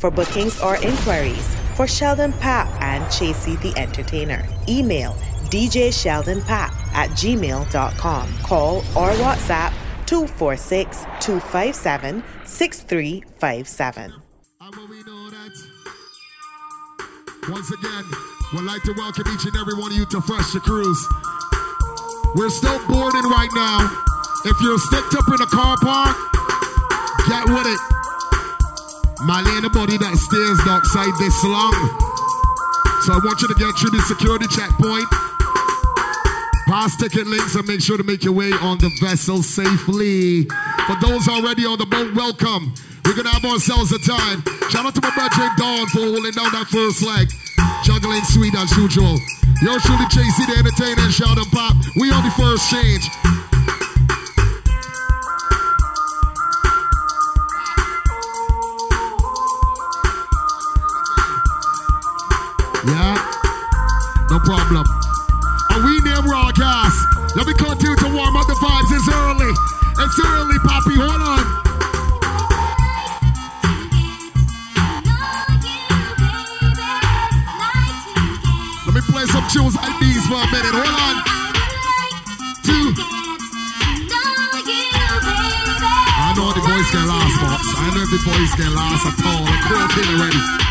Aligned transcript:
For 0.00 0.10
bookings 0.10 0.58
or 0.62 0.76
inquiries 0.76 1.54
for 1.76 1.86
Sheldon 1.86 2.32
Papp 2.32 2.68
and 2.80 3.04
Chasey 3.12 3.60
the 3.60 3.78
Entertainer, 3.78 4.48
email 4.66 5.12
DJ 5.50 5.92
Sheldon 5.92 6.40
Papp 6.40 6.72
at 6.94 7.10
gmail.com. 7.10 8.32
Call 8.42 8.78
or 8.78 9.10
WhatsApp 9.20 9.74
246 10.06 11.04
257 11.20 12.24
6357. 12.44 14.12
Once 17.50 17.70
again, 17.70 18.04
we'd 18.54 18.62
like 18.62 18.82
to 18.84 18.94
welcome 18.96 19.24
each 19.34 19.44
and 19.44 19.56
every 19.56 19.74
one 19.74 19.92
of 19.92 19.98
you 19.98 20.06
to 20.06 20.22
Fresh 20.22 20.52
to 20.52 20.60
Cruise. 20.60 21.08
We're 22.36 22.48
still 22.48 22.78
boarding 22.88 23.28
right 23.28 23.50
now. 23.54 23.84
If 24.46 24.58
you're 24.62 24.78
sticked 24.78 25.14
up 25.14 25.28
in 25.28 25.42
a 25.42 25.46
car 25.46 25.76
park, 25.82 26.16
get 27.28 27.44
with 27.44 27.66
it. 27.66 27.99
My 29.22 29.44
anybody 29.60 30.00
that 30.00 30.16
stays 30.16 30.60
outside 30.64 31.12
this 31.20 31.36
long. 31.44 31.76
So 33.04 33.12
I 33.12 33.20
want 33.20 33.36
you 33.44 33.52
to 33.52 33.58
get 33.60 33.68
through 33.76 33.92
the 33.92 34.00
security 34.08 34.48
checkpoint. 34.48 35.04
Pass 36.64 36.96
ticket 36.96 37.28
links 37.28 37.52
and 37.52 37.68
make 37.68 37.84
sure 37.84 38.00
to 38.00 38.02
make 38.02 38.24
your 38.24 38.32
way 38.32 38.48
on 38.64 38.78
the 38.80 38.88
vessel 38.96 39.42
safely. 39.42 40.48
For 40.88 40.96
those 41.04 41.28
already 41.28 41.68
on 41.68 41.76
the 41.76 41.84
boat, 41.84 42.16
welcome. 42.16 42.72
We're 43.04 43.12
gonna 43.12 43.28
have 43.28 43.44
ourselves 43.44 43.92
a 43.92 44.00
time. 44.00 44.40
Shout 44.72 44.88
out 44.88 44.94
to 44.96 45.02
my 45.04 45.12
brother 45.12 45.52
Dawn 45.60 45.84
for 45.92 46.00
holding 46.00 46.32
down 46.32 46.48
that 46.56 46.72
first 46.72 47.04
leg. 47.04 47.28
Juggling 47.84 48.24
sweet 48.24 48.56
as 48.56 48.72
usual. 48.72 49.20
Yours 49.60 49.84
truly 49.84 50.08
Chasey 50.08 50.48
the 50.48 50.56
entertainer 50.64 51.12
shout 51.12 51.36
and 51.36 51.50
Papp. 51.52 51.76
We 52.00 52.08
on 52.08 52.24
the 52.24 52.32
first 52.40 52.72
change. 52.72 53.04
Problem. 64.50 64.82
And 65.70 65.84
we 65.84 65.94
name 66.02 66.26
broadcast. 66.26 66.98
Let 67.36 67.46
me 67.46 67.54
continue 67.54 67.94
to 67.94 68.08
warm 68.10 68.34
up 68.34 68.46
the 68.50 68.58
vibes. 68.58 68.90
It's 68.90 69.06
early. 69.06 69.52
It's 70.02 70.18
early, 70.26 70.58
Poppy. 70.66 70.98
Hold 70.98 71.22
on. 71.22 71.42
Let 78.86 78.94
me 78.98 79.02
play 79.06 79.26
some 79.30 79.46
tunes 79.54 79.76
like 79.78 79.94
these 80.02 80.26
for 80.26 80.42
a 80.42 80.46
minute. 80.50 80.74
Hold 80.74 80.98
on. 80.98 81.14
Two. 82.66 82.90
I 86.18 86.34
know 86.34 86.50
the 86.50 86.62
boys 86.66 86.90
can 86.90 87.06
last, 87.06 87.38
boss. 87.38 87.66
I 87.78 87.86
know 87.94 88.02
the 88.02 88.18
boys 88.26 88.52
can 88.58 88.74
last 88.74 89.06
at 89.06 89.14
all. 89.30 89.46
Crew 89.62 89.86
feel 89.94 90.10
already. 90.18 90.69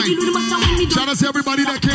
Shout 0.00 1.08
out 1.10 1.18
to 1.18 1.28
everybody 1.28 1.62
that 1.64 1.82
came 1.82 1.89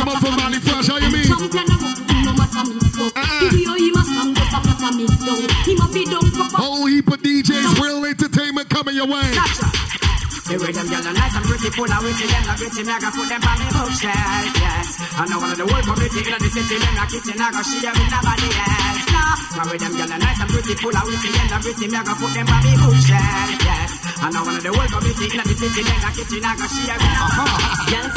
and 11.96 12.04
pretty, 12.04 12.04
full 12.04 12.04
of 12.04 12.04
witty, 12.04 12.26
them 12.28 12.44
not 12.46 12.56
gritty, 12.56 12.82
me 12.84 12.92
I 12.92 12.98
go 13.00 13.08
put 13.10 13.28
them 13.28 13.40
on 13.46 13.56
me 13.56 13.66
bookshelf, 13.72 14.52
yes. 14.56 14.88
I 15.16 15.24
know 15.26 15.38
one 15.40 15.50
of 15.50 15.56
the 15.56 15.64
whole 15.66 15.80
community 15.86 16.20
in 16.20 16.36
the 16.36 16.48
city, 16.52 16.76
them 16.76 16.94
not 16.94 17.08
kitchen, 17.08 17.40
I 17.40 17.48
go 17.50 17.62
share 17.64 17.94
with 17.96 18.10
nobody 18.12 18.48
else, 18.52 19.06
no. 19.12 19.24
The 19.56 19.62
way 19.70 19.78
them 19.80 19.92
gyal 19.96 20.12
are 20.12 20.20
nice 20.20 20.40
and 20.40 20.50
pretty, 20.52 20.74
full 20.76 20.96
of 20.96 21.04
witty, 21.08 21.28
them 21.32 21.46
not 21.48 21.60
gritty, 21.64 21.86
me 21.88 21.96
I 21.96 22.02
go 22.04 22.14
put 22.16 22.32
them 22.36 22.48
on 22.52 22.60
me 22.60 22.72
bookshelf, 22.76 23.48
yes. 23.64 23.90
I 24.16 24.28
know 24.32 24.44
one 24.44 24.56
of 24.56 24.62
the 24.62 24.72
whole 24.76 24.90
community 24.92 25.26
in 25.32 25.40
the 25.40 25.54
city, 25.56 25.82
them 25.82 25.98
not 26.04 26.12
kitchen, 26.12 26.44
I 26.44 26.52
go 26.56 26.66
share 26.68 26.98
with 27.00 27.12
nobody 27.16 27.56
else. 27.96 28.12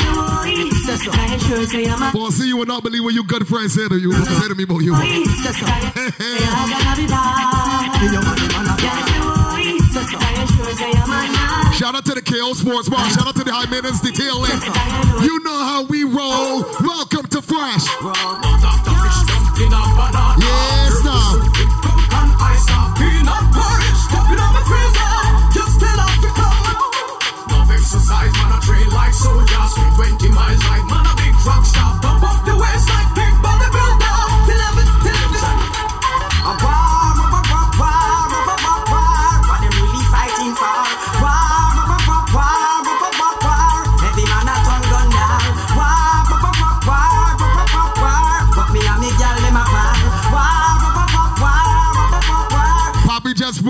Boy, 2.13 2.29
see, 2.35 2.47
you 2.47 2.57
will 2.57 2.65
not 2.65 2.83
believe 2.83 3.03
what 3.03 3.13
your 3.13 3.23
good 3.23 3.47
friend 3.47 3.69
said 3.71 3.89
to 3.89 3.97
you. 3.97 4.11
Said 4.11 4.49
to 4.49 4.55
me 4.55 4.63
about 4.63 4.83
you. 4.83 4.95
Shout 11.75 11.95
out 11.95 12.05
to 12.05 12.13
the 12.15 12.21
KO 12.23 12.53
Sports 12.53 12.87
Bar. 12.87 13.09
Shout 13.09 13.27
out 13.27 13.35
to 13.35 13.43
the 13.43 13.51
High 13.51 13.69
Maintenance 13.69 13.99
Detailing. 13.99 14.55
You 15.23 15.43
know 15.43 15.59
how 15.59 15.83
we 15.83 16.03
roll. 16.03 16.63
Welcome 16.79 17.27
to 17.27 17.41
Fresh. 17.41 17.83
Yes, 20.39 21.03
now. 21.03 21.68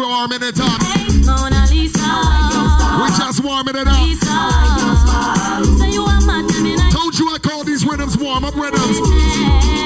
Warming 0.09 0.41
it 0.41 0.57
up. 0.59 0.81
Mona 1.21 1.61
Lisa, 1.69 2.01
We 2.97 3.07
just 3.13 3.43
warming 3.45 3.77
it 3.77 3.85
up. 3.85 4.01
Lisa. 4.01 4.33
Say 5.77 5.91
you 5.93 6.01
are 6.03 6.21
mad, 6.25 6.49
me 6.65 6.73
like 6.75 6.89
Told 6.91 7.13
you 7.19 7.29
I 7.29 7.37
call 7.37 7.63
these 7.63 7.85
rhythms 7.85 8.17
warm 8.17 8.43
up 8.43 8.55
rhythms. 8.57 8.97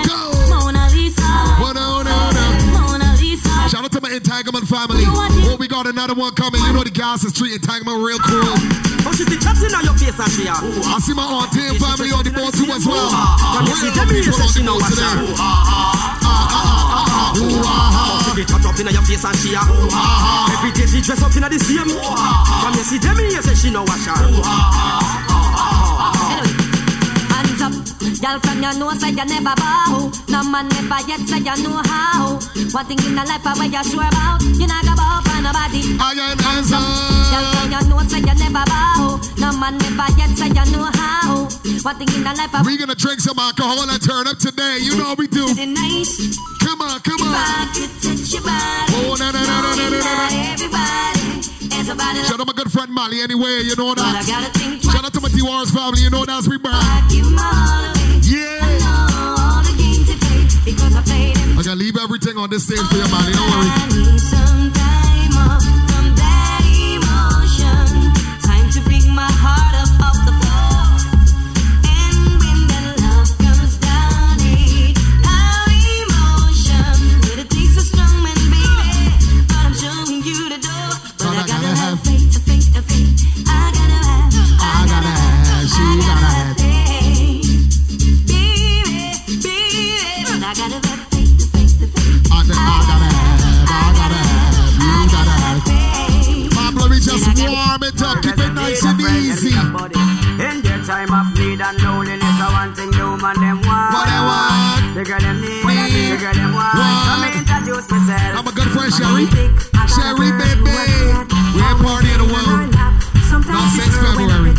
Go. 0.07 0.31
Mona 0.47 0.87
Lisa, 0.95 1.27
But 1.59 1.73
no, 1.75 2.01
no, 2.07 2.15
no. 2.31 2.45
Mona 2.71 3.11
Lisa. 3.19 3.51
Shout 3.67 3.83
out 3.83 3.91
to 3.91 3.99
my 4.01 4.11
entanglement 4.15 4.67
family. 4.67 5.03
Oh, 5.05 5.57
we 5.59 5.67
got 5.67 5.87
another 5.87 6.15
one 6.15 6.33
coming. 6.35 6.61
You 6.63 6.71
know 6.71 6.83
the 6.83 6.91
guys 6.95 7.23
is 7.27 7.33
treating 7.33 7.59
entanglement 7.59 7.99
real 7.99 8.19
cool. 8.23 8.55
Oh, 9.05 9.11
she 9.11 9.25
be 9.27 9.35
chatting 9.43 9.75
on 9.75 9.83
your 9.83 9.97
face 9.99 10.15
and 10.15 10.31
she 10.31 10.47
a. 10.47 10.55
I 10.55 10.99
see 11.03 11.13
my 11.13 11.27
auntie 11.27 11.67
and 11.67 11.75
family 11.83 12.15
on 12.15 12.23
the 12.23 12.31
board 12.31 12.55
too 12.55 12.71
as 12.71 12.87
well. 12.87 13.11
When 13.59 13.67
you 13.67 13.75
see 13.75 13.91
them, 13.91 14.07
you 14.07 14.23
People 14.23 14.39
say 14.39 14.47
on 14.47 14.53
she 14.55 14.59
the 14.63 14.65
know 14.71 14.79
board 14.79 14.87
what 14.87 14.95
today. 14.95 16.72
She. 17.35 17.44
Ooh, 17.44 17.62
ah, 17.65 18.21
She 18.25 18.31
be 18.35 18.44
up 18.44 18.80
in 18.80 18.88
your 18.94 19.03
face 19.03 19.25
and 19.25 19.35
she 19.38 19.53
a. 19.53 19.62
Every 20.53 20.71
day 20.71 20.85
she 20.88 21.01
dress 21.01 21.21
up 21.21 21.35
in 21.35 21.44
the 21.44 21.59
same. 21.59 21.89
You 21.89 22.83
see 22.83 22.97
them, 23.00 23.18
you 23.19 23.41
say 23.41 23.56
she 23.56 23.69
what 23.74 24.00
she. 24.00 24.09
Hands 27.31 27.62
up, 27.62 27.74
girl 28.21 28.38
from 28.39 28.62
your 28.63 28.74
nose 28.80 29.00
say 29.01 29.09
you 29.12 29.25
never 29.25 29.56
bow. 29.56 30.12
No 30.30 30.44
man 30.44 30.68
never 30.69 31.00
yet 31.07 31.21
say 31.27 31.39
you 31.39 31.56
know 31.63 31.81
how. 31.85 32.39
One 32.71 32.85
thing 32.85 33.00
in 33.06 33.15
the 33.15 33.24
life 33.25 33.45
I 33.45 33.53
where 33.57 33.68
you 33.69 33.83
sure 33.83 34.07
about, 34.07 34.41
you 34.41 34.68
not 34.68 34.92
we're 42.63 42.77
gonna 42.77 42.95
drink 42.95 43.19
some 43.19 43.37
alcohol 43.37 43.89
and 43.89 44.01
turn 44.01 44.27
up 44.27 44.37
today. 44.37 44.79
You 44.81 44.95
know 44.97 45.15
we 45.17 45.27
do. 45.27 45.45
Nice. 45.53 46.37
Come 46.63 46.81
on, 46.81 46.99
come 47.01 47.21
on. 47.21 47.67
Oh, 48.95 49.15
no, 49.19 49.31
no, 49.31 49.43
no, 49.43 49.61
no, 49.61 49.75
no, 49.75 49.89
no, 49.89 49.99
no. 49.99 50.27
Everybody. 51.73 52.23
Shout 52.23 52.39
out 52.39 52.47
my 52.47 52.53
good 52.53 52.71
friend 52.71 52.91
Molly 52.93 53.21
anyway, 53.21 53.61
you 53.63 53.75
know 53.75 53.93
that. 53.95 54.25
Shout 54.83 55.03
out 55.05 55.13
to 55.13 55.21
my 55.21 55.29
T-Wars 55.29 55.71
family, 55.71 56.01
you 56.01 56.09
know 56.09 56.25
that's 56.25 56.47
we 56.47 56.57
burn. 56.57 56.73
Yeah. 58.23 58.59
I 61.55 61.61
gotta 61.63 61.75
leave 61.75 61.97
everything 61.97 62.37
on 62.37 62.49
this 62.49 62.63
stage 62.65 62.79
for 62.79 62.95
you, 62.95 63.07
man. 63.11 63.31
Don't 63.31 63.49
worry. 63.51 64.82
It 98.21 98.39
it 98.39 98.54
nice 98.54 98.83
and 98.86 99.00
easy. 99.01 99.54
In 99.54 100.62
their 100.62 100.81
time 100.83 101.12
of 101.13 101.27
need 101.38 101.62
and 101.62 101.77
loneliness, 101.81 102.38
I 102.42 102.48
want 102.54 102.75
thing 102.77 102.92
you 102.94 103.18
man 103.18 103.38
them 103.42 103.62
want. 103.65 103.94
What 103.94 104.06
they 104.10 104.21
want? 104.21 104.94
The 104.94 105.01
girl 105.06 105.21
them 105.21 105.38
need, 105.42 105.63
Need. 105.65 106.13
the 106.13 106.18
girl 106.21 106.33
them 106.33 106.51
want. 106.54 106.74
Want. 106.77 107.06
So 107.06 107.13
me 107.21 107.30
introduce 107.39 107.88
myself. 107.89 108.33
I'm 108.38 108.48
a 108.48 108.54
good 108.54 108.69
friend, 108.74 108.92
Sherry. 108.94 109.25
Sherry, 109.89 110.30
baby. 110.38 110.74
We 111.54 111.62
ain't 111.62 111.80
party 111.81 112.10
in 112.13 112.19
the 112.21 112.27
world. 112.30 112.69
Not 112.74 113.69
since 113.74 113.94
February. 113.98 114.54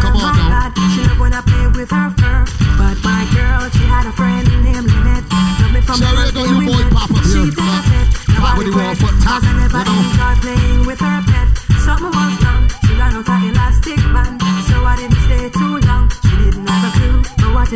Come 0.00 0.16
on 0.16 0.36
now. 0.48 0.72
She 0.94 1.00
love 1.08 1.18
when 1.20 1.32
I 1.34 1.40
play 1.40 1.66
with 1.72 1.90
her 1.90 2.08
fur. 2.20 2.44
But 2.78 2.96
my 3.04 3.24
girl, 3.32 3.68
she 3.70 3.84
had 3.88 4.06
a 4.06 4.12
friend 4.12 4.44
named 4.64 4.88
Lynette. 4.90 5.24
Love 5.60 5.72
me 5.72 5.80
from 5.80 5.96
Sherry, 6.00 6.12
I 6.12 6.28
first 6.28 6.34
got 6.34 6.44
day 6.44 6.52
you 6.52 6.66
boy 6.68 6.84
up 6.96 7.10
She 7.24 7.38
here. 7.40 7.52
said 7.52 7.64
I 7.64 7.80
said, 7.88 8.06
Pop 8.36 8.58
with 8.58 8.66
the 8.66 8.72
"Nobody 8.72 8.84
wall 8.84 8.94
foot 8.96 9.14
tap, 9.22 9.40
Cause 9.40 9.44
I 9.44 9.52
never 9.60 9.78
you 9.78 10.68
know. 10.68 10.73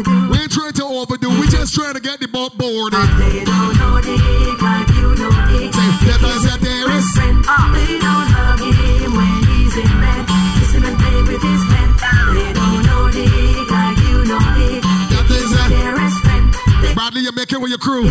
To 0.05 0.11
do. 0.11 0.31
We 0.31 0.39
ain't 0.39 0.53
trying 0.53 0.73
to 0.73 0.85
overdo, 0.85 1.29
we 1.31 1.47
just 1.49 1.75
trying 1.75 1.95
to 1.95 2.01
get 2.01 2.21
the 2.21 2.29
boat 2.29 2.57
boarded. 2.57 2.99
They 3.19 3.45
don't 3.45 3.75
know 3.79 4.01
Dick 4.01 4.63
like 4.63 4.89
you 4.95 5.15
know 5.19 5.33
Dick. 5.51 5.73
There 5.75 6.21
is 6.35 6.45
a 6.47 6.59
there 6.59 6.91
is. 6.91 7.07
friend. 7.15 7.39
They 7.75 7.99
don't 7.99 8.29
hug 8.31 8.61
him 8.63 9.13
when 9.17 9.39
he's 9.51 9.77
in 9.77 9.91
bed. 9.99 10.25
Kiss 10.59 10.73
him 10.75 10.85
and 10.85 10.99
play 10.99 11.19
with 11.23 11.43
his 11.43 11.63
pen. 11.71 11.89
They 12.35 12.53
don't 12.55 12.83
know 12.87 13.11
Dick 13.11 13.71
like 13.71 13.99
you 14.07 14.19
know 14.25 14.43
Dick. 14.55 14.83
That 15.11 15.27
is 15.31 15.53
a 15.53 15.65
Dearest 15.69 16.19
friend. 16.23 16.95
Bradley, 16.95 17.23
you 17.23 17.33
make 17.33 17.53
it 17.53 17.61
with 17.61 17.71
your 17.71 17.79
crew. 17.79 18.07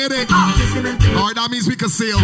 Him 0.00 0.08
when 0.10 0.24
he 0.24 0.32
You 0.32 0.40
made 0.40 0.52
it. 0.52 0.56
kiss 0.56 0.72
him 0.72 0.86
and 0.86 0.98
play. 1.00 1.14
Alright, 1.14 1.34
that 1.36 1.50
means 1.50 1.66
we 1.68 1.76
can 1.76 1.88
sail. 1.88 2.20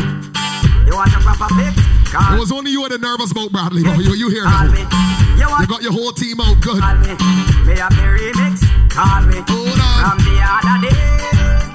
You 0.87 0.95
want 0.95 1.13
a 1.13 1.21
proper 1.21 1.49
fix? 1.55 1.75
It 2.17 2.39
was 2.39 2.53
only 2.53 2.71
you 2.71 2.85
and 2.85 2.93
the 2.93 2.99
nervous 2.99 3.33
boat, 3.33 3.53
Bradley. 3.53 3.83
Oh, 3.85 3.99
you, 4.01 4.15
you 4.15 4.29
here 4.31 4.45
now. 4.45 4.65
You 4.73 5.45
You 5.61 5.67
got 5.67 5.83
your 5.83 5.93
whole 5.93 6.13
team 6.13 6.41
out 6.41 6.57
good. 6.63 6.81
call 6.81 6.97
me. 7.05 7.13
Me 7.69 7.75
a 7.77 7.89
me 7.93 8.05
remix. 8.17 8.63
Call 8.89 9.21
me. 9.29 9.37
Hold 9.45 9.77
on. 9.77 9.99
From 10.01 10.19
the 10.25 10.37
other 10.41 10.77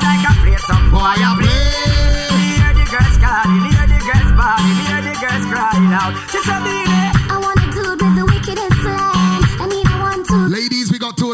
like 0.01 0.23
I 0.25 0.33
play 0.41 0.57
some 0.65 0.89
boy 0.89 0.97
I 0.97 1.13
I 1.13 1.29
play. 1.37 1.45
play. 1.45 2.57
Hear 2.57 2.73
the 2.73 2.85
girls 2.89 3.15
calling, 3.21 3.61
hear 3.69 3.85
the 3.85 3.99
girls 4.01 4.31
bawling, 4.33 4.77
hear 4.81 5.01
the 5.05 5.13
girls 5.21 5.45
crying 5.51 5.93
out. 5.93 6.11
She 6.33 6.39
said, 6.41 6.61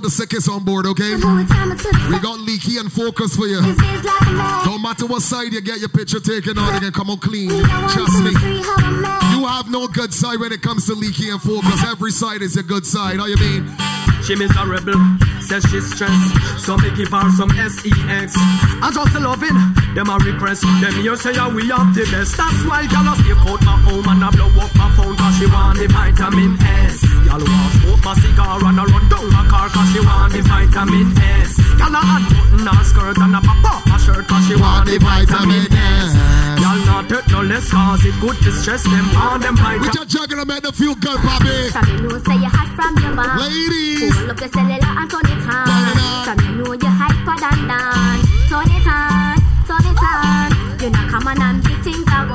the 0.08 0.12
sickest 0.12 0.48
on 0.48 0.64
board, 0.64 0.86
okay? 0.86 1.20
do 1.20 1.38
it 1.38 1.48
time 1.48 1.70
to 1.70 1.76
the 1.76 2.08
We 2.10 2.20
got 2.20 2.40
Leaky 2.40 2.78
and 2.78 2.92
Focus 2.92 3.36
for 3.36 3.46
you. 3.46 3.60
This 3.62 3.76
is 3.76 4.06
like 4.06 4.22
a 4.22 4.32
man. 4.32 4.66
Don't 4.66 4.82
matter 4.82 5.06
what 5.06 5.22
side 5.22 5.52
you 5.52 5.60
get 5.60 5.80
your 5.80 5.90
picture 5.90 6.22
taken 6.22 6.58
on, 6.58 6.80
can 6.80 6.94
come 6.94 7.10
on 7.10 7.18
clean. 7.18 7.50
Me, 7.50 7.60
I 7.60 7.82
want 7.82 7.92
Trust 7.92 8.24
me. 8.24 8.32
free 8.36 8.62
how 8.64 8.88
a 8.88 8.92
man. 8.92 9.40
You 9.40 9.46
have 9.46 9.70
no 9.70 9.88
good 9.88 10.14
side 10.14 10.40
when 10.40 10.54
it 10.54 10.62
comes 10.62 10.86
to 10.86 10.94
Leaky 10.94 11.30
and 11.30 11.42
Focus. 11.42 11.84
Every 11.84 12.12
side 12.12 12.42
is 12.42 12.56
a 12.56 12.64
good 12.64 12.86
side. 12.86 13.20
How 13.20 13.26
you 13.26 13.36
mean? 13.36 14.07
She 14.28 14.36
miserable, 14.36 15.00
says 15.40 15.64
she's 15.72 15.88
stressed. 15.96 16.60
So 16.60 16.76
me 16.76 16.92
give 17.00 17.08
her 17.16 17.32
some 17.32 17.48
sex. 17.48 18.36
I 18.84 18.92
just 18.92 19.16
a 19.16 19.20
loving 19.24 19.56
them 19.96 20.10
a 20.12 20.20
request. 20.20 20.68
Them 20.84 21.00
here 21.00 21.16
say 21.16 21.32
yeah, 21.32 21.48
we 21.48 21.70
have 21.72 21.96
the 21.96 22.04
best. 22.12 22.36
That's 22.36 22.60
why 22.68 22.84
y'all 22.92 23.16
stick 23.16 23.40
out 23.48 23.64
my 23.64 23.80
home 23.88 24.04
and 24.04 24.20
I 24.20 24.30
blow 24.36 24.52
up 24.60 24.76
my 24.76 24.92
phone 25.00 25.16
cause 25.16 25.38
she 25.40 25.48
want 25.48 25.80
the 25.80 25.88
vitamin 25.88 26.60
S. 26.60 27.08
Y'all 27.24 27.40
want 27.40 27.72
smoke 27.80 28.04
my 28.04 28.14
cigar 28.20 28.60
and 28.68 28.76
I 28.76 28.84
run 28.84 29.08
down 29.08 29.32
my 29.32 29.48
car 29.48 29.72
cause 29.72 29.96
she 29.96 30.04
want 30.04 30.36
the 30.36 30.44
vitamin 30.44 31.08
S. 31.16 31.56
Y'all 31.80 31.96
a 31.96 32.02
unbutton 32.04 32.68
her 32.68 32.84
skirt 32.84 33.18
and 33.24 33.32
a 33.32 33.40
pop 33.40 33.64
up 33.64 33.82
her 33.88 34.00
shirt 34.04 34.28
cause 34.28 34.44
she 34.44 34.60
want 34.60 34.92
the 34.92 35.00
vitamin 35.00 35.72
S. 35.72 36.38
Y'all 36.60 36.82
not 36.90 37.08
take 37.08 37.28
no 37.32 37.42
less 37.42 37.70
cause 37.70 38.04
it 38.04 38.20
good 38.20 38.36
to 38.44 38.52
stress 38.52 38.84
them 38.84 39.08
on 39.16 39.40
them 39.40 39.56
We 39.56 39.88
just 39.94 40.10
juggling 40.10 40.40
them 40.40 40.48
make 40.48 40.64
them 40.64 40.74
feel 40.74 40.96
good, 40.96 41.22
Bobby. 41.22 41.70
From 41.70 41.86
you 41.88 42.02
know, 42.02 42.18
say 42.18 42.34
you 42.34 42.50
hot 42.50 42.70
from 42.76 42.98
your 42.98 43.14
mom. 43.14 43.38
Ladies, 43.40 44.17
Up 44.26 44.38
the 44.38 44.50
cellular 44.50 44.92
and 44.98 45.10
turn 45.10 45.28
it 45.30 45.40
Turn 45.40 45.54
on. 45.54 45.98
on. 45.98 46.26
From 46.26 46.38
you 46.46 46.52
know 46.64 46.74
you 46.74 46.92
hyper 47.00 47.38
than 47.38 47.60
done. 47.70 48.20
Turn 48.50 48.70
it 48.74 48.88
on, 48.90 49.38
turn 49.70 49.86
it 49.86 50.02
on. 50.02 50.48
You 50.82 50.90
know, 50.90 51.06
come 51.10 51.28
on 51.28 51.42
and 51.42 51.64
big 51.64 51.80
things 51.84 52.08
are 52.12 52.28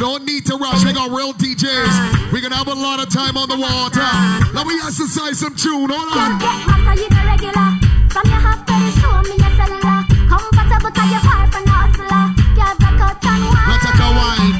no 0.00 0.18
need 0.18 0.44
to 0.46 0.56
rush. 0.56 0.84
We 0.84 0.92
got 0.92 1.10
real 1.10 1.32
DJs. 1.32 2.32
We're 2.32 2.42
gonna 2.42 2.56
have 2.56 2.68
a 2.68 2.74
lot 2.74 3.00
of 3.00 3.08
time 3.10 3.36
on 3.36 3.48
the 3.48 3.56
water. 3.56 4.04
Let 4.52 4.66
me 4.66 4.74
exercise 4.84 5.38
some 5.38 5.54
tune. 5.54 5.88
Hold 5.88 6.12
on. 6.12 6.38
get 6.38 6.98
you 6.98 7.08
the 7.08 7.22
regular. 7.24 7.68
From 8.10 8.26
your 8.28 8.40
half 8.42 8.66
to 8.66 8.74
show 9.00 9.22
me 9.22 9.34
your 9.38 9.54
cellular. 9.56 10.04
Comfortable 10.28 10.90
cause 10.90 11.10
you're 11.10 11.24
far 11.24 11.46
from 11.50 11.64
the 11.64 11.70
hustler. 11.70 12.24
You've 12.58 12.78
got 12.78 12.94
cut 12.98 13.24
and 13.24 13.44
wine. 13.48 13.68
Now 13.70 13.78
take 13.80 14.00
a 14.02 14.10
wine. 14.18 14.53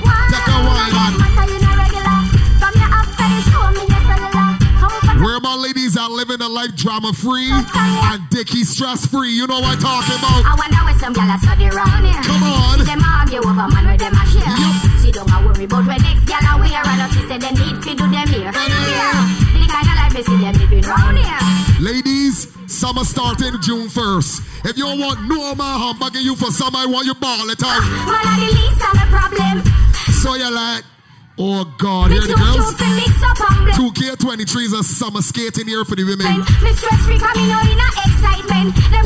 Ladies 6.05 6.13
living 6.13 6.41
a 6.45 6.49
life 6.49 6.77
drama 6.77 7.13
free 7.13 7.49
and 7.49 8.29
dicky 8.29 8.65
stress 8.65 9.07
free. 9.07 9.33
You 9.33 9.47
know 9.47 9.61
what 9.61 9.77
I'm 9.77 9.81
talking 9.81 10.19
about. 10.21 10.45
I 10.45 10.53
wonder 10.53 10.83
where 10.85 10.99
some 11.01 11.15
gyal 11.15 11.33
a 11.33 11.39
study 11.41 11.69
round 11.73 12.05
here. 12.05 12.21
Come 12.21 12.45
on. 12.45 12.79
See 12.79 12.85
them 12.85 13.01
argue 13.01 13.41
over 13.41 13.69
man 13.73 13.85
where 13.89 13.97
them 13.97 14.13
a 14.13 14.25
share. 14.29 14.45
Yup. 14.45 15.01
See 15.01 15.13
don't 15.13 15.33
a 15.33 15.39
worry 15.41 15.65
about 15.65 15.87
where 15.89 16.01
next 16.05 16.29
gyal 16.29 16.45
a 16.45 16.61
wear. 16.61 16.85
And 16.85 17.01
us 17.01 17.17
say 17.25 17.39
them 17.41 17.55
need 17.57 17.77
fi 17.81 17.93
do 17.97 18.05
them 18.05 18.29
here. 18.29 18.53
Yeah. 18.53 19.25
The 19.57 19.65
kind 19.65 19.89
of 19.89 19.97
life 19.97 20.13
we 20.13 20.23
see 20.29 20.39
them 20.45 20.55
living 20.61 20.85
round 20.85 21.17
here. 21.17 21.45
Ladies, 21.81 22.53
summer 22.69 23.05
starting 23.05 23.57
June 23.65 23.89
1st. 23.89 24.69
If 24.69 24.77
you 24.77 24.85
don't 24.85 25.01
want 25.01 25.25
no 25.25 25.55
more 25.57 25.77
humbug 25.89 26.17
you 26.17 26.37
for 26.37 26.53
summer, 26.53 26.85
I 26.85 26.87
want 26.87 27.07
you 27.07 27.15
ball 27.15 27.49
it 27.49 27.63
out. 27.65 27.81
Man 27.81 28.29
a 28.29 28.35
the 28.45 28.49
least 28.53 28.81
of 28.85 28.93
my 28.93 29.07
problem. 29.09 29.57
So 30.21 30.35
you're 30.37 30.53
like, 30.53 30.85
Oh 31.37 31.65
God, 31.79 32.13
here 32.13 32.21
the 32.23 32.39
girls. 32.39 32.79
2K23 33.75 34.65
is 34.67 34.73
a 34.73 34.85
summer 34.85 35.21
skating 35.21 35.67
here 35.67 35.85
for 35.85 35.97
the 35.97 36.05
women. 36.05 36.27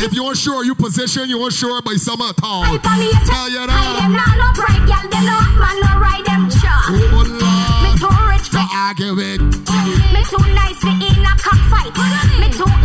If 0.05 0.13
you're 0.13 0.35
sure 0.35 0.63
you 0.63 0.75
position, 0.75 1.31
you're 1.31 1.51
sure 1.51 1.81
by 1.81 1.95
summer 1.95 2.33
town. 2.35 2.69
Tell 2.85 3.49
you 3.49 3.65
that. 3.65 3.73
Oh, 3.73 4.09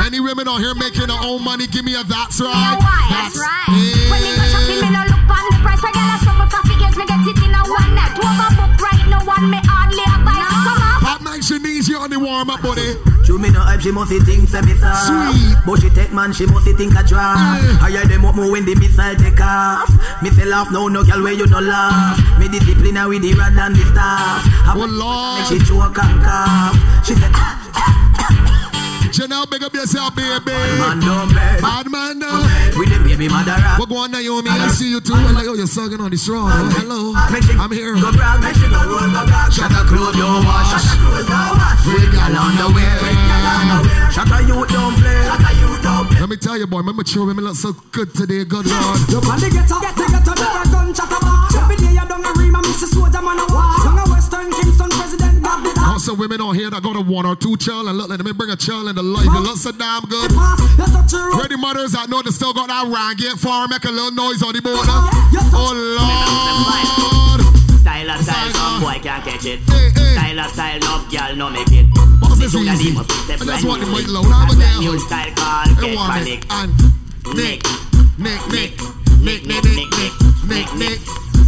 Any 0.05 0.19
women 0.19 0.47
out 0.47 0.59
here 0.59 0.75
making 0.75 1.07
their 1.07 1.19
own 1.19 1.43
money, 1.43 1.67
give 1.67 1.83
me 1.83 1.95
a 1.95 2.03
that's 2.03 2.39
right. 2.39 2.79
That's, 3.11 3.35
right. 3.35 3.67
When 4.07 4.23
me 4.23 4.31
go 4.35 4.43
shopping, 4.51 4.79
me 4.83 4.89
no 4.91 5.03
look 5.03 5.27
on 5.27 5.43
the 5.51 5.59
price. 5.63 5.83
I 5.83 5.91
get 5.91 6.07
a 6.07 6.17
summer 6.23 6.47
profit, 6.47 6.79
yes, 6.79 6.95
me 6.95 7.05
get 7.07 7.19
it 7.27 7.37
in 7.43 7.51
a 7.51 7.61
one 7.67 7.91
night. 7.95 8.15
Over 8.23 8.49
book 8.55 8.79
right 8.79 9.02
one 9.33 9.49
me 9.49 9.59
hardly 9.65 10.05
advise. 10.05 10.45
Come 10.45 10.81
on. 10.81 11.01
Pop 11.01 11.21
night, 11.21 11.43
she 11.43 11.57
needs 11.59 11.87
you 11.87 11.97
on 11.97 12.09
the 12.09 12.19
warm 12.19 12.49
up, 12.49 12.61
buddy. 12.61 12.97
Show 13.25 13.37
me 13.37 13.49
no 13.49 13.61
hype, 13.61 13.81
she 13.81 13.91
must 13.91 14.11
think 14.11 14.49
say 14.49 14.61
me 14.61 14.75
soft. 14.75 15.07
Sweet. 15.07 15.55
But 15.65 15.79
she 15.79 15.89
take 15.89 16.11
man, 16.11 16.33
she 16.33 16.45
must 16.45 16.67
think 16.67 16.93
a 16.93 17.03
draft. 17.03 17.39
Yeah. 17.63 17.85
I 17.85 17.89
hear 17.91 18.05
them 18.05 18.25
up 18.25 18.35
more 18.35 18.51
when 18.51 18.65
the 18.65 18.75
missile 18.75 19.15
take 19.15 19.39
off. 19.39 19.89
Me 20.21 20.29
say 20.29 20.45
laugh, 20.45 20.71
no, 20.71 20.87
no 20.87 21.03
girl 21.03 21.23
where 21.23 21.33
you 21.33 21.47
no 21.47 21.59
laugh. 21.59 22.19
Me 22.39 22.47
discipline 22.47 22.95
her 22.95 23.07
with 23.07 23.21
the 23.21 23.33
rod 23.33 23.55
and 23.55 23.75
the 23.75 23.85
staff. 23.87 24.43
I 24.67 24.73
Oh 24.75 24.85
make 24.85 24.91
Lord, 24.91 25.47
she 25.47 25.57
choke 25.63 25.97
and 25.97 26.19
cough. 26.21 26.75
She 27.07 27.15
say, 27.15 27.31
ah, 27.31 27.62
Chanel, 29.23 29.45
big 29.47 29.63
up 29.63 29.73
yourself, 29.73 30.13
baby. 30.19 30.27
Bad 30.43 30.83
Man 30.83 30.99
don't 30.99 31.31
play. 31.31 31.55
Bad 31.63 31.87
man, 31.87 32.19
no. 32.19 32.43
With 32.75 32.91
the 32.91 32.99
baby 33.07 33.31
mother. 33.31 33.55
What 33.79 33.87
going 33.87 34.11
on, 34.11 34.19
Naomi? 34.19 34.51
I 34.51 34.67
see 34.67 34.91
you 34.91 34.99
too. 34.99 35.15
I'm 35.15 35.31
like, 35.31 35.47
oh, 35.47 35.55
you're 35.55 35.63
sucking 35.63 36.03
on 36.03 36.11
the 36.11 36.19
straw. 36.19 36.43
Oh, 36.43 36.67
hello. 36.75 37.15
I'm 37.15 37.71
here. 37.71 37.95
Go 37.95 38.11
brag, 38.11 38.43
make 38.43 38.59
she 38.59 38.67
go 38.67 38.83
roll 38.83 38.99
the 38.99 39.23
back. 39.23 39.47
Shut 39.47 39.71
her 39.71 39.87
clothes, 39.87 40.19
don't 40.19 40.43
wash. 40.43 40.75
Shut 40.75 40.83
her 40.83 40.99
clothes, 40.99 41.23
don't 41.23 41.55
wash. 41.55 41.87
Bring 41.87 42.11
girl 42.11 42.35
on 42.35 42.51
the 42.51 42.67
way. 42.75 42.91
Shut 44.11 44.27
her 44.27 44.43
youth, 44.43 44.67
don't 44.67 44.95
play. 44.99 45.23
Shut 45.23 45.39
her 45.39 45.55
youth, 45.55 45.79
don't 45.79 46.05
play. 46.11 46.19
Let 46.19 46.27
me 46.27 46.35
tell 46.35 46.57
you, 46.59 46.67
boy, 46.67 46.83
my 46.83 46.91
mature 46.91 47.23
women 47.23 47.47
look 47.47 47.55
so 47.55 47.71
good 47.95 48.11
today. 48.11 48.43
Good 48.43 48.67
Lord. 48.67 48.99
You 49.07 49.23
can 49.23 49.39
the 49.39 49.47
get 49.47 49.71
up, 49.71 49.79
get 49.79 49.95
the 49.95 50.03
get 50.03 50.27
up, 50.27 50.35
never 50.35 50.67
gun 50.67 50.91
chat 50.91 51.07
about. 51.07 51.47
Every 51.63 51.79
day 51.79 51.95
you 51.95 52.03
a 52.03 52.31
ream 52.35 52.59
and 52.59 52.65
Mrs. 52.67 52.91
Soldier 52.91 53.23
man 53.23 53.39
a 53.39 53.47
war. 53.55 53.82
Bob 56.07 56.19
the 56.27 56.33
top. 56.33 56.33
Also, 56.33 56.37
women 56.37 56.41
on 56.41 56.55
here 56.55 56.69
that 56.69 56.83
got 56.83 56.95
a 56.95 57.01
one 57.01 57.25
or 57.25 57.35
two 57.35 57.55
child 57.57 57.87
and 57.87 57.97
look, 57.97 58.09
let 58.09 58.19
me 58.23 58.33
bring 58.33 58.49
a 58.49 58.55
child 58.55 58.87
into 58.89 59.01
life. 59.01 59.25
It 59.25 59.39
looks 59.39 59.61
so 59.61 59.71
damn 59.71 60.03
good. 60.03 60.31
Pass, 60.31 60.59
you 60.59 60.85
touch 60.85 61.11
your 61.13 61.31
road. 61.31 61.41
Ready 61.41 61.57
mothers 61.57 61.91
that 61.93 62.09
know 62.09 62.21
they 62.21 62.31
still 62.31 62.53
got 62.53 62.67
that 62.67 62.87
ragged 62.91 63.39
farm, 63.39 63.69
make 63.69 63.83
a 63.85 63.91
little 63.91 64.11
noise 64.11 64.43
on 64.43 64.53
the 64.53 64.61
border. 64.61 64.83
Oh 65.55 65.71
Lord. 65.71 67.41
Style 67.79 68.09
a 68.09 68.17
style, 68.23 68.51
some 68.51 68.81
boy 68.81 68.99
can't 69.03 69.23
catch 69.23 69.45
it. 69.45 69.59
Hey, 69.69 69.91
hey. 69.95 70.15
Style 70.15 70.39
a 70.39 70.45
style, 70.49 70.77
enough 70.77 71.03
girl 71.11 71.35
no 71.35 71.49
make 71.49 71.71
it. 71.71 71.87
Boss 72.19 72.39
is 72.41 72.55
easy. 72.55 72.89
he 72.89 72.95
must 72.95 73.09
be 73.09 73.15
I 73.15 73.37
just 73.37 73.45
brand 73.45 73.63
want 73.67 73.81
the 73.81 73.87
new. 73.87 73.95
mic 73.95 74.07
low. 74.07 74.23
I'm 74.27 74.49
A 74.49 74.55
girl. 74.55 74.79
new 74.81 74.99
style 74.99 75.31
called 75.35 75.71
Get 75.79 75.95
Panic. 75.95 76.41
And 76.51 76.71
Nick, 77.35 77.63
Nick, 78.19 78.39
Nick, 78.51 78.73
Nick, 79.23 79.41
Nick, 79.47 79.63
Nick, 79.63 79.89
Nick, 79.95 80.13
Nick, 80.47 80.67
Nick. 80.75 80.99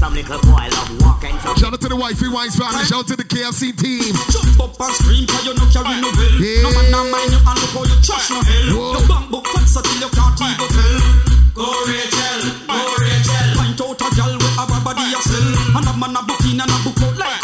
Some 0.05 0.13
little 0.13 0.37
boy 0.45 0.69
love 0.69 1.01
walking 1.01 1.33
from 1.41 1.57
Shout 1.57 1.73
out 1.73 1.81
to 1.81 1.89
the 1.89 1.97
wifey 1.97 2.29
wines 2.29 2.53
family. 2.53 2.85
Shout 2.85 3.01
out 3.01 3.07
to 3.09 3.17
the 3.17 3.25
KFC 3.25 3.73
team. 3.73 4.13
Jump 4.29 4.61
up 4.61 4.77
and 4.77 4.93
scream 5.01 5.25
cause 5.25 5.41
you 5.49 5.57
no 5.57 5.65
carry 5.73 5.97
no 5.97 6.13
bill 6.13 6.37
Yeah. 6.37 6.61
No 6.61 6.69
man 6.77 6.85
no 6.93 7.01
mind 7.09 7.33
you 7.33 7.41
and 7.41 7.57
look 7.57 7.73
how 7.73 7.89
you 7.89 7.97
trash 8.05 8.29
no 8.29 8.37
hell 8.37 8.69
Whoa. 8.69 9.01
Your 9.01 9.05
bank 9.09 9.25
book 9.33 9.49
fat 9.49 9.65
so 9.65 9.81
till 9.81 9.97
you 9.97 10.09
can't 10.13 10.37
even 10.45 10.69
tell. 10.69 11.01
Go 11.57 11.65
Rachel, 11.89 12.41
go 12.69 12.85
Rachel. 13.01 13.49
Point 13.57 13.81
out 13.81 13.97
a 13.97 14.07
gal 14.13 14.33
with 14.37 14.61
a 14.61 14.77
body 14.85 15.09
a 15.09 15.19
sell 15.25 15.49
And 15.73 15.87
a 15.89 15.93
man 15.97 16.13
a 16.13 16.21
book 16.21 16.43
in 16.45 16.61
and 16.61 16.69
a 16.69 16.77
book 16.85 17.01
out 17.01 17.17
like 17.17 17.41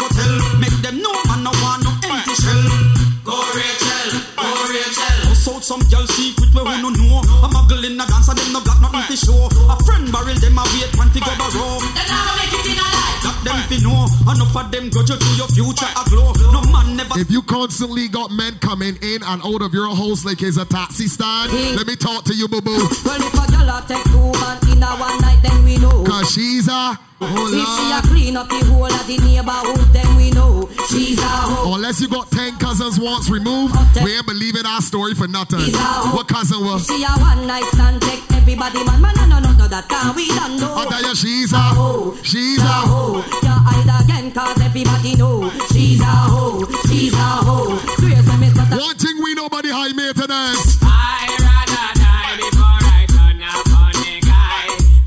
Enough 14.22 14.56
of 14.56 14.70
them 14.70 14.88
grudge 14.90 15.10
you 15.10 15.18
to 15.18 15.30
your 15.34 15.48
future 15.48 15.90
a 15.98 16.08
glow 16.08 16.32
No 16.52 16.62
man 16.70 16.96
never 16.96 17.18
If 17.18 17.30
you 17.30 17.42
constantly 17.42 18.08
got 18.08 18.30
men 18.30 18.54
coming 18.60 18.96
in 19.02 19.22
and 19.22 19.42
out 19.42 19.62
of 19.62 19.74
your 19.74 19.94
house 19.94 20.24
like 20.24 20.42
it's 20.42 20.56
a 20.56 20.64
taxi 20.64 21.08
stand, 21.08 21.52
let 21.76 21.86
me 21.86 21.96
talk 21.96 22.24
to 22.24 22.34
you, 22.34 22.46
boo 22.48 22.60
boo. 22.60 22.70
Well, 23.04 23.18
if 23.18 23.34
a 23.34 23.44
girl 23.50 23.82
take 23.86 24.04
two 24.04 24.30
man 24.38 24.58
in 24.70 24.82
a 24.82 24.90
one 24.94 25.18
night, 25.20 25.40
then 25.42 25.64
we 25.64 25.76
know. 25.76 26.04
Cause 26.04 26.30
she's 26.32 26.68
a 26.68 26.98
If 27.20 27.28
she 27.28 27.90
a 27.90 27.98
oh 27.98 28.00
clean 28.04 28.36
up 28.36 28.48
the 28.48 28.62
whole 28.66 28.86
of 28.86 29.06
the 29.06 29.18
neighborhood, 29.18 29.92
then 29.92 30.16
we 30.16 30.30
know 30.30 30.68
she's 30.88 31.18
a 31.18 31.26
hoe. 31.26 31.74
Unless 31.74 32.00
you 32.00 32.08
got 32.08 32.30
10 32.30 32.58
cousins 32.58 33.00
once 33.00 33.28
removed, 33.28 33.74
we 34.04 34.14
ain't 34.16 34.26
believing 34.26 34.66
our 34.66 34.80
story 34.80 35.14
for 35.14 35.26
nothing. 35.26 35.60
She's 35.60 35.74
a 35.74 35.78
hoe. 35.78 36.16
What 36.16 36.28
cousin 36.28 36.64
was? 36.64 36.86
She 36.86 37.02
a 37.02 37.10
one 37.18 37.46
night 37.46 37.64
stand, 37.74 38.00
take 38.02 38.22
everybody 38.32 38.84
man, 38.84 39.00
man, 39.00 39.14
no, 39.28 39.38
no, 39.38 39.50
no, 39.52 39.66
that 39.68 39.88
can 39.88 40.14
we 40.14 40.28
don't 40.28 40.60
know. 40.60 40.78
You, 40.78 41.14
she's 41.14 41.52
a 41.52 41.58
hoe. 41.58 42.16
She's 42.22 42.62
a 42.62 42.66
hoe. 42.86 43.24
You 43.42 43.48
hide 43.48 44.11
again, 44.12 44.32
cause 44.32 44.60
everybody 44.60 45.16
know 45.16 45.50
she's 45.72 46.00
a 46.00 46.04
hoe. 46.04 46.64
She's 46.88 47.12
a 47.12 47.16
hoe. 47.16 47.76
Swear 47.98 48.22
to 48.22 48.38
me, 48.38 48.48
sister. 48.48 48.76
One 48.76 48.96
thing 48.96 49.16
we 49.22 49.34
know 49.34 49.46
about 49.46 49.62
the 49.62 49.72
high 49.72 49.92
maintenance. 49.92 50.78
I 50.82 51.28
rather 51.40 51.88
die 51.98 52.36
before 52.36 52.80
I 52.80 53.06
turn 53.08 53.42
up 53.42 53.66
on 53.80 53.92
the 54.02 54.14
guy. 54.20 54.64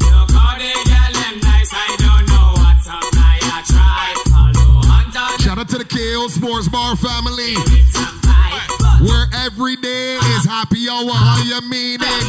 Look 0.10 0.32
how 0.32 0.58
the 0.58 0.72
girl 0.90 1.12
them 1.14 1.36
nice, 1.42 1.72
I 1.74 1.88
don't 1.98 2.26
know 2.30 2.48
what's 2.62 2.88
up, 2.90 3.04
I 3.14 3.62
try. 3.66 4.08
Although 4.34 5.38
Shout 5.44 5.58
out 5.58 5.70
to 5.70 5.78
the 5.78 5.86
KO 5.86 6.28
Sports 6.28 6.68
Bar 6.70 6.96
family, 6.96 7.56
with 7.56 7.90
some 7.94 8.20
fight. 8.22 9.02
where 9.02 9.28
every 9.46 9.76
day 9.78 10.16
is 10.16 10.46
happy 10.46 10.90
hour. 10.90 11.12
How 11.12 11.42
you 11.44 11.62
mean 11.70 12.00
it? 12.02 12.24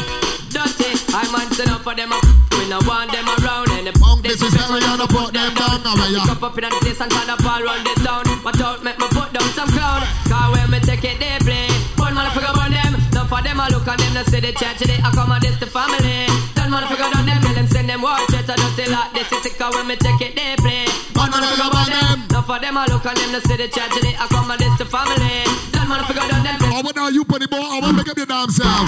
Dirty, 0.49 0.93
I'm 1.13 1.31
man 1.31 1.51
stand 1.53 1.71
up 1.71 1.81
for 1.81 1.95
them 1.95 2.11
up. 2.13 2.23
We 2.51 2.69
no 2.69 2.79
want 2.87 3.11
them 3.11 3.27
around 3.27 3.66
and 3.66 3.66
the 3.66 3.66
Punk 3.66 3.66
this 4.37 4.53
is 4.53 4.59
how 4.59 4.69
we 4.69 4.79
gonna 4.79 5.07
put 5.09 5.33
them 5.33 5.49
down. 5.57 5.81
Now 5.81 5.97
we 5.97 6.13
Pick 6.13 6.29
up 6.29 6.43
up 6.43 6.57
in 6.57 6.69
the 6.69 6.69
place 6.77 7.01
and 7.01 7.09
try 7.09 7.25
to 7.25 7.37
fall 7.41 7.61
run 7.61 7.81
the 7.81 7.93
town. 8.05 8.23
But 8.45 8.53
don't 8.61 8.83
make 8.85 8.97
me 9.01 9.07
put 9.09 9.33
down 9.33 9.49
some 9.57 9.69
clown. 9.73 10.05
Cause 10.29 10.49
when 10.53 10.69
me 10.69 10.79
take 10.85 11.03
it, 11.03 11.17
they 11.17 11.41
play. 11.41 11.65
One 11.97 12.13
motherfucker 12.13 12.53
on 12.53 12.69
them. 12.69 12.93
None 13.17 13.27
for 13.27 13.41
them, 13.41 13.57
I 13.57 13.67
look 13.73 13.87
at 13.89 13.97
them, 13.97 14.13
they 14.13 14.25
say 14.29 14.41
the 14.41 14.53
church, 14.53 14.77
they 14.85 15.01
accommodate 15.01 15.57
the 15.57 15.65
family. 15.65 16.29
Done 16.53 16.69
motherfucker 16.69 17.09
on 17.17 17.25
them, 17.25 17.41
tell 17.41 17.55
them 17.57 17.67
send 17.67 17.89
them 17.89 18.01
watch 18.01 18.29
it. 18.29 18.45
I 18.45 18.53
don't 18.53 18.73
tell 18.77 18.91
like 18.93 19.11
this, 19.17 19.31
it's 19.33 19.57
cause 19.57 19.73
when 19.73 19.87
me 19.89 19.95
take 19.97 20.21
it, 20.21 20.37
they 20.37 20.53
play. 20.61 20.85
One 21.17 21.33
motherfucker 21.33 21.73
on 21.73 21.89
them. 21.89 22.17
None 22.29 22.45
for 22.45 22.59
them, 22.61 22.77
I 22.77 22.85
look 22.93 23.05
at 23.09 23.17
them, 23.17 23.29
they 23.33 23.41
say 23.41 23.57
the 23.57 23.67
church, 23.73 23.95
they 24.05 24.13
accommodate 24.21 24.77
the 24.77 24.85
family. 24.85 25.49
Done 25.73 25.89
motherfucker 25.89 26.29
on 26.29 26.45
them. 26.45 26.57
Oh, 26.77 26.85
but 26.85 26.93
now 26.93 27.09
you 27.09 27.25
put 27.25 27.41
the 27.41 27.49
ball. 27.49 27.65
I 27.65 27.81
want 27.81 27.97
to 27.97 28.05
make 28.05 28.09
up 28.09 28.17
your 28.17 28.29
damn 28.29 28.53
self. 28.53 28.85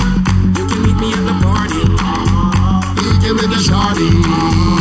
You 0.53 0.63
can 0.69 0.79
meet 0.85 0.97
me 1.01 1.09
at 1.09 1.25
the 1.25 1.35
party. 1.41 1.81
You 3.01 3.11
give 3.17 3.33
me 3.33 3.45
the 3.49 3.59
shorty. 3.65 4.78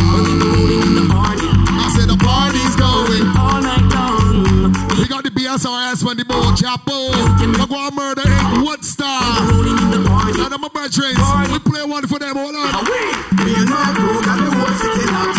that's 5.58 5.66
how 5.66 5.74
I 5.74 5.90
asked 5.90 6.04
when 6.04 6.16
the 6.16 6.24
boat 6.24 6.54
chapel. 6.56 7.10
I 7.10 7.66
go 7.66 7.86
and 7.86 7.96
murder 7.96 8.22
it, 8.24 8.62
what 8.62 8.84
star? 8.84 9.42
Now, 10.48 10.56
my 10.56 10.68
brethren, 10.68 11.18
we 11.50 11.58
play 11.58 11.82
one 11.82 12.06
for 12.06 12.20
them, 12.20 12.36
hold 12.36 12.54
on. 12.54 12.84
Me 12.86 13.54
and 13.58 13.68
my 13.68 13.90
crew 13.90 14.22
got 14.22 14.38
the 14.38 14.54
whole 14.54 14.70
city 14.78 15.10
locked 15.10 15.37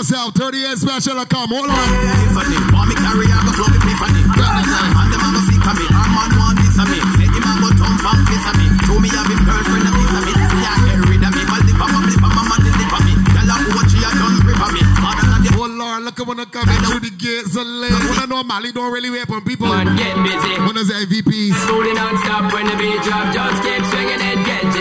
yourself. 0.00 0.32
30 0.32 0.56
years 0.56 0.80
special. 0.80 1.20
I 1.20 1.24
come. 1.28 1.52
Hold 1.52 1.68
on. 1.68 1.76
Tiffany, 1.76 2.56
want 2.72 2.88
me 2.88 2.96
carry, 2.96 3.28
I 3.28 3.36
go 3.44 3.52
club 3.52 3.76
Epiphany. 3.76 4.22
And 4.24 5.08
them 5.12 5.20
a 5.20 5.28
go 5.28 5.40
sick 5.44 5.60
of 5.60 5.76
me. 5.76 5.86
Our 5.92 6.08
man 6.08 6.30
want 6.40 6.56
this 6.56 6.76
of 6.80 6.88
me. 6.88 6.98
Say 7.20 7.28
him 7.28 7.44
a 7.44 7.52
go 7.60 7.68
thump 7.76 8.00
and 8.08 8.20
kiss 8.24 8.44
of 8.48 8.56
me. 8.56 8.66
Show 8.88 8.96
me 8.96 9.08
have 9.12 9.28
him 9.28 9.40
girlfriend 9.44 9.84
a 9.84 9.92
piece 9.92 10.14
of 10.16 10.22
me. 10.24 10.32
Yeah, 10.32 10.76
get 10.88 11.04
rid 11.04 11.20
of 11.20 11.32
me. 11.36 11.42
But 11.44 11.60
lip 11.68 11.80
of 11.84 11.90
my 11.92 12.00
lip 12.08 12.24
of 12.24 12.32
my 12.32 12.56
the 12.64 12.72
lip 12.80 12.94
of 12.96 13.02
me. 13.04 13.12
Girl 13.28 13.50
a 13.52 13.56
what 13.76 13.86
she 13.92 14.00
a 14.00 14.10
done 14.16 14.40
grip 14.40 14.62
of 14.64 14.72
me. 14.72 14.80
Father 15.04 15.26
than 15.28 15.40
the 15.44 15.50
Oh 15.60 15.68
Lord, 15.68 16.00
look 16.08 16.16
at 16.16 16.24
when 16.24 16.40
I 16.40 16.48
come 16.48 16.68
in 16.72 16.80
through 16.88 17.04
the 17.04 17.12
gates 17.20 17.52
of 17.60 17.68
land. 17.68 17.92
When 17.92 18.16
I 18.16 18.24
know 18.24 18.40
Mali 18.40 18.72
don't 18.72 18.88
really 18.88 19.12
wait 19.12 19.28
on 19.28 19.44
people. 19.44 19.68
Man, 19.68 19.92
get 20.00 20.16
busy. 20.24 20.56
When 20.64 20.80
there's 20.80 20.88
MVPs. 20.88 21.60
Rolling 21.68 21.92
non-stop 21.92 22.48
when 22.56 22.64
the 22.64 22.74
beat 22.80 23.04
drop, 23.04 23.28
just 23.36 23.60
keep 23.60 23.84
swinging 23.84 24.22
it, 24.24 24.40
get 24.48 24.64
jiggy, 24.72 24.79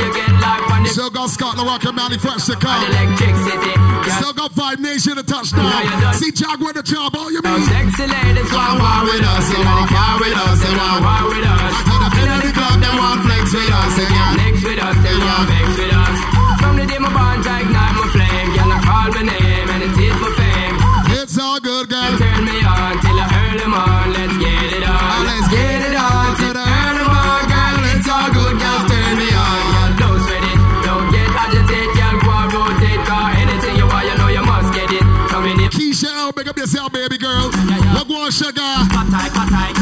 you 0.00 0.08
get 0.16 0.32
life 0.40 0.66
on 0.72 0.82
the 0.82 0.90
Still 0.90 1.10
got 1.10 1.28
Scotland 1.30 1.68
Rocket 1.68 1.92
Mounty 1.92 2.18
fresh 2.18 2.44
to 2.46 2.56
come. 2.56 2.80
electricity. 2.90 3.72
Still 4.10 4.32
got 4.34 4.50
Five 4.52 4.78
Nation 4.80 5.14
to 5.16 5.22
touchdown. 5.22 5.70
Done. 6.00 6.14
See 6.14 6.32
Jaguar 6.32 6.72
the 6.72 6.82
job, 6.82 7.14
all 7.16 7.30
you 7.30 7.40
mean? 7.42 7.62
sexy 7.68 8.06
ladies 8.08 8.50
want 8.52 8.80
war 8.80 9.00
with 9.06 9.22
us, 9.22 9.44
they 9.52 9.62
want 9.62 9.88
war 9.92 10.12
with 10.20 10.34
us, 10.34 10.56
they 10.64 10.74
want 10.74 10.98
war 11.04 11.22
with 11.30 11.46
us. 11.46 11.74
And 11.92 12.02
up 12.06 12.14
in 12.16 12.28
the 12.42 12.50
club, 12.56 12.76
they 12.82 12.94
want 12.98 13.18
flex 13.26 13.44
with 13.54 13.70
us 13.70 13.94
again. 14.02 14.32
Next 14.40 14.62
with 14.66 14.80
us, 14.82 14.96
they 15.04 15.16
want 15.20 15.44
vex 15.50 15.66
with 15.78 15.92
us. 15.94 16.16
From 16.60 16.74
the 16.80 16.84
day 16.90 16.98
my 16.98 17.10
bond, 17.14 17.44
I 17.46 17.60
ignite 17.62 17.94
my 18.00 18.06
flame, 18.14 18.48
girl, 18.56 18.70
I 18.72 18.78
call 18.88 19.08
my 19.14 19.22
name, 19.30 19.68
and 19.70 19.80
it 19.86 19.94
is 19.94 20.16
my 20.24 20.30
fame. 20.40 20.74
It's 21.20 21.36
all 21.38 21.60
good, 21.60 21.86
girl. 21.92 22.12
Turn 22.18 22.40
me 22.48 22.56
on 22.66 22.92
till 23.04 23.18
I 23.20 23.26
earn 23.40 23.56
them 23.62 23.74
on, 23.74 23.99
make 36.40 36.48
up 36.48 36.56
yourself, 36.56 36.90
baby 36.90 37.18
girl. 37.18 37.50
Yeah, 37.52 37.76
yeah. 37.76 37.94
Wagwan 37.96 38.30
sugar. 38.32 38.72
Katai. 38.88 39.79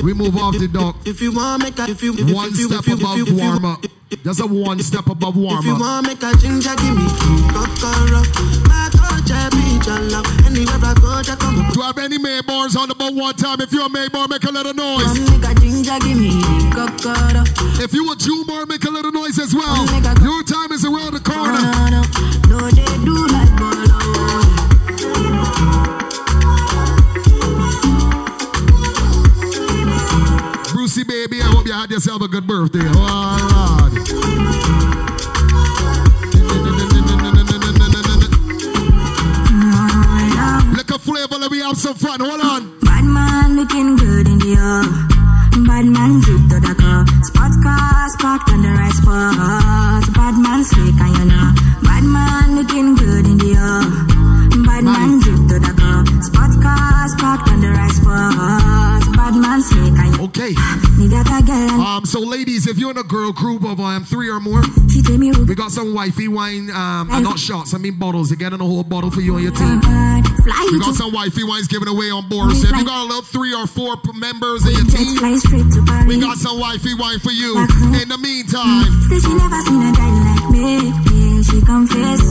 We 0.07 0.15
move 0.15 0.37
off 0.37 0.57
the 0.57 0.69
dock. 0.69 0.95
If 1.05 1.21
you 1.21 1.33
want 1.33 1.65
make 1.65 1.79
a, 1.81 1.91
if 1.91 2.01
you, 2.01 2.15
if, 2.15 2.33
One 2.33 2.51
you, 2.55 2.71
step 2.71 2.79
if 2.79 2.87
you, 2.87 2.95
above 2.95 3.19
if 3.19 3.27
you, 3.27 3.35
warm 3.35 3.65
up. 3.65 3.85
Just 4.23 4.39
a 4.39 4.47
one 4.47 4.79
step 4.79 5.09
above 5.09 5.37
warm 5.37 5.59
If 5.59 5.65
you 5.65 5.75
want 5.75 6.07
make 6.07 6.23
a 6.23 6.31
ginger, 6.39 6.77
give 6.79 6.95
me 6.95 7.11
kokoro. 7.51 8.23
My 8.71 8.87
God, 8.95 9.27
I 9.27 9.51
be 9.51 9.83
your 9.83 9.99
love. 10.15 10.31
Anywhere 10.47 10.79
I 10.79 10.95
go, 10.95 11.11
I 11.11 11.35
come. 11.35 11.59
Do 11.75 11.83
I 11.83 11.87
have 11.91 11.99
any 11.99 12.19
Mayborns 12.19 12.79
on 12.79 12.87
the 12.87 12.95
boat 12.95 13.15
one 13.15 13.35
time? 13.35 13.61
If 13.61 13.73
you're 13.73 13.87
a 13.87 13.91
Mayborn, 13.91 14.31
make 14.31 14.45
a 14.45 14.53
little 14.55 14.75
noise. 14.75 15.11
Make 15.27 15.43
a 15.43 15.55
ginger, 15.59 15.99
give 15.99 16.15
me 16.15 16.39
kokoro. 16.71 17.43
If 17.83 17.93
you 17.93 18.07
a 18.07 18.15
Jumor, 18.15 18.69
make 18.69 18.85
a 18.85 18.91
little 18.91 19.11
noise 19.11 19.41
as 19.41 19.57
well. 19.57 19.91
Your 20.23 20.45
time 20.47 20.71
is 20.71 20.85
around 20.87 21.19
the 21.19 21.23
corner. 21.27 21.59
No, 22.47 22.63
they 22.71 22.87
do 23.03 23.27
like 23.35 23.66
had 31.77 31.91
yourself 31.91 32.23
a 32.23 32.29
good 32.29 32.47
birthday. 32.47 32.79
Oh, 32.83 32.97
Lord. 33.53 33.93
Look 40.77 40.91
a 40.91 40.99
flavor, 40.99 41.37
let 41.37 41.51
me 41.51 41.59
have 41.59 41.77
some 41.77 41.95
fun. 41.95 42.21
Hold 42.21 42.41
on. 42.41 42.79
Bad 42.81 43.05
man 43.05 43.57
looking 43.57 43.97
good 43.97 44.27
in 44.27 44.39
the 44.39 44.57
if 62.67 62.79
you're 62.79 62.91
in 62.91 62.99
a 62.99 63.03
girl 63.05 63.33
group 63.33 63.65
of 63.65 63.79
um, 63.81 64.05
three 64.05 64.29
or 64.31 64.41
more, 64.41 64.63
she 64.91 65.03
tell 65.03 65.19
me 65.19 65.31
we 65.31 65.55
got 65.55 65.71
some 65.71 65.95
wifey 65.95 66.27
wine, 66.29 66.71
um, 66.71 67.09
not 67.23 67.39
shots, 67.39 67.75
I 67.75 67.79
mean 67.79 67.99
bottles. 67.99 68.31
You're 68.31 68.39
getting 68.39 68.61
a 68.61 68.65
whole 68.65 68.83
bottle 68.83 69.11
for 69.11 69.21
you 69.21 69.35
and 69.37 69.45
your 69.45 69.53
team. 69.53 69.81
We 70.73 70.79
got 70.81 70.95
some 70.95 71.13
wifey 71.13 71.45
wines 71.45 71.69
giving 71.69 71.89
away 71.89 72.11
on 72.11 72.29
board. 72.29 72.53
So 72.53 72.69
if 72.69 72.77
you 72.77 72.85
got 72.85 73.03
a 73.03 73.07
little 73.07 73.23
three 73.23 73.55
or 73.55 73.67
four 73.67 73.97
members 74.15 74.67
in 74.67 74.73
your 74.75 74.87
team, 74.87 75.17
fly 75.19 75.37
straight 75.37 75.71
to 75.75 75.83
Paris. 75.85 76.07
we 76.07 76.21
got 76.21 76.39
some 76.39 76.59
wifey 76.59 76.95
wine 76.95 77.19
for 77.21 77.31
you. 77.33 77.59
In 78.03 78.09
the 78.09 78.19
meantime, 78.19 78.85
Say 79.11 79.19
she 79.21 79.35
never 79.35 79.61
seen 79.63 79.83
a 79.83 79.93
guy 79.93 80.13
like 80.27 80.51
me. 80.51 81.43
She 81.43 81.61
confess. 81.63 82.23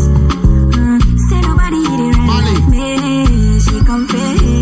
Uh, 0.75 0.99
say 1.29 1.39
nobody 1.41 1.79
hit 1.85 1.99
it 1.99 2.17
right 2.17 2.43
like 2.53 2.67
me. 2.69 3.59
She 3.59 3.85
confess. 3.85 4.54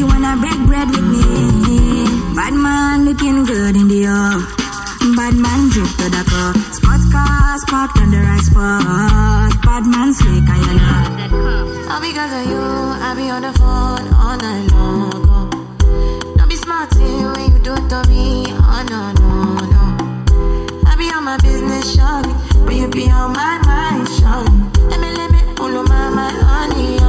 She 0.00 0.04
wanna 0.04 0.34
break 0.40 0.56
bread 0.66 0.88
with 0.88 1.04
me. 1.12 1.24
Bad 2.34 2.54
man 2.54 3.04
looking 3.04 3.44
good 3.44 3.76
in 3.76 3.86
the 3.86 4.06
off. 4.06 4.40
Bad 5.14 5.34
man 5.34 5.68
drip 5.68 5.88
to 6.00 6.08
the 6.08 6.24
car. 6.24 6.54
Sports 6.72 7.06
cars 7.12 7.62
parked 7.68 7.98
on 7.98 8.10
the 8.10 8.16
right 8.16 8.40
spot. 8.40 9.60
Bad 9.62 9.84
man 9.84 10.14
slick, 10.14 10.48
you 10.64 10.74
know. 10.80 11.92
All 11.92 12.00
because 12.00 12.32
of 12.32 12.44
you, 12.48 12.64
I 13.08 13.12
be 13.14 13.28
on 13.28 13.42
the 13.42 13.52
phone 13.60 14.08
all 14.16 14.38
night 14.40 14.72
long. 14.72 15.20
Don't 16.38 16.48
be 16.48 16.56
smart 16.56 16.94
when 16.96 17.52
you 17.52 17.58
do 17.58 17.74
it 17.74 17.86
to 17.92 18.00
me. 18.08 18.46
Oh 18.72 18.82
no, 18.88 19.12
no, 19.20 19.30
no. 19.74 19.84
I 20.88 20.96
be 20.96 21.12
on 21.12 21.24
my 21.24 21.36
business, 21.42 21.94
shawty. 21.94 22.32
But 22.64 22.74
you 22.74 22.88
be 22.88 23.04
on 23.10 23.34
my 23.34 23.58
mind, 23.68 24.08
shawty. 24.16 24.88
Let 24.88 24.98
me, 24.98 25.10
let 25.12 25.30
me 25.30 25.40
pull 25.56 25.76
on 25.76 25.84
my, 25.84 26.08
my 26.08 26.30
honey, 26.48 26.99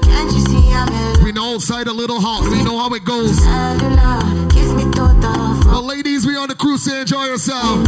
Can't 0.00 0.32
you 0.32 0.40
see 0.46 0.72
I'm 0.72 0.88
in 0.88 1.22
we 1.22 1.32
a 1.86 1.92
little 1.92 2.18
hot. 2.18 2.50
We 2.50 2.64
know 2.64 2.78
how 2.78 2.88
it 2.94 3.04
goes. 3.04 3.36
the 5.66 5.80
ladies, 5.84 6.26
we 6.26 6.34
on 6.36 6.48
the 6.48 6.54
cruise 6.54 6.84
to 6.84 7.00
enjoy 7.00 7.24
yourself. 7.26 7.86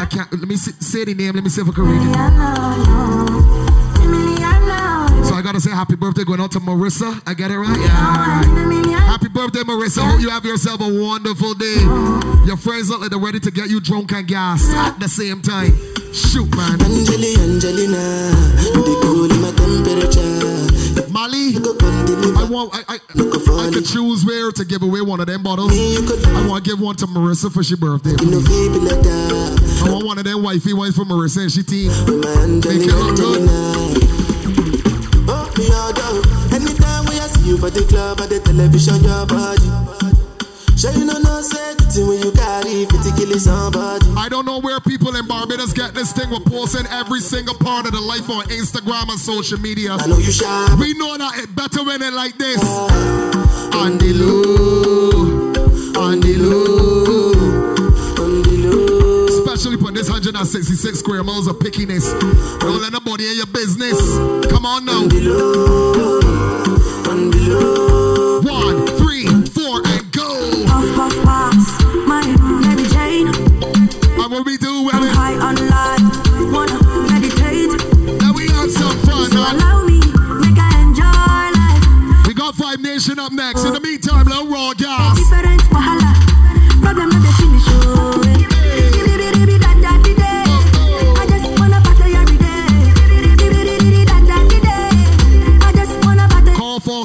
I 0.00 0.06
can't. 0.10 0.30
Let 0.32 0.48
me 0.48 0.56
see, 0.56 0.72
say 0.80 1.04
the 1.06 1.14
name. 1.14 1.34
Let 1.34 1.44
me 1.44 1.50
see 1.50 1.62
if 1.62 1.68
I 1.68 1.72
can 1.72 1.84
read 1.84 2.02
it. 3.34 3.37
Gotta 5.58 5.70
say 5.70 5.74
happy 5.74 5.96
birthday 5.96 6.22
going 6.22 6.40
out 6.40 6.52
to 6.52 6.60
Marissa. 6.60 7.20
I 7.26 7.34
get 7.34 7.50
it 7.50 7.58
right? 7.58 7.80
Yeah. 7.80 9.00
Happy 9.10 9.26
birthday, 9.26 9.66
Marissa. 9.66 10.08
Hope 10.08 10.20
you 10.20 10.30
have 10.30 10.44
yourself 10.44 10.80
a 10.80 11.02
wonderful 11.02 11.54
day. 11.54 11.82
Your 12.46 12.56
friends 12.56 12.90
look 12.90 13.00
like 13.00 13.10
they're 13.10 13.18
ready 13.18 13.40
to 13.40 13.50
get 13.50 13.68
you 13.68 13.80
drunk 13.80 14.12
and 14.12 14.28
gas 14.28 14.62
at 14.72 15.00
the 15.00 15.08
same 15.08 15.42
time. 15.42 15.74
Shoot, 16.14 16.54
man. 16.54 16.80
Angeli, 16.80 17.34
Angelina, 17.42 18.30
you 18.70 18.86
the 18.86 18.94
cool 19.02 19.26
in 19.26 19.42
my 19.42 19.50
temperature. 19.58 21.10
Molly, 21.10 21.58
I 22.38 22.46
want. 22.48 22.70
I, 22.72 22.94
I, 22.94 22.98
I 23.66 23.70
could 23.72 23.84
choose 23.84 24.24
where 24.24 24.52
to 24.52 24.64
give 24.64 24.84
away 24.84 25.00
one 25.00 25.18
of 25.18 25.26
them 25.26 25.42
bottles. 25.42 25.72
I 25.74 26.46
want 26.46 26.64
to 26.64 26.70
give 26.70 26.80
one 26.80 26.94
to 26.96 27.06
Marissa 27.06 27.50
for 27.52 27.62
your 27.62 27.78
birthday. 27.78 28.14
I 28.14 29.90
want 29.92 30.06
one 30.06 30.18
of 30.18 30.24
them 30.24 30.40
wifey 30.44 30.72
wines 30.72 30.94
for 30.94 31.02
Marissa 31.02 31.42
and 31.42 31.50
she 31.50 31.64
team. 31.64 31.90
Make 32.62 32.86
it 32.86 32.94
look 32.94 33.16
good. 33.16 34.07
For 37.58 37.70
the 37.70 37.82
club 37.90 38.20
or 38.20 38.26
the 38.26 38.38
television, 38.38 39.02
your 39.02 39.26
body. 39.26 39.66
Sure 40.78 40.94
you 40.94 41.04
know 41.04 41.18
no 41.18 41.42
safety 41.42 42.06
when 42.06 42.22
you 42.22 42.30
carry 42.30 42.86
50 42.86 43.10
kill 43.18 43.34
somebody. 43.38 44.06
I 44.14 44.28
don't 44.28 44.46
know 44.46 44.60
where 44.60 44.78
people 44.78 45.14
in 45.16 45.26
Barbados 45.26 45.72
get 45.72 45.92
this 45.92 46.12
thing. 46.12 46.30
We're 46.30 46.38
posting 46.46 46.86
every 46.86 47.18
single 47.18 47.54
part 47.56 47.86
of 47.86 47.92
the 47.92 48.00
life 48.00 48.30
on 48.30 48.46
Instagram 48.46 49.10
and 49.10 49.18
social 49.18 49.58
media. 49.58 49.98
I 49.98 50.06
know 50.06 50.18
you 50.18 50.30
shy. 50.30 50.76
We 50.78 50.94
know 50.94 51.18
that 51.18 51.34
it 51.42 51.50
better 51.56 51.82
when 51.82 52.00
it 52.00 52.12
like 52.14 52.38
this. 52.38 52.62
On 53.74 53.98
the 53.98 54.12
low, 54.14 55.50
on 55.98 56.20
the 56.20 56.34
low, 56.38 57.34
on 58.22 58.42
the 58.46 58.56
low. 58.70 59.26
Especially 59.26 59.76
for 59.82 59.90
this 59.90 60.08
166 60.08 60.98
square 60.98 61.24
miles 61.24 61.48
of 61.48 61.56
pickiness. 61.58 62.14
Don't 62.60 62.80
let 62.80 62.92
nobody 62.92 63.26
in 63.26 63.36
your 63.36 63.50
business. 63.50 63.98
Come 64.46 64.64
on 64.64 64.84
now. 64.84 65.08
One, 67.30 67.87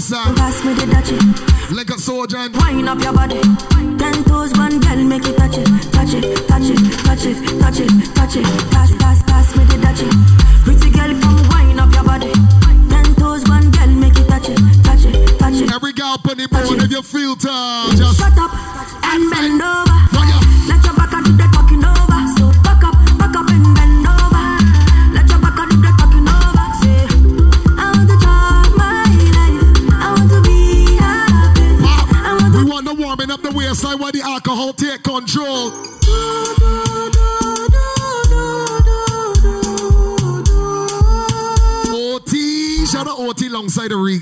sir. 0.04 0.24
Pass 0.36 0.64
me 0.66 0.74
the 0.74 0.86
touchy. 0.92 1.18
Like 1.74 1.90
a 1.90 1.98
soldier. 1.98 2.50
Wind 2.60 2.90
up 2.90 3.02
your 3.02 3.14
body. 3.14 3.42
Ten 3.98 4.24
toes, 4.26 4.52
one 4.54 4.80
girl, 4.80 5.02
make 5.04 5.26
it 5.26 5.38
touch 5.38 5.58
it, 5.58 5.68
touch 5.96 6.14
it, 6.14 6.24
touch 6.48 6.68
it, 6.68 6.80
touch 7.08 7.26
it, 7.26 7.38
touch 7.60 7.80
it, 7.80 8.16
touch 8.16 8.36
it. 8.36 8.46
Pass, 8.72 8.92
pass, 9.00 9.24
pass 9.24 9.56
me 9.56 9.64
the 9.66 9.78
touchy. 9.80 10.10
Pretty 10.68 10.90
girl, 10.92 11.12
come 11.22 11.40
wind 11.50 11.80
up 11.80 11.94
your 11.94 12.04
body. 12.04 12.34
Ten 12.92 13.16
toes, 13.16 13.44
one 13.48 13.72
girl, 13.72 13.88
make 13.88 14.18
it 14.20 14.28
touch 14.28 14.50
it, 14.50 14.60
touch 14.84 15.06
it, 15.06 15.40
touch 15.40 15.56
it. 15.56 15.72
Every 15.72 15.94
girl, 15.94 16.18
put 16.22 16.40
it 16.40 16.52
board 16.52 16.84
if 16.84 16.92
you 16.92 17.02
feel 17.02 17.36
tired. 17.36 17.98
Just 17.98 18.20
shut 18.20 18.38
up. 18.38 18.52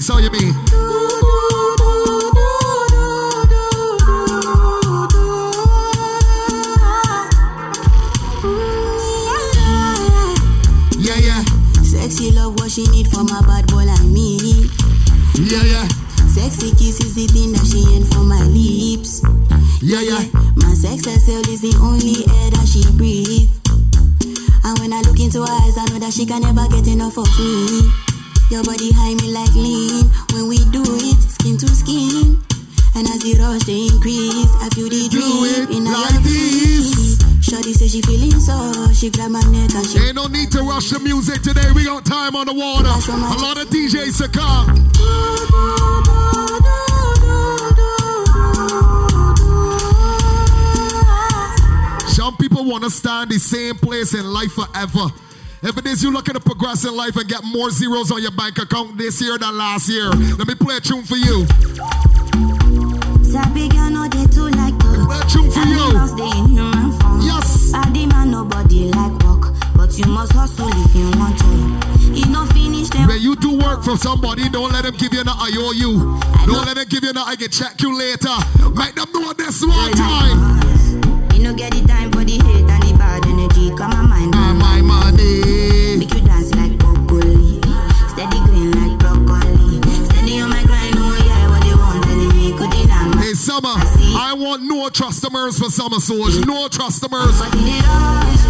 The. 0.01 0.07
So 0.07 0.17
you 0.17 0.29
mean? 0.31 0.53
Yeah, 10.97 11.15
yeah. 11.17 11.43
Sexy 11.83 12.31
love 12.31 12.59
what 12.59 12.71
she 12.71 12.85
need 12.87 13.07
from 13.07 13.27
a 13.27 13.41
bad 13.43 13.67
boy 13.67 13.85
like 13.85 14.03
me. 14.05 14.69
Yeah, 15.35 15.63
yeah. 15.63 15.87
Sexy 16.27 16.71
kiss 16.71 16.99
is 17.01 17.15
the 17.15 17.27
thing 17.27 17.51
that 17.53 17.65
she 17.65 17.95
ain't 17.95 18.07
for 18.13 18.23
my 18.23 18.43
lips. 18.45 19.21
Yeah, 19.81 20.01
yeah. 20.01 20.25
My 20.55 20.73
sex 20.73 21.05
herself 21.05 21.47
is 21.49 21.61
the 21.61 21.75
only 21.81 22.25
air 22.25 22.51
that 22.51 22.67
she 22.67 22.85
breathes. 22.97 23.49
And 24.63 24.77
when 24.79 24.93
I 24.93 25.01
look 25.01 25.19
into 25.19 25.41
her 25.41 25.51
eyes, 25.63 25.77
I 25.77 25.85
know 25.87 25.99
that 25.99 26.13
she 26.13 26.25
can 26.25 26.41
never 26.41 26.67
get 26.69 26.87
enough 26.87 27.17
of 27.17 27.27
me. 27.39 28.00
Your 28.51 28.65
body 28.65 28.91
high 28.91 29.15
me 29.15 29.31
like 29.31 29.55
lean. 29.55 30.11
When 30.35 30.49
we 30.49 30.59
do 30.75 30.83
it, 30.83 31.15
skin 31.23 31.55
to 31.55 31.67
skin. 31.71 32.35
And 32.99 33.07
as 33.07 33.23
the 33.23 33.39
rush 33.39 33.63
they 33.63 33.87
increase, 33.87 34.51
I 34.59 34.67
feel 34.75 34.91
the 34.91 35.07
drip 35.07 35.71
in 35.71 35.87
like 35.87 36.19
this. 36.19 37.15
Shorty 37.39 37.71
say 37.71 37.87
she 37.87 38.01
feeling 38.01 38.35
so, 38.43 38.91
she 38.91 39.09
grab 39.09 39.31
my 39.31 39.39
neck 39.47 39.71
and 39.71 39.87
she 39.87 39.99
Ain't 40.03 40.15
no 40.15 40.27
need 40.27 40.51
to 40.51 40.63
rush 40.63 40.89
the 40.89 40.99
music 40.99 41.41
today. 41.43 41.71
We 41.71 41.85
got 41.85 42.03
time 42.03 42.35
on 42.35 42.47
the 42.47 42.53
water. 42.53 42.91
A 42.91 43.39
lot 43.39 43.55
of 43.55 43.69
DJs 43.71 44.19
to 44.19 44.27
come. 44.27 44.67
Some 52.11 52.35
people 52.35 52.65
want 52.65 52.83
to 52.83 52.89
stay 52.89 53.23
in 53.23 53.29
the 53.29 53.39
same 53.39 53.75
place 53.75 54.13
in 54.13 54.25
life 54.27 54.51
forever. 54.51 55.07
If 55.63 55.77
it 55.77 55.85
is 55.85 56.01
you 56.01 56.11
looking 56.11 56.33
to 56.33 56.39
progress 56.39 56.85
in 56.85 56.95
life 56.95 57.15
and 57.17 57.27
get 57.29 57.43
more 57.43 57.69
zeros 57.69 58.11
on 58.11 58.21
your 58.21 58.31
bank 58.31 58.57
account 58.57 58.97
this 58.97 59.21
year 59.21 59.37
than 59.37 59.55
last 59.57 59.87
year, 59.89 60.09
let 60.09 60.47
me 60.47 60.55
play 60.55 60.77
a 60.77 60.79
tune 60.79 61.03
for 61.03 61.17
you. 61.17 61.45
Sabi 63.23 63.69
girl 63.69 63.89
no 63.91 64.07
dey 64.09 64.25
too 64.25 64.49
like 64.57 64.73
talk. 64.79 65.05
Play 65.05 65.19
a 65.19 65.25
tune 65.29 65.51
for 65.51 65.59
you. 65.61 65.77
Animals 65.77 66.13
dey 66.17 66.33
in. 66.39 67.21
Yes. 67.21 67.71
Body 67.71 68.05
man 68.07 68.31
nobody 68.31 68.89
like 68.91 69.13
work, 69.23 69.53
but 69.75 69.95
you 69.97 70.05
must 70.07 70.31
hustle 70.33 70.67
if 70.67 70.95
you 70.95 71.05
want 71.19 71.37
to. 71.39 72.29
No 72.31 72.45
finish 72.47 72.89
them. 72.89 73.07
When 73.07 73.21
you 73.21 73.35
do 73.35 73.57
work 73.57 73.83
for 73.83 73.97
somebody, 73.97 74.49
don't 74.49 74.71
let 74.73 74.83
them 74.83 74.95
give 74.97 75.13
you 75.13 75.21
an 75.21 75.29
IOU. 75.29 76.19
Don't 76.47 76.65
let 76.65 76.75
them 76.75 76.85
give 76.89 77.03
you 77.03 77.11
an 77.11 77.17
I 77.17 77.35
can 77.35 77.49
check 77.51 77.79
you 77.81 77.95
later. 77.97 78.33
Make 78.73 78.95
them 78.95 79.07
know 79.13 79.31
this 79.33 79.61
one 79.63 79.91
time. 79.93 80.57
You 81.35 81.43
no 81.43 81.53
get 81.53 81.71
the 81.73 81.85
time 81.87 82.11
for 82.11 82.23
the 82.25 82.33
hate 82.33 82.65
and 82.69 82.83
the 82.83 82.95
bad 82.97 83.25
energy. 83.27 83.69
Come 83.77 83.93
on, 83.93 84.09
mind 84.09 84.33
Summer, 93.51 93.75
I 94.15 94.33
want 94.33 94.63
no 94.63 94.89
customers 94.89 95.59
for 95.59 95.69
Summer 95.69 95.99
Soldier. 95.99 96.45
No 96.45 96.69
customers. 96.69 97.37
But 97.37 97.51
they 97.51 97.81
rush, 97.83 98.45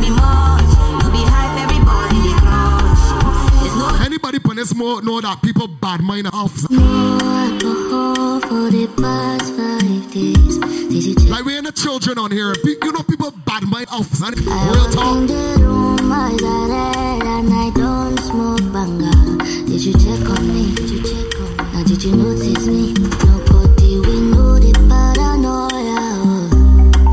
they 0.00 0.47
Put 4.58 4.74
more 4.76 5.00
know 5.02 5.20
that 5.20 5.40
people 5.40 5.68
bad 5.68 6.00
mind 6.00 6.26
off. 6.32 6.52
alcohol 6.72 8.40
for 8.40 8.66
the 8.74 8.90
past 8.98 9.54
five 9.54 10.10
days. 10.10 10.58
Did 10.90 11.04
you 11.04 11.14
check 11.14 11.30
Like 11.30 11.44
we 11.44 11.54
ain't 11.54 11.66
the 11.66 11.70
children 11.70 12.18
on 12.18 12.32
here. 12.32 12.52
You 12.64 12.90
know 12.90 13.04
people 13.04 13.30
bad 13.46 13.62
mind 13.62 13.86
off. 13.92 14.08
son. 14.08 14.34
Real 14.34 14.90
talk. 14.90 15.28
Did 19.68 19.84
you 19.84 19.92
check 19.94 20.26
on 20.26 20.48
me? 20.52 20.74
Did 20.74 20.90
you 20.90 21.02
check 21.06 21.38
on 21.38 21.54
me? 21.54 21.72
Now 21.72 21.84
did 21.84 22.02
you 22.02 22.16
notice 22.16 22.66
me? 22.66 22.94
Nobody 22.98 24.00
we 24.00 24.20
know 24.26 24.58
the 24.58 24.74
paranoia. 24.90 26.02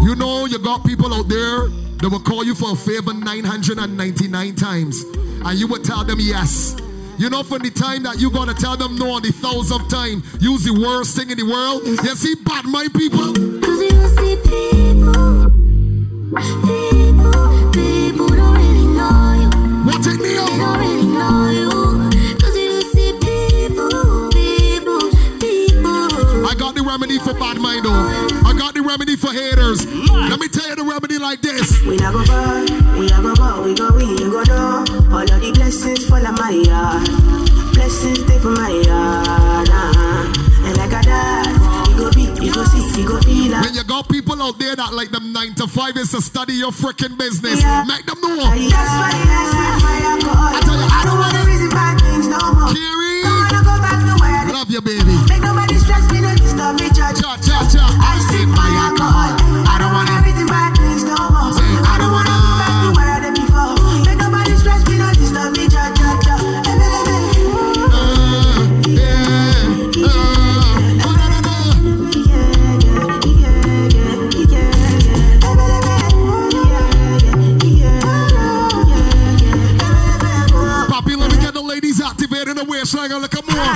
You 0.02 0.16
know 0.16 0.46
you 0.48 0.58
got 0.58 0.84
people 0.84 1.14
out 1.14 1.28
there 1.28 1.70
that 2.02 2.10
will 2.10 2.22
call 2.22 2.44
you 2.44 2.56
for 2.56 2.72
a 2.72 2.76
favor 2.76 3.14
999 3.14 4.56
times. 4.56 5.04
And 5.46 5.60
you 5.60 5.68
would 5.68 5.84
tell 5.84 6.04
them 6.04 6.18
yes. 6.20 6.76
You 7.18 7.30
know, 7.30 7.44
from 7.44 7.60
the 7.60 7.72
time 7.72 8.04
that 8.04 8.20
you 8.20 8.30
gonna 8.30 8.54
tell 8.54 8.76
them 8.76 8.98
no 8.98 9.12
on 9.12 9.22
the 9.22 9.32
thousandth 9.32 9.90
time, 9.90 10.22
use 10.40 10.64
the 10.66 10.74
worst 10.74 11.16
thing 11.16 11.30
in 11.30 11.38
the 11.38 11.46
world. 11.48 11.84
You 11.88 12.16
see, 12.16 12.36
bad 12.44 12.66
mind 12.66 12.94
people. 12.94 13.32
Cause 13.64 13.80
you 13.82 13.96
see 14.20 14.36
people, 14.44 15.48
people, 16.68 17.72
people 17.72 18.28
don't 18.28 18.58
really 18.60 18.86
know 19.00 19.32
you. 19.40 19.50
What 19.88 20.04
it 20.04 20.20
They 20.20 20.36
mean? 20.36 20.60
don't 20.60 20.80
really 20.80 21.08
know 21.08 21.50
you. 21.56 21.72
Cause 22.36 22.56
you 22.56 22.82
see 22.92 23.12
people, 23.24 24.30
people, 24.36 25.00
people. 25.40 26.46
I 26.46 26.54
got 26.60 26.76
the 26.76 26.84
remedy 26.86 27.18
for 27.20 27.34
bad 27.34 27.58
mind 27.64 27.86
though. 27.86 27.96
I 28.44 28.52
got 28.60 28.74
the 28.76 28.82
remedy 28.82 29.16
for 29.16 29.32
haters. 29.32 29.88
Let 29.88 30.40
me 30.40 30.48
tell 30.52 30.68
you 30.68 30.76
the 30.76 30.84
remedy 30.84 31.18
like 31.18 31.42
this. 31.42 31.80
We 31.88 31.96
not 31.96 32.12
go 32.14 32.24
far, 32.28 32.60
we 33.00 33.08
a 33.08 33.18
go 33.24 33.34
go, 33.34 33.64
we 33.64 33.74
go 33.74 33.88
we 33.96 34.04
you 34.20 34.30
go 34.32 34.44
do. 34.44 34.54
All 35.16 35.24
of 35.24 35.40
the 35.42 35.55
blessings 35.76 36.08
fall 36.08 36.26
on 36.26 36.36
my 36.36 36.52
yard, 36.52 37.04
blessings 37.74 38.20
stay 38.24 38.40
for 38.40 38.50
my 38.50 38.70
yard. 38.70 39.68
Uh-huh. 39.68 40.64
And 40.66 40.78
like 40.78 40.96
a 40.96 41.02
that, 41.04 41.52
you 41.92 41.98
go 42.00 42.08
be, 42.16 42.24
you 42.40 42.54
go 42.54 42.64
see, 42.64 43.02
you 43.02 43.08
go 43.08 43.20
feel 43.20 43.52
When 43.60 43.74
you 43.76 43.84
got 43.84 44.08
people 44.08 44.42
out 44.42 44.58
there 44.58 44.76
that 44.76 44.94
like 44.94 45.12
them 45.12 45.34
nine 45.34 45.54
to 45.56 45.68
five 45.68 45.98
is 45.98 46.12
to 46.12 46.22
study 46.22 46.54
your 46.54 46.72
freaking 46.72 47.18
business, 47.18 47.60
make 47.92 48.06
them 48.08 48.22
know. 48.24 48.40
That's 48.40 48.72
why 48.72 49.12
I 49.12 49.44
said 49.52 49.76
fire 49.84 50.16
go 50.24 50.32
I 50.32 50.60
tell 50.64 50.80
you, 50.80 50.88
I 50.88 51.02
don't 51.04 51.20
wanna 51.20 51.44
reason 51.44 51.70
bad 51.76 52.00
things 52.00 52.28
no 52.32 52.40
more. 52.56 52.72
Carrie. 52.72 53.28
Don't 53.28 53.36
wanna 53.36 53.62
go 53.68 53.76
back 53.84 54.00
to 54.00 54.16
where 54.24 54.32
I 54.32 54.56
Love 54.56 54.72
you, 54.72 54.80
baby. 54.80 55.12
Make 55.28 55.44
nobody 55.44 55.76
stress 55.76 56.08
me, 56.08 56.24
no 56.24 56.32
disturb 56.40 56.80
me, 56.80 56.88
judge. 56.96 57.20
Cha 57.20 57.36
cha 57.44 57.68
cha. 57.68 57.84
I 58.00 58.16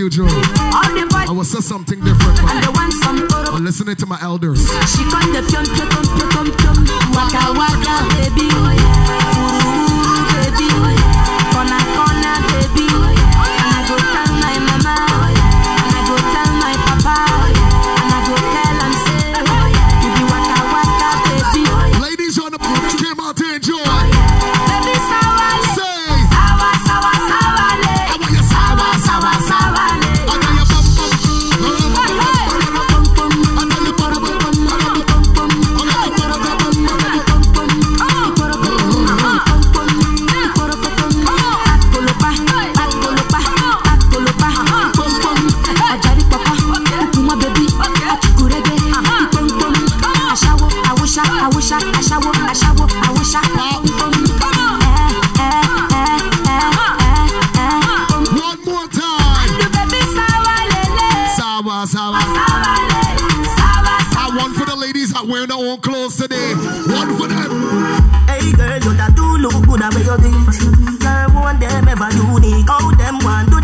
As 0.00 0.16
usual. 0.16 0.28
I 0.30 1.30
will 1.30 1.44
say 1.44 1.60
something 1.60 2.00
different, 2.00 2.40
but 2.40 3.52
I'm 3.52 3.64
listening 3.66 3.96
to 3.96 4.06
my 4.06 4.18
elders. 4.22 4.60
She 4.60 5.04
the 5.04 5.44
pium 5.44 5.64
pium 5.76 5.88
pium 5.92 6.30
pium 6.30 6.46
pium 6.56 6.76
Waka 7.14 7.52
waka 7.52 8.08
baby 8.16 8.48
Ooh, 8.48 9.49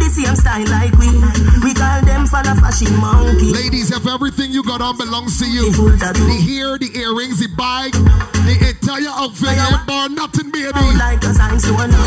the 0.07 0.23
same 0.23 0.37
style 0.37 0.67
like 0.71 0.95
we? 0.99 1.11
We 1.67 1.75
call 1.75 2.01
them 2.07 2.27
for 2.27 2.43
the 2.43 2.55
fashion 2.63 2.95
monkey. 3.01 3.51
Ladies, 3.53 3.91
if 3.91 4.07
everything 4.07 4.53
you 4.53 4.63
got 4.63 4.81
on 4.81 4.97
belongs 4.97 5.39
to 5.41 5.47
you, 5.51 5.73
the 5.99 6.39
hair, 6.47 6.79
the 6.79 6.91
earrings, 6.95 7.41
the 7.41 7.49
bike, 7.57 7.93
the 8.47 8.55
entire 8.71 9.11
outfit, 9.11 9.59
bar 9.87 10.09
nothing, 10.09 10.51
baby. 10.51 10.79
Like 10.95 11.23
a 11.25 11.35
sign 11.35 11.59
so 11.59 11.75
enough. 11.81 11.99
Walk 11.99 12.06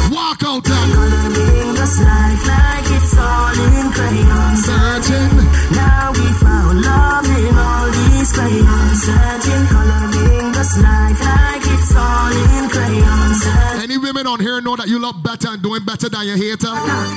know 14.69 14.75
that 14.75 14.87
you 14.87 14.99
look 14.99 15.15
better 15.23 15.49
and 15.49 15.63
doing 15.63 15.83
better 15.83 16.09
than 16.09 16.27
your 16.27 16.37
hater? 16.37 16.69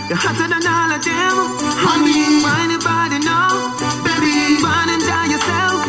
You're 0.09 0.17
hotter 0.17 0.49
than 0.49 0.65
all 0.65 0.89
of 0.89 1.05
them. 1.05 1.37
Honey, 1.85 2.41
why 2.41 2.65
anybody 2.65 3.21
know? 3.21 3.77
Baby, 4.01 4.57
run 4.65 4.89
and 4.89 5.03
die 5.05 5.29
yourself. 5.29 5.85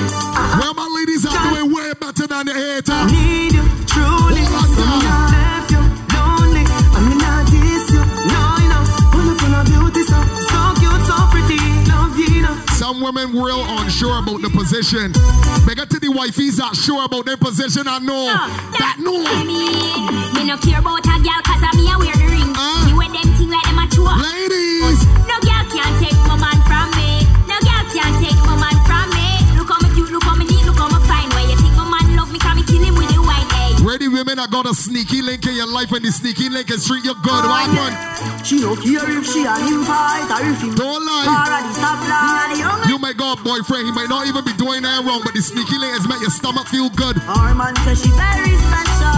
Where 0.59 0.73
my 0.75 0.87
ladies 0.91 1.23
are 1.23 1.31
doing 1.47 1.71
way 1.71 1.93
better 1.95 2.27
than 2.27 2.47
the 2.47 2.53
hater. 2.53 3.82
Women 13.13 13.35
real 13.41 13.63
unsure 13.79 14.19
about 14.19 14.41
the 14.41 14.49
position. 14.49 15.11
Bigger 15.65 15.85
to 15.85 15.99
the 15.99 16.07
wifeys 16.07 16.57
that 16.57 16.75
sure 16.75 17.05
about 17.05 17.25
their 17.25 17.37
position 17.37 17.87
I 17.87 17.99
know. 17.99 18.25
That 18.79 18.97
know. 18.99 19.21
Me, 19.45 19.69
me 20.33 20.47
no 20.47 20.57
care 20.57 20.79
about 20.79 21.05
a 21.05 21.17
girl 21.21 21.41
cause 21.45 21.61
I 21.61 21.71
me 21.75 21.91
a 21.91 21.97
wear 21.97 22.15
the 22.15 22.25
ring. 22.25 22.53
Uh. 22.55 22.85
Me 22.87 22.93
wear 22.93 23.09
them 23.09 23.29
thing 23.37 23.49
like 23.49 23.63
them 23.65 23.79
a 23.79 23.85
chua. 23.87 24.17
Ladies. 24.17 25.12
That 34.37 34.49
got 34.51 34.65
a 34.65 34.73
sneaky 34.73 35.21
link 35.21 35.45
in 35.45 35.55
your 35.55 35.67
life 35.67 35.91
and 35.91 36.03
the 36.05 36.11
sneaky 36.11 36.49
link 36.49 36.69
is 36.71 36.85
treat 36.87 37.03
you 37.03 37.13
good. 37.21 37.43
Ah, 37.43 37.49
what 37.49 37.69
happened? 37.69 38.45
She 38.45 38.59
no 38.59 38.75
care 38.75 39.05
if 39.17 39.25
she 39.27 39.45
and 39.45 39.63
him 39.67 39.81
fight 39.83 40.27
or 40.31 40.41
if 40.47 40.61
him 40.61 40.75
Don't 40.75 41.03
lie. 41.05 41.27
stop 41.73 41.99
line. 42.07 42.53
The 42.53 42.57
young 42.63 42.79
You 42.89 42.97
might 42.99 43.17
got 43.17 43.39
a 43.39 43.43
boyfriend, 43.43 43.85
he 43.85 43.91
might 43.91 44.09
not 44.09 44.27
even 44.27 44.43
be 44.45 44.53
doing 44.55 44.81
that 44.83 45.03
wrong, 45.05 45.21
but 45.23 45.33
the 45.33 45.41
sneaky 45.41 45.77
link 45.77 45.93
has 45.97 46.07
make 46.07 46.21
your 46.21 46.31
stomach 46.33 46.67
feel 46.67 46.89
good. 46.93 47.17
Our 47.27 47.53
man 47.55 47.75
says 47.83 48.01
she 48.01 48.09
very 48.15 48.53
special. 48.57 49.17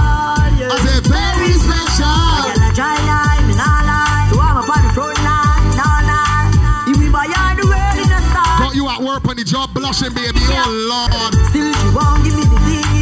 Yeah. 0.56 0.72
I 0.72 0.78
said 0.84 1.04
very 1.06 1.52
I 1.52 1.64
special. 1.64 2.16
get 2.50 2.60
a 2.60 2.72
dry 2.76 2.96
line, 3.06 3.44
me 3.50 3.54
nah 3.60 3.82
lie. 3.86 4.28
So 4.32 4.40
I'm 4.40 4.58
up 4.64 4.70
on 4.72 4.82
the 4.88 4.92
front 4.96 5.20
line, 5.22 5.68
nah 5.76 6.00
lie. 6.08 6.92
If 6.92 6.96
we 6.98 7.08
buy 7.12 7.28
the 7.30 7.66
world 7.68 7.98
in 8.00 8.10
a 8.10 8.22
star. 8.32 8.56
Got 8.64 8.74
you 8.76 8.86
at 8.90 9.00
work 9.04 9.24
on 9.28 9.36
the 9.38 9.44
job 9.46 9.74
blushing, 9.74 10.14
baby. 10.16 10.40
Oh 10.44 10.70
Lord. 10.90 11.34
Still 11.52 11.72
she 11.72 11.88
won't 11.94 12.24
give 12.24 12.36
me 12.36 12.46
the 12.48 12.58
the 12.58 12.95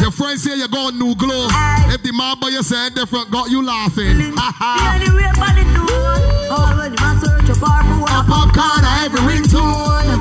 Your 0.00 0.10
friends 0.10 0.42
say 0.42 0.56
you 0.56 0.68
got 0.68 0.94
new 0.94 1.14
glow. 1.14 1.46
Aye. 1.50 1.94
If 1.94 2.02
the 2.02 2.12
man 2.12 2.38
by 2.40 2.48
you 2.48 2.62
saying 2.62 2.94
different, 2.94 3.30
got 3.30 3.50
you 3.50 3.62
laughing. 3.64 4.18
Ha 4.34 4.48
ha. 4.58 4.98
anyway 4.98 5.30
by 5.38 5.54
the 5.54 5.64
door. 5.74 6.14
When 6.78 6.92
man 6.98 7.14
search 7.22 7.48
a 7.54 7.56
bar 7.60 7.82
for 7.86 8.10
A 8.10 8.18
a 8.18 8.26
popcorn, 8.26 8.82
every 9.06 9.22
ringtone. 9.22 10.18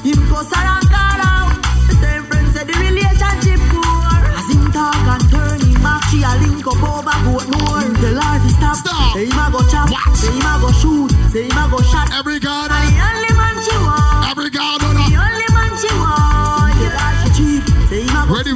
Him 0.00 0.20
go 0.32 0.40
surround 0.40 0.88
God 0.88 1.20
out. 1.20 1.52
The 1.88 1.94
same 2.00 2.24
friend 2.24 2.48
said 2.56 2.66
the 2.68 2.76
relationship 2.80 3.60
poor. 3.68 4.08
As 4.32 4.48
him 4.48 4.72
talk 4.72 4.96
and 4.96 5.24
turn 5.28 5.60
him 5.60 5.76
back, 5.84 6.00
she 6.08 6.24
a 6.24 6.32
link 6.40 6.64
up 6.64 6.80
over 6.80 7.16
goat 7.28 7.46
more. 7.52 7.84
The 8.00 8.16
life 8.16 8.44
is. 8.48 8.56
Stop. 8.56 9.12
Say 9.12 9.26
him 9.26 9.36
a 9.36 9.50
go 9.52 9.60
chop. 9.68 9.90
What? 9.90 10.16
Say 10.16 10.32
him 10.32 10.46
a 10.48 10.56
go 10.60 10.70
shoot. 10.72 11.10
Say 11.32 11.44
him 11.44 11.58
a 11.58 11.68
go 11.68 11.82
shot. 11.84 12.08
Every 12.16 12.40
God, 12.40 12.70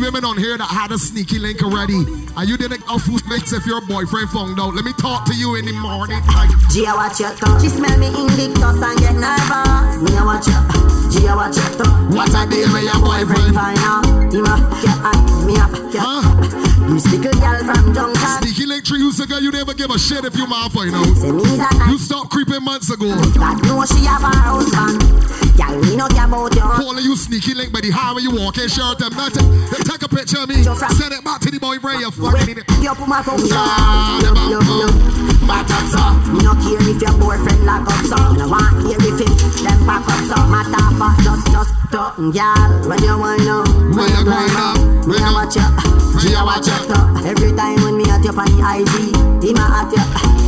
women 0.04 0.24
on 0.24 0.36
here 0.36 0.58
that 0.58 0.68
had 0.68 0.92
a 0.92 0.98
sneaky 0.98 1.38
link 1.38 1.62
already. 1.62 1.96
And 2.36 2.44
you 2.44 2.58
didn't 2.58 2.84
know 2.86 2.98
who 2.98 3.16
makes 3.26 3.52
if 3.52 3.64
your 3.64 3.80
boyfriend 3.80 4.28
found 4.28 4.60
out. 4.60 4.74
Let 4.74 4.84
me 4.84 4.92
talk 5.00 5.24
to 5.26 5.34
you 5.34 5.56
in 5.56 5.64
the 5.64 5.72
morning. 5.72 6.20
Gia 6.68 6.92
watch 6.92 7.20
your 7.20 7.32
tongue. 7.40 7.60
She 7.60 7.68
smell 7.72 7.96
me 7.96 8.08
invictus 8.12 8.84
and 8.84 8.98
get 9.00 9.16
nervous. 9.16 10.04
Me 10.04 10.12
a 10.20 10.24
watch 10.24 10.46
your 10.46 10.60
Gia 11.08 11.32
watch 11.32 11.56
your 11.56 11.72
tongue. 11.80 12.12
what 12.12 12.28
a 12.36 12.44
day 12.50 12.68
with 12.68 12.84
your 12.84 13.00
boyfriend. 13.00 13.54
Find 13.56 13.80
out. 13.80 14.04
Him 14.28 14.44
a 14.44 14.60
get 14.84 15.00
me 15.48 15.54
get. 15.90 16.02
Huh? 16.04 16.73
You 16.88 16.98
stick 17.00 17.24
a 17.24 17.32
girl 17.40 17.58
from 17.64 17.94
junction. 17.94 18.28
Sneaky 18.42 18.66
link 18.66 18.84
three 18.86 19.00
years 19.00 19.18
ago, 19.20 19.38
you 19.38 19.50
never 19.50 19.74
give 19.74 19.90
a 19.90 19.98
shit 19.98 20.24
if 20.24 20.36
you 20.36 20.46
out. 20.52 20.70
Say 20.72 21.32
me's 21.32 21.58
a 21.58 21.68
You 21.90 21.98
stopped 21.98 22.30
creeping 22.30 22.62
months 22.62 22.90
ago. 22.92 23.08
God 23.34 23.62
know 23.64 23.84
she 23.86 24.04
have 24.04 24.22
her 24.22 24.38
husband. 24.44 25.00
Girl, 25.56 25.74
me 25.80 25.96
no 25.96 26.06
care 26.08 26.26
about 26.26 26.54
you. 26.54 26.60
Calling 26.60 27.04
you 27.04 27.16
sneaky 27.16 27.54
link 27.54 27.72
by 27.72 27.80
the 27.80 27.90
how 27.90 28.18
you 28.18 28.30
walking 28.34 28.68
shirt 28.68 29.00
and 29.00 29.16
nothing. 29.16 29.48
They 29.70 29.80
take 29.86 30.02
a 30.02 30.08
picture 30.08 30.42
of 30.42 30.48
me. 30.48 30.62
Send 30.62 31.14
it 31.14 31.24
back 31.24 31.40
to 31.42 31.50
the 31.50 31.58
boyfriend. 31.58 32.00
You 32.00 32.10
fucking 32.10 32.48
idiot. 32.50 32.66
You 32.82 32.92
put 32.94 33.08
my 33.08 33.22
phone 33.22 33.38
them 33.40 34.36
You 34.50 34.58
up, 34.58 34.66
know, 34.68 34.90
back 35.46 35.70
up 35.70 35.86
so. 35.88 36.02
Me 36.34 36.42
no 36.42 36.52
care 36.58 36.78
if 36.82 37.00
your 37.00 37.14
boyfriend 37.18 37.64
lock 37.64 37.86
up 37.88 38.02
so. 38.06 38.16
Me 38.34 38.38
no 38.38 38.46
want 38.50 38.82
hear 38.84 38.98
if 38.98 39.18
him 39.18 39.32
them 39.64 39.80
back 39.86 40.04
up 40.04 40.20
so. 40.26 40.36
Matter 40.50 40.86
for 40.98 41.12
just 41.22 41.46
just 41.54 41.72
talking, 41.90 42.30
girl. 42.34 42.70
When 42.90 42.98
you 43.02 43.14
wind 43.18 43.46
up, 43.48 43.66
When 43.94 44.10
you 44.10 44.22
grind 44.26 44.58
up, 44.58 44.78
me 45.06 45.14
you- 45.16 45.32
watch 45.34 45.54
you. 45.54 45.62
when 46.18 46.26
you 46.34 46.42
watch 46.44 46.66
you. 46.66 46.73
You. 46.88 47.00
Every 47.24 47.52
time 47.56 47.80
when 47.82 47.96
me 47.96 48.04
at 48.10 48.24
you 48.24 48.30
on 48.34 48.48
the 48.50 48.60
IG, 48.60 48.94
him 49.42 49.56
a 49.56 49.64
at 49.64 49.92
you, 49.94 50.04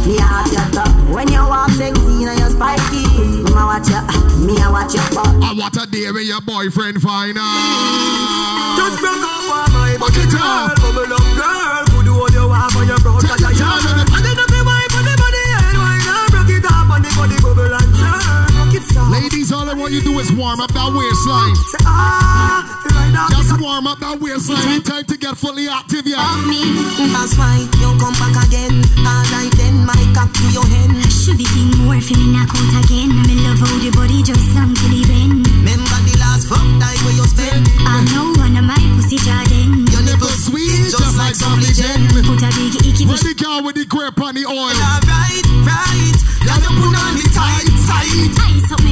me 0.07 0.19
a 0.19 0.27
at 0.27 0.51
you. 0.51 0.65
top. 0.75 0.91
When 1.15 1.29
you 1.29 1.41
walk 1.47 1.71
sexy 1.71 2.25
and 2.25 2.39
you 2.39 2.51
spiky, 2.51 3.03
him 3.47 3.57
a 3.57 3.63
watch 3.67 3.89
you, 3.89 4.01
me 4.45 4.55
a 4.61 4.71
watch 4.71 4.95
you. 4.95 5.03
But 5.15 5.29
I 5.43 5.55
want 5.57 5.77
a 5.77 5.87
day 5.87 6.11
with 6.11 6.27
your 6.27 6.41
boyfriend 6.41 7.01
find 7.03 7.37
out. 7.39 8.77
Just 8.77 9.01
broke 9.01 9.23
up 9.23 9.51
on 9.51 9.73
my 9.73 9.97
Back 9.99 10.17
it 10.17 10.31
girl, 10.31 10.43
up. 10.43 10.77
bubble 10.77 11.13
up 11.15 11.37
girl. 11.37 11.66
All 19.67 19.75
I 19.75 19.79
want 19.79 19.93
you 19.93 20.01
to 20.01 20.07
do 20.07 20.19
is 20.23 20.31
warm 20.33 20.61
up 20.61 20.71
that 20.79 20.91
waistline. 20.95 21.55
Say 21.75 21.83
ah, 21.83 22.63
you 22.87 22.91
like 22.95 23.11
that? 23.19 23.35
Just 23.35 23.59
warm 23.59 23.87
up 23.91 23.99
that 23.99 24.15
waistline. 24.23 24.63
It's 24.79 24.87
time 24.87 25.03
to 25.11 25.17
get 25.19 25.35
fully 25.35 25.67
active, 25.67 26.07
yeah. 26.07 26.23
that's 27.11 27.35
why 27.35 27.67
you 27.83 27.91
come 27.99 28.15
back 28.23 28.47
again. 28.47 28.87
Alright 29.03 29.51
then, 29.59 29.83
my 29.83 29.99
cock 30.15 30.31
to 30.31 30.47
your 30.55 30.67
hand. 30.71 30.95
Should 31.11 31.43
be 31.43 31.47
thing 31.51 31.75
more 31.83 31.99
for 31.99 32.15
me 32.15 32.31
knock 32.31 32.55
out 32.55 32.87
again. 32.87 33.11
I'm 33.11 33.27
in 33.27 33.43
love 33.43 33.59
how 33.59 33.75
the 33.83 33.91
body 33.91 34.23
just 34.23 34.47
long 34.55 34.71
till 34.71 34.95
he 34.95 35.03
bend. 35.03 35.43
Remember 35.43 35.99
the 36.07 36.15
last 36.23 36.47
fuck 36.47 36.63
time 36.79 37.01
where 37.03 37.17
you 37.19 37.27
spend. 37.27 37.67
I 37.83 38.07
know 38.15 38.39
one 38.39 38.55
of 38.55 38.63
my 38.63 38.79
pussy 38.95 39.19
jardin. 39.19 39.91
Your 39.91 40.07
Nipple 40.07 40.31
sweet, 40.31 40.95
just 40.95 41.19
like 41.19 41.35
some 41.35 41.59
legend. 41.59 42.15
Put 42.15 42.39
a 42.39 42.51
big 42.55 42.79
icky 42.87 43.03
When 43.03 43.19
the 43.19 43.35
girl 43.35 43.67
with 43.67 43.75
the 43.75 43.87
grip 43.91 44.15
on 44.23 44.39
the 44.39 44.47
oil. 44.47 44.71
Alright, 44.79 45.43
right. 45.67 46.19
Now 46.47 46.55
you 46.63 46.71
put 46.71 46.95
on 46.95 47.13
the 47.19 47.27
tight, 47.35 47.67
tight. 47.91 48.31
Ice 48.47 48.86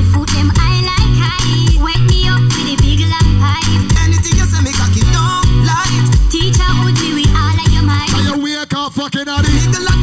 rocking 9.04 9.28
out 9.28 9.93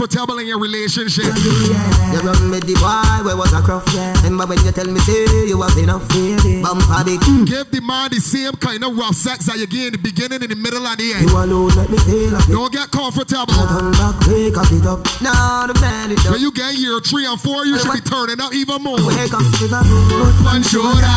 comfortable 0.00 0.38
in 0.38 0.46
your 0.46 0.58
relationship. 0.58 1.28
You 1.28 2.20
run 2.24 2.48
with 2.50 2.64
the 2.64 2.72
boy, 2.80 3.24
where 3.24 3.36
was 3.36 3.52
a 3.52 3.60
cruff? 3.60 3.84
Remember 4.24 4.46
when 4.46 4.64
you 4.64 4.72
tell 4.72 4.88
me, 4.88 4.98
say 5.00 5.44
you 5.44 5.60
have 5.60 5.76
enough, 5.76 6.08
baby. 6.08 6.62
Bumper 6.64 7.04
big. 7.04 7.20
Give 7.44 7.68
the 7.68 7.84
man 7.84 8.08
the 8.08 8.16
same 8.16 8.56
kind 8.56 8.82
of 8.82 8.96
rough 8.96 9.14
sex 9.14 9.44
that 9.46 9.58
you 9.58 9.66
get 9.66 9.92
in 9.92 9.92
the 9.92 9.98
beginning, 10.00 10.40
in 10.40 10.48
the 10.48 10.56
middle, 10.56 10.86
and 10.86 10.96
the 10.96 11.12
end. 11.12 11.28
You 11.28 11.36
alone 11.36 11.76
let 11.76 11.90
me 11.92 11.98
feel 12.08 12.32
like 12.32 12.48
Don't 12.48 12.72
get 12.72 12.88
comfortable. 12.90 13.52
Turn 13.52 13.92
back, 13.92 14.16
wake 14.24 14.56
up 14.56 14.72
it 14.72 14.86
up. 14.88 15.04
Now 15.20 15.68
the 15.68 15.76
man 15.84 16.16
it 16.16 16.24
up. 16.24 16.32
When 16.32 16.40
you 16.40 16.52
get 16.52 16.80
year 16.80 16.96
three 17.04 17.28
and 17.28 17.36
four, 17.36 17.68
you 17.68 17.76
should 17.76 17.92
be 17.92 18.00
turning 18.00 18.40
up 18.40 18.56
even 18.56 18.80
more. 18.80 18.96
Wake 19.04 19.36
up 19.36 19.44
with 19.60 19.68
a 19.68 19.84
good 19.84 20.34
One 20.48 20.64
shoulder. 20.64 21.12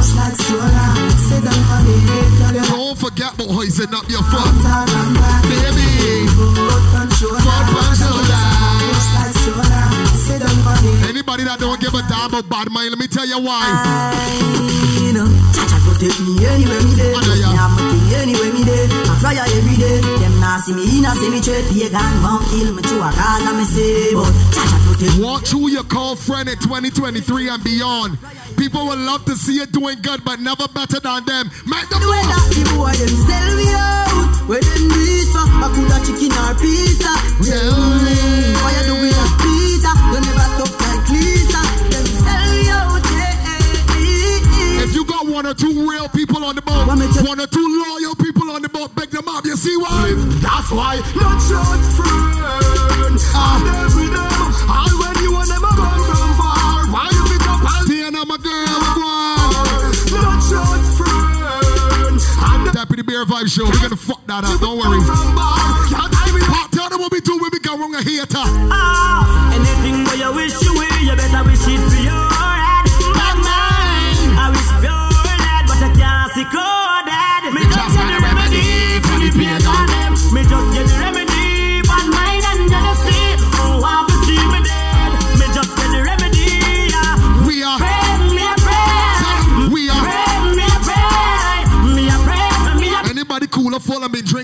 Rush 0.00 0.16
like 0.16 0.32
soda. 0.32 0.86
Sit 1.28 1.44
down 1.44 1.60
for 1.68 1.80
me, 1.84 1.92
girl. 2.08 2.56
You 2.56 2.64
Don't 2.72 2.96
forget 2.96 3.34
about 3.36 3.52
hoisting 3.52 3.92
up 3.92 4.08
your 4.08 4.24
foot. 4.32 4.48
turn 4.64 4.88
and 4.88 5.12
back. 5.20 5.44
Baby, 5.44 6.24
Good 6.24 6.84
control. 6.88 7.36
front, 7.36 7.66
front 7.68 7.94
shoulder. 8.00 8.40
Rush 8.80 9.10
like 9.12 9.34
soda. 9.44 9.82
Sit 10.16 10.40
down 10.40 10.56
for 10.64 10.76
me. 10.80 10.92
Anybody 11.04 11.44
that 11.44 11.60
don't 11.60 11.76
give 11.84 11.92
a 11.92 12.00
damn 12.08 12.32
about 12.32 12.48
bad 12.48 12.72
mind, 12.72 12.96
let 12.96 12.98
me 12.98 13.08
tell 13.12 13.28
you 13.28 13.44
why. 13.44 13.60
You 15.04 15.12
know, 15.20 15.28
Chacha 15.52 15.76
protect 15.84 16.16
me 16.24 16.32
anywhere 16.48 16.80
me. 16.80 16.96
Ada 16.96 17.36
ya. 17.36 17.68
Me 17.68 18.00
thing 18.00 18.08
anywhere 18.24 18.52
me 18.56 18.64
dey. 18.64 18.88
I 19.04 19.12
fly 19.20 19.36
every 19.36 19.76
day. 19.76 20.00
Them 20.00 20.40
see 20.64 20.72
me 20.80 20.84
in 20.96 21.04
a 21.04 21.12
see 21.12 21.28
me 21.28 21.44
trade. 21.44 21.68
Pagan 21.68 22.24
won't 22.24 22.48
kill 22.48 22.72
me 22.72 22.80
through 22.80 23.04
a 23.04 23.12
cause 23.12 23.44
I 23.44 23.52
say. 23.68 24.16
But 24.16 24.32
Chacha 24.56 24.76
protect 24.80 25.12
me. 25.20 25.24
Walk 25.28 25.44
through 25.44 25.68
your 25.76 25.84
call 25.84 26.16
friend 26.16 26.48
in 26.48 26.56
2023 26.56 27.52
and 27.52 27.60
beyond. 27.60 28.16
People 28.60 28.84
will 28.84 28.98
love 28.98 29.24
to 29.24 29.34
see 29.36 29.54
you 29.56 29.64
doing 29.66 29.96
good, 30.02 30.22
but 30.22 30.38
never 30.38 30.68
better 30.68 31.00
than 31.00 31.24
them. 31.24 31.50
Make 31.64 31.88
them 31.88 32.00
The 32.04 32.08
way 32.12 32.20
that 32.28 32.44
the 32.52 32.62
boy 32.76 32.92
them 32.92 33.14
sell 33.24 33.50
me 33.56 33.72
out. 33.72 34.28
Where 34.44 34.60
them 34.60 34.84
reach 35.00 35.32
for? 35.32 35.48
I 35.48 35.66
coulda 35.72 35.96
chicken 36.04 36.28
or 36.36 36.52
pizza. 36.60 37.12
Tell 37.40 37.72
me 38.04 38.20
why 38.60 38.70
you 38.76 38.84
doing 38.84 39.16
a 39.16 39.26
pizza? 39.40 39.90
You 40.12 40.20
never 40.20 40.48
talk 40.60 40.72
like 40.76 41.08
Lisa. 41.08 41.62
Them 41.88 42.06
sell 42.20 42.44
me 42.52 42.68
out. 42.68 43.00
Yeah. 43.16 44.84
If 44.84 44.92
you 44.94 45.08
got 45.08 45.24
one 45.26 45.46
or 45.46 45.54
two 45.54 45.88
real 45.88 46.08
people 46.12 46.44
on 46.44 46.54
the 46.54 46.62
boat, 46.62 46.86
What 46.86 46.98
me 47.00 47.08
tell- 47.16 47.24
one 47.24 47.40
or 47.40 47.46
two 47.48 47.64
loyal 47.64 48.14
people 48.14 48.50
on 48.52 48.60
the 48.60 48.68
boat, 48.68 48.94
pick 48.94 49.10
them 49.10 49.26
up. 49.26 49.46
You 49.46 49.56
see 49.56 49.76
why? 49.80 50.12
That's 50.44 50.70
why 50.70 51.00
not 51.16 51.40
just 51.48 51.96
friends. 51.96 53.24
Ah. 53.32 54.29
Vibe 63.24 63.48
Show. 63.48 63.64
We're 63.64 63.82
gonna 63.82 63.96
fuck 63.96 64.26
that 64.26 64.44
up. 64.44 64.60
Don't 64.60 64.78
worry. 64.78 65.00
tell 66.72 66.88
them 66.88 67.00
what 67.00 67.12
we 67.12 67.20
do 67.20 67.38
when 67.38 67.50
we 67.52 67.58
go 67.60 67.76
wrong 67.76 67.94
a 67.94 68.02
hater. 68.02 68.26
Ah, 68.72 69.52
anything 69.54 70.06
you 70.18 70.32
wish 70.34 70.62
you 70.62 70.72
will, 70.72 70.98
you 71.02 71.16
better 71.16 71.44
wish 71.44 71.66
it 71.66 71.80
for 71.90 72.02
your 72.02 72.29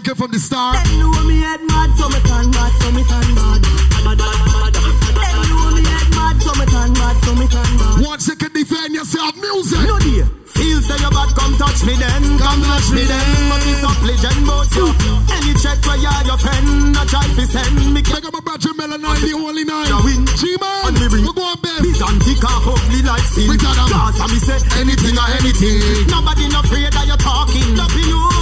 and 0.09 0.19
from 0.19 0.31
the 0.31 0.39
start? 0.39 0.79
Them 0.87 1.03
know 1.03 1.11
me 1.27 1.43
head 1.43 1.63
mad, 1.67 1.91
so 1.99 2.07
me 2.07 2.21
turn 2.23 2.47
mad, 2.55 2.73
so 2.79 2.89
me 2.95 3.03
turn 3.03 3.29
mad. 3.35 3.61
Them 3.67 5.39
know 5.51 5.71
me 5.75 5.83
head 5.83 6.09
mad, 6.15 6.37
so 6.43 6.53
me 6.55 6.67
turn 6.71 6.91
mad, 6.95 7.17
so 7.27 7.31
me 7.35 7.47
turn 7.51 7.73
mad. 7.75 8.07
Once 8.07 8.29
you 8.29 8.37
can 8.37 8.53
defend 8.55 8.95
yourself, 8.95 9.35
music. 9.35 9.83
No 9.83 9.99
dear. 9.99 10.27
Feel 10.55 10.79
say 10.79 10.95
you 11.03 11.11
bad, 11.11 11.31
come 11.35 11.55
touch 11.59 11.83
me 11.83 11.95
then. 11.99 12.23
Come 12.39 12.63
touch 12.63 12.89
me 12.95 13.03
then. 13.03 13.27
Must 13.51 13.67
be 13.67 13.75
some 13.83 13.99
legend 14.07 14.41
about 14.47 14.71
you. 14.79 14.87
Any 15.33 15.53
check 15.59 15.79
where 15.83 15.99
you 15.99 16.15
your 16.29 16.39
friend, 16.39 16.93
not 16.95 17.09
try 17.11 17.27
to 17.27 17.45
send 17.47 17.75
me. 17.95 18.03
Pick 18.03 18.23
up 18.23 18.33
my 18.33 18.41
brother 18.47 18.73
Melanine, 18.79 19.21
the 19.27 19.33
only 19.35 19.65
nine. 19.67 19.91
You 19.91 19.99
win. 20.07 20.23
G-Man, 20.39 20.87
On 20.87 20.95
me 20.95 21.07
ring. 21.11 21.25
we 21.27 21.33
go 21.35 21.43
on, 21.43 21.59
babe. 21.59 21.83
Me 21.83 21.91
tick 21.91 22.43
and 22.47 22.63
ugly 22.63 23.01
like 23.03 23.27
sin. 23.35 23.51
We 23.51 23.57
tell 23.59 23.75
'em. 23.75 23.91
Cause 23.91 24.21
I 24.23 24.27
me 24.31 24.39
say 24.39 24.61
anything 24.79 25.17
or 25.19 25.29
anything. 25.41 25.83
Nobody 26.15 26.47
no 26.47 26.61
afraid 26.63 26.93
that 26.95 27.07
you're 27.11 27.19
talking. 27.19 27.75
Loving 27.75 28.07
you 28.07 28.36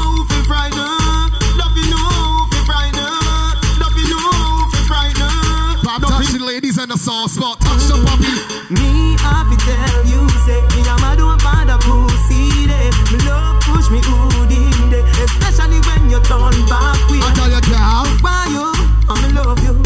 Touch 6.24 6.40
the 6.40 6.44
ladies 6.44 6.78
and 6.80 6.88
the 6.88 6.96
soft 6.96 7.37
spot. 7.37 7.60
Touch 7.60 7.84
the 7.84 8.00
puppy. 8.00 8.32
Me 8.72 9.12
have 9.20 9.44
be 9.44 9.60
tell 9.60 10.00
you, 10.08 10.24
say 10.48 10.56
me 10.72 10.80
I'm 10.88 10.96
a 10.96 11.12
mad 11.12 11.20
one 11.20 11.37
find 11.44 11.68
a 11.68 11.76
pussy 11.76 12.64
day. 12.64 12.88
Me 13.12 13.20
love 13.28 13.60
push 13.60 13.92
me 13.92 14.00
hood 14.00 14.48
in 14.48 14.72
day, 14.88 15.04
especially 15.20 15.84
when 15.84 16.08
you 16.08 16.16
turn 16.24 16.56
back 16.64 16.96
with. 17.12 17.20
I 17.20 17.28
tell 17.37 17.52
you, 17.52 17.60
girl. 17.68 18.08
Why 18.24 18.48
you? 18.48 18.72
I 19.04 19.12
me 19.20 19.28
love 19.37 19.60
you. 19.68 19.76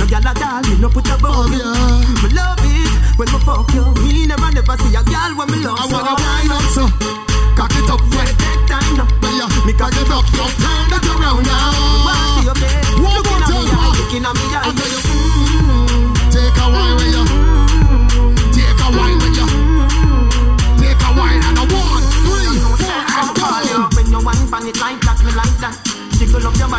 No 0.00 0.04
gyal 0.08 0.24
a 0.24 0.32
doll, 0.32 0.64
me 0.64 0.80
no 0.80 0.88
put 0.88 1.04
above 1.12 1.52
you. 1.52 1.60
Oh, 1.60 1.76
yeah. 1.76 2.24
Me 2.24 2.28
love 2.32 2.64
it 2.64 2.92
when 3.20 3.28
me 3.28 3.38
fuck 3.44 3.68
you. 3.76 3.84
Me 4.00 4.24
never 4.24 4.48
never 4.48 4.76
see 4.80 4.96
a 4.96 5.04
girl 5.04 5.30
when 5.36 5.46
me 5.52 5.60
love 5.60 5.76
I 5.76 5.84
so. 5.84 5.92
wanna 5.92 6.16
wind 6.16 6.56
up, 6.56 6.66
so. 6.72 6.84
Cock 7.52 7.76
it 7.76 7.90
up, 7.92 8.00
yeah. 8.16 8.32
take 8.40 8.64
time 8.64 8.96
now, 8.96 9.08
Yeah, 9.28 9.50
me 9.68 9.76
cock 9.76 9.92
it 9.92 10.08
up, 10.08 10.24
yo. 10.32 10.44
Turn 10.56 10.88
that 10.88 11.04
around 11.04 11.44
now. 11.44 11.71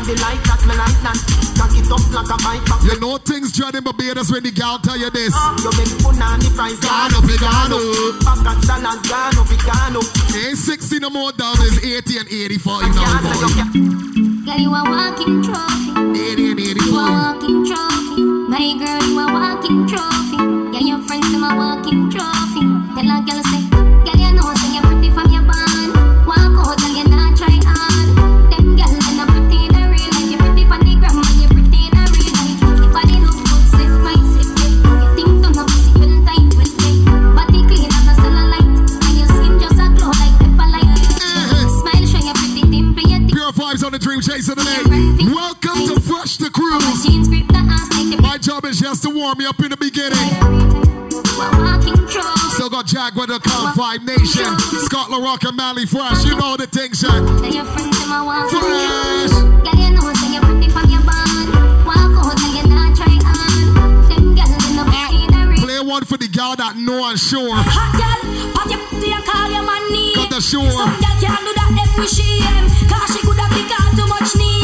Jiggle 0.04 0.24
up 0.24 0.36
your 0.36 0.36
body 0.36 0.36
like 0.36 0.44
that, 0.44 0.60
me 0.68 0.76
like 0.76 1.00
that. 1.04 1.18
Cock 1.56 1.76
it 1.80 1.88
up 1.88 2.04
like 2.12 2.28
a 2.28 2.38
bike 2.44 2.66
back. 2.68 2.84
You 2.84 3.00
know 3.00 3.18
things 3.18 3.52
dreading 3.52 3.84
Barbados 3.84 4.32
when 4.32 4.44
the 4.44 4.52
gal 4.52 4.80
tell 4.80 4.98
you 4.98 5.10
this. 5.10 5.34
Ah, 5.36 5.56
you 5.64 5.72
make 5.78 5.94
punani 6.04 6.50
price 6.56 6.80
Gone 6.80 7.14
up, 7.16 7.24
it 7.24 7.40
gone 7.40 7.72
up. 7.72 7.82
Back 8.24 8.52
at 8.52 8.60
dollars 8.68 9.02
gone 9.08 9.38
up, 9.40 9.52
it 9.52 9.64
gone 9.64 9.96
up. 9.96 10.08
Ain't 10.36 10.58
60 10.58 11.00
no 11.00 11.10
more 11.10 11.32
dollars, 11.32 11.80
80 11.84 12.18
and 12.20 12.28
85 12.28 12.96
now, 12.96 13.32
you 13.40 13.50
can't. 13.56 13.74
Girl, 14.44 14.60
you 14.60 14.72
a 14.76 14.82
walking 14.84 15.40
trophy. 15.40 15.92
80 16.20 16.52
and 16.52 16.60
You 16.60 17.00
a 17.00 17.08
85. 17.08 17.16
walking 17.16 17.60
trophy. 17.64 18.22
My 18.52 18.68
girl, 18.76 19.04
you 19.08 19.20
a 19.20 19.26
walking 19.32 19.88
trophy. 19.88 20.38
Yeah, 20.76 20.84
your 20.84 21.02
friends 21.08 21.32
them 21.32 21.44
a 21.48 21.56
walking 21.56 22.12
trophy. 22.12 22.64
Tell 22.92 23.08
a 23.08 23.18
girl 23.24 23.42
say, 23.48 23.63
Fresh 46.24 46.38
the 46.38 46.50
Cruise. 46.50 47.04
jeans 47.04 47.28
grip 47.28 47.44
the 47.52 47.60
ass 47.60 47.92
like 48.00 48.16
the 48.16 48.22
My 48.24 48.38
job 48.38 48.64
is 48.64 48.80
just 48.80 49.04
to 49.04 49.10
warm 49.10 49.42
you 49.42 49.50
up 49.50 49.60
in 49.60 49.76
the 49.76 49.76
beginning. 49.76 50.16
Still 52.56 52.72
got 52.72 52.88
Jack 52.88 53.20
with 53.20 53.28
the 53.28 53.44
Count 53.44 53.76
Five 53.76 54.08
Nation, 54.08 54.48
Scotland 54.88 55.20
Rock 55.20 55.44
and 55.44 55.58
Mally 55.58 55.84
Fresh. 55.86 56.24
You 56.24 56.40
know 56.40 56.56
the 56.56 56.64
thing, 56.64 56.96
Shaq. 56.96 57.12
Tell 57.12 57.52
your 57.52 57.68
friends 57.76 58.00
them 58.00 58.16
a 58.16 58.24
walking 58.24 58.56
Fresh. 58.56 59.36
trophy. 59.36 59.68
Girl, 59.68 59.76
you 59.84 59.92
know 59.92 60.14
say 60.16 60.32
you 60.32 60.40
pretty 60.48 60.72
from 60.72 60.88
your 60.88 61.04
band. 61.04 61.84
Walk 61.84 62.16
out, 62.16 62.40
girl, 62.40 62.56
you 62.56 62.64
not 62.72 62.96
try 62.96 63.20
hard. 63.20 64.08
Them 64.08 64.24
girls 64.32 64.56
they 64.64 64.72
no 64.80 64.84
pretty 64.88 65.28
in 65.28 65.36
a 65.36 65.44
real. 65.44 65.60
Play 65.60 65.80
one 65.84 66.08
for 66.08 66.16
the 66.16 66.32
gal 66.32 66.56
that 66.56 66.80
know 66.80 67.04
and 67.04 67.20
sure. 67.20 67.52
Hot 67.52 68.00
girl, 68.00 68.20
pat 68.56 68.72
your 68.72 68.80
pussy 68.88 69.12
and 69.12 69.28
call 69.28 69.52
your 69.52 69.68
man 69.68 69.84
name. 69.92 70.16
Got 70.16 70.32
the 70.32 70.40
sure. 70.40 70.72
Some 70.72 71.04
girl 71.04 71.20
can't 71.20 71.44
do 71.44 71.52
that, 71.52 72.00
wish 72.00 72.16
she 72.16 72.40
am. 72.48 72.72
Cause 72.88 73.12
she 73.12 73.20
coulda 73.28 73.44
pick 73.52 73.68
out 73.76 73.92
too 73.92 74.08
much 74.08 74.32
name. 74.40 74.63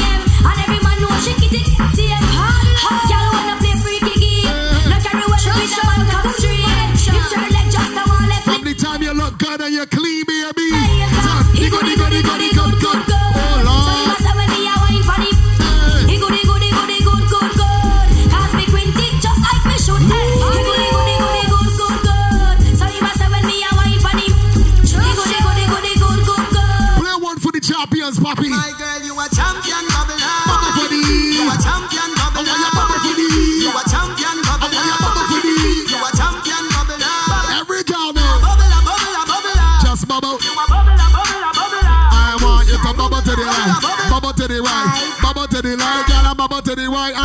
Bobby. 28.30 28.46
My 28.54 28.70
girl, 28.78 29.02
you 29.02 29.18
a 29.18 29.26
champion 29.34 29.90
bubbler. 29.90 30.22
Bubble 30.22 30.70
for 30.78 30.86
the. 30.86 31.02
You 31.02 31.50
a 31.50 31.58
champion 31.66 32.14
bubbler. 32.14 32.46
Oh, 32.46 32.78
bubble 32.78 33.02
for 33.02 33.18
the. 33.18 33.26
You 33.26 33.74
a 33.74 33.82
champion 33.90 34.38
bubbler. 34.46 34.70
Oh, 34.70 35.02
bubble 35.02 35.26
for 35.34 35.42
the. 35.42 35.50
You 35.90 35.98
a 35.98 36.10
champion 36.14 36.64
bubbler. 36.70 37.58
Every 37.58 37.82
girl, 37.90 38.14
man. 38.14 38.22
Bubble, 38.46 38.70
bubble, 38.86 39.26
bubble. 39.26 39.58
Just 39.82 40.06
bubble. 40.06 40.38
You 40.46 40.54
a 40.54 40.66
bubble, 40.70 40.94
bubble, 40.94 41.26
bubble. 41.58 41.82
I 41.82 42.38
want 42.38 42.70
you 42.70 42.78
to 42.78 42.92
bubble 42.94 43.18
to 43.18 43.34
the 43.34 43.46
right, 43.50 44.06
bubble 44.14 44.34
to 44.38 44.46
the 44.46 44.62
right, 44.62 44.94
bubble 45.26 45.48
to 45.50 45.62
the 45.66 45.74
left, 45.74 46.06
girl, 46.06 46.36
bubble 46.38 46.62
to 46.62 46.76
the 46.78 46.86
right. 46.86 47.18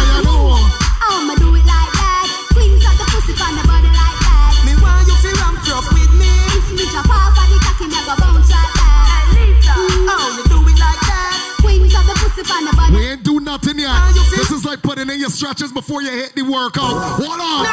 Stretches 15.35 15.72
before 15.72 16.01
you 16.01 16.11
hit 16.11 16.32
the 16.37 16.43
workout. 16.43 16.95
Hold 17.18 17.43
on. 17.43 17.66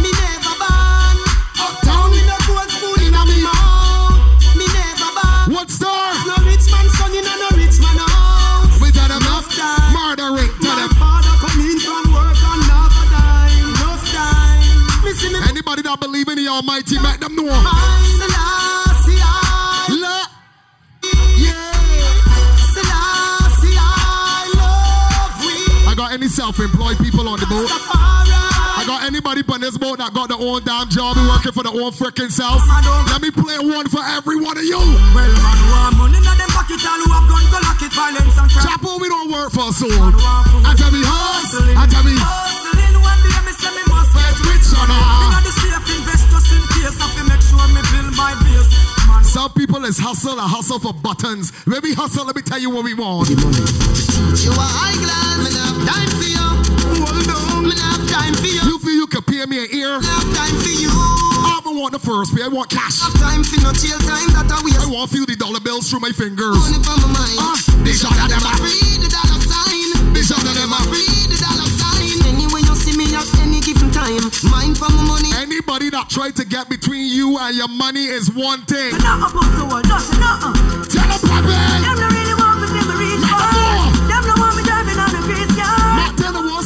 Me 0.00 0.08
never 0.16 0.54
born. 0.56 1.16
Uptown 1.60 2.08
in 2.16 2.24
a 2.24 2.38
gold 2.48 2.70
spoon 2.72 3.04
in 3.04 3.12
a 3.12 3.22
me 3.28 3.44
mouth. 3.44 4.16
Me 4.56 4.64
never 4.64 5.10
born. 5.12 5.52
What 5.52 5.68
star? 5.68 6.08
No 6.24 6.40
rich 6.48 6.64
man 6.72 6.88
son 6.96 7.12
in 7.12 7.28
a 7.28 7.34
no 7.36 7.48
rich 7.52 7.76
man 7.84 8.00
house. 8.00 8.80
We 8.80 8.88
them 8.96 9.12
enough. 9.12 9.44
Murdering. 9.92 10.48
Tell 10.64 10.72
My 10.72 10.88
father 10.96 11.36
come 11.36 11.60
in 11.60 11.78
from 11.84 12.16
work 12.16 12.40
and 12.40 12.64
a 12.64 13.04
dime. 13.12 13.68
Enough 13.68 14.04
time. 14.08 15.04
Me 15.04 15.12
see 15.12 15.28
me 15.28 15.44
Anybody 15.52 15.82
that 15.82 16.00
believe 16.00 16.28
in 16.28 16.36
the 16.40 16.48
Almighty, 16.48 16.96
make 16.98 17.20
them 17.20 17.36
know. 17.36 17.52
Self-employed 26.48 26.96
people 27.04 27.28
on 27.28 27.36
the 27.36 27.44
boat. 27.44 27.68
I 27.68 28.80
got 28.88 29.04
anybody 29.04 29.44
on 29.52 29.60
this 29.60 29.76
boat 29.76 30.00
that 30.00 30.16
got 30.16 30.32
their 30.32 30.40
own 30.40 30.64
damn 30.64 30.88
job 30.88 31.20
and 31.20 31.28
working 31.28 31.52
for 31.52 31.60
their 31.60 31.76
own 31.76 31.92
freaking 31.92 32.32
self. 32.32 32.64
Let 33.12 33.20
me 33.20 33.28
play 33.28 33.60
one 33.60 33.84
for 33.84 34.00
every 34.00 34.40
one 34.40 34.56
of 34.56 34.64
you. 34.64 34.80
Well, 34.80 35.28
man, 35.28 35.28
who 35.28 35.76
have 35.76 35.92
money 36.00 36.16
in 36.16 36.24
them 36.24 36.48
pocket, 36.48 36.80
all 36.88 36.96
who 37.04 37.12
have 37.12 37.28
gun, 37.28 37.44
go 37.52 37.60
lock 37.68 37.80
it, 37.84 37.92
violence 37.92 38.32
and 38.40 38.48
crime. 38.48 38.64
Chapo, 38.64 38.96
we 38.96 39.12
don't 39.12 39.28
work 39.28 39.52
for 39.52 39.68
a 39.68 39.72
soul. 39.76 39.92
I 39.92 40.72
tell 40.72 40.88
me 40.88 41.04
hustle. 41.04 41.68
I 41.76 41.84
tell 41.84 42.00
me. 42.00 42.16
Hustling 42.16 42.96
one 42.96 43.20
day, 43.28 43.40
me 43.44 43.52
say 43.52 43.68
me 43.76 43.84
must 43.92 44.08
get 44.16 44.32
rich 44.48 44.72
on 44.72 44.88
Me 44.88 44.96
got 45.28 45.44
the 45.44 45.52
safe 45.52 45.84
investors 46.00 46.48
in 46.48 46.64
case, 46.80 46.96
I 46.96 47.06
fi 47.12 47.22
make 47.28 47.44
sure 47.44 47.60
me 47.76 47.84
build 47.92 48.16
my 48.16 48.32
base. 48.40 48.72
Man, 49.04 49.20
Some 49.20 49.52
people 49.52 49.84
is 49.84 50.00
hustle, 50.00 50.40
a 50.40 50.48
hustle 50.48 50.80
for 50.80 50.96
buttons. 50.96 51.52
When 51.68 51.84
we 51.84 51.92
hustle, 51.92 52.24
let 52.24 52.40
me 52.40 52.40
tell 52.40 52.56
you 52.56 52.72
what 52.72 52.88
we 52.88 52.96
want. 52.96 53.28
You 53.28 53.36
are 53.36 54.72
high 54.80 54.96
class, 54.96 55.36
me 55.44 55.52
not 55.52 55.76
have 55.76 55.84
time 55.84 56.08
for 56.16 56.24
you. 56.24 56.37
Time 58.08 58.34
for 58.34 58.48
you. 58.48 58.60
You 58.64 58.78
feel 58.80 58.94
you 58.94 59.06
can 59.06 59.22
pay 59.22 59.44
me 59.46 59.64
an 59.64 59.68
ear? 59.72 60.00
Me 60.00 60.06
have 60.08 60.28
time 60.34 60.56
for 60.58 60.72
you. 60.72 60.90
I 60.92 61.60
don't 61.64 61.78
want 61.78 61.92
the 61.92 62.02
first 62.02 62.34
pay, 62.34 62.42
I 62.44 62.48
want 62.48 62.70
cash. 62.70 63.00
Have 63.00 63.14
time 63.20 63.44
for 63.44 63.60
no 63.60 63.72
jail 63.72 64.00
time 64.02 64.32
that 64.34 64.48
I 64.48 64.58
waste. 64.64 64.80
I 64.80 64.90
want 64.90 65.10
to 65.10 65.16
feel 65.16 65.26
the 65.26 65.36
dollar 65.36 65.60
bills 65.60 65.88
through 65.88 66.00
my 66.00 66.12
fingers. 66.12 66.58
Money 66.58 66.80
for 66.82 66.96
my 66.98 67.08
mind. 67.14 67.38
Ah, 67.38 67.58
they 67.84 67.92
shot 67.94 68.16
at 68.18 68.32
them. 68.32 68.42
Read 68.64 69.00
the 69.00 69.10
dollar 69.12 69.40
sign. 69.40 70.12
They 70.12 70.24
shot 70.24 70.42
at 70.42 70.56
them. 70.56 70.72
Read 70.90 71.28
the 71.30 71.38
dollar 71.38 71.68
sign. 71.68 72.10
Anyway, 72.26 72.64
you 72.66 72.74
see 72.74 72.96
me 72.96 73.06
at 73.14 73.28
any 73.40 73.60
given 73.62 73.90
time. 73.94 74.24
Mind 74.50 74.76
for 74.76 74.90
my 74.90 75.04
money. 75.04 75.30
Anybody 75.38 75.90
that 75.90 76.08
tried 76.10 76.34
to 76.36 76.44
get 76.44 76.68
between 76.68 77.06
you 77.12 77.38
and 77.38 77.54
your 77.56 77.68
money 77.68 78.06
is 78.08 78.32
one 78.32 78.64
thing. 78.66 78.92
Not 78.98 79.30
up 79.30 79.36
to 79.36 79.62
all, 79.62 79.82
nothing, 79.86 80.18
nothing. 80.18 80.54
Tell 80.90 81.06
them, 81.06 81.20
Papa. 81.22 81.54
Them 81.54 81.96
no 82.00 82.08
really 82.10 82.34
want 82.34 82.66
me 82.66 82.80
to 82.82 82.94
reach 82.98 83.22
Let 83.22 83.38
them 83.38 83.54
far. 83.54 83.94
Them 84.10 84.22
no 84.26 84.34
want 84.42 84.54
me 84.58 84.62
driving 84.66 84.98
on 84.98 85.10
the 85.14 85.22
graveyard. 85.22 85.46
Not 85.46 86.12
tell 86.17 86.17
them 86.17 86.17
won't 86.17 86.17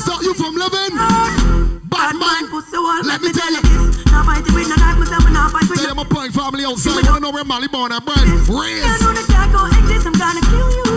stop 0.03 0.23
you 0.23 0.35
from 0.35 0.55
living. 0.59 0.99
Bad 1.87 2.19
man. 2.19 2.51
Wall, 2.51 3.03
Let 3.07 3.23
me 3.23 3.31
tell 3.31 3.53
you. 3.53 3.63
Now 4.11 4.27
fight 4.27 4.43
with 4.51 4.67
no 4.67 4.77
knife, 4.77 4.99
myself, 4.99 5.23
and 5.23 5.37
fight 5.55 5.69
with 5.71 5.79
Tell 5.79 5.95
no 5.95 5.95
them 5.95 5.99
a 6.03 6.05
point 6.05 6.33
family 6.35 6.65
outside. 6.65 7.07
Wanna 7.07 7.21
know 7.21 7.31
where 7.31 7.45
Molly 7.45 7.69
born 7.69 7.93
and 7.93 8.05
bred? 8.05 8.27
You 8.27 8.43
Raise. 8.51 8.83
know 9.01 9.15
the 9.15 9.25
cat 9.31 9.49
go 9.55 9.63
exist, 9.71 10.07
I'm 10.11 10.17
gonna 10.19 10.43
kill 10.51 10.71
you. 10.83 10.91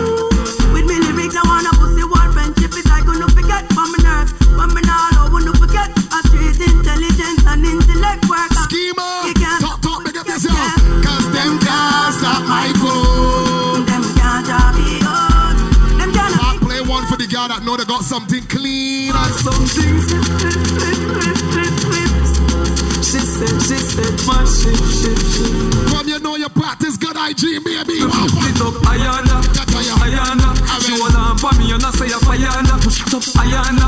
With 0.74 0.86
me 0.90 0.98
lyrics, 0.98 1.36
I 1.36 1.42
wanna 1.46 1.70
pussy 1.78 2.02
war 2.02 2.26
friendship 2.34 2.74
is 2.74 2.86
like 2.90 3.06
gonna 3.06 3.28
forget 3.30 3.70
from 3.72 3.94
my 3.94 4.00
nerves. 4.02 4.32
But 4.56 4.74
me 4.74 4.82
now, 4.82 5.14
I 5.14 5.28
wanna 5.30 5.54
forget. 5.54 5.88
I 6.10 6.20
intelligence 6.26 7.42
and 7.46 7.64
intellect 7.64 8.26
work. 8.26 8.50
Schema. 8.66 9.30
Talk, 9.62 9.78
talk, 9.82 10.00
make 10.04 10.16
up 10.16 10.26
this 10.26 10.44
young. 10.44 11.04
Cause 11.06 11.26
them 11.30 11.60
can't 11.62 12.12
stop 12.18 12.42
my. 12.50 12.72
Them 13.86 14.02
can't 14.18 14.42
drop 14.42 14.74
me 14.74 14.98
out. 15.06 15.56
Them 16.00 16.10
can't 16.12 16.34
I 16.40 16.58
play 16.60 16.80
one 16.80 17.06
for 17.06 17.16
the 17.16 17.28
guy 17.28 17.48
that 17.48 17.62
know 17.62 17.76
they 17.76 17.84
got 17.84 18.02
something 18.02 18.42
clean 18.48 18.85
and 19.14 19.34
Something. 19.34 19.96
She 23.06 23.20
said, 23.22 23.56
she 23.62 23.78
said, 23.78 24.14
my 24.26 24.42
shit, 24.44 24.74
shit, 24.74 25.14
shit. 25.14 25.90
From 25.90 26.08
you 26.08 26.18
know 26.18 26.34
you 26.36 26.48
practice 26.48 26.96
good 26.96 27.16
hygiene, 27.16 27.62
baby. 27.62 28.02
It 28.02 28.60
up 28.60 28.74
Ayana, 28.82 29.42
Ayana. 30.02 30.48
She 30.82 30.92
on 30.98 31.38
for 31.38 31.52
me 31.58 31.72
and 31.72 31.84
I 31.84 31.90
say 31.92 32.08
Ayana. 32.08 32.82
Push 32.82 33.00
it 33.06 33.14
up 33.14 33.22
Ayana, 33.38 33.86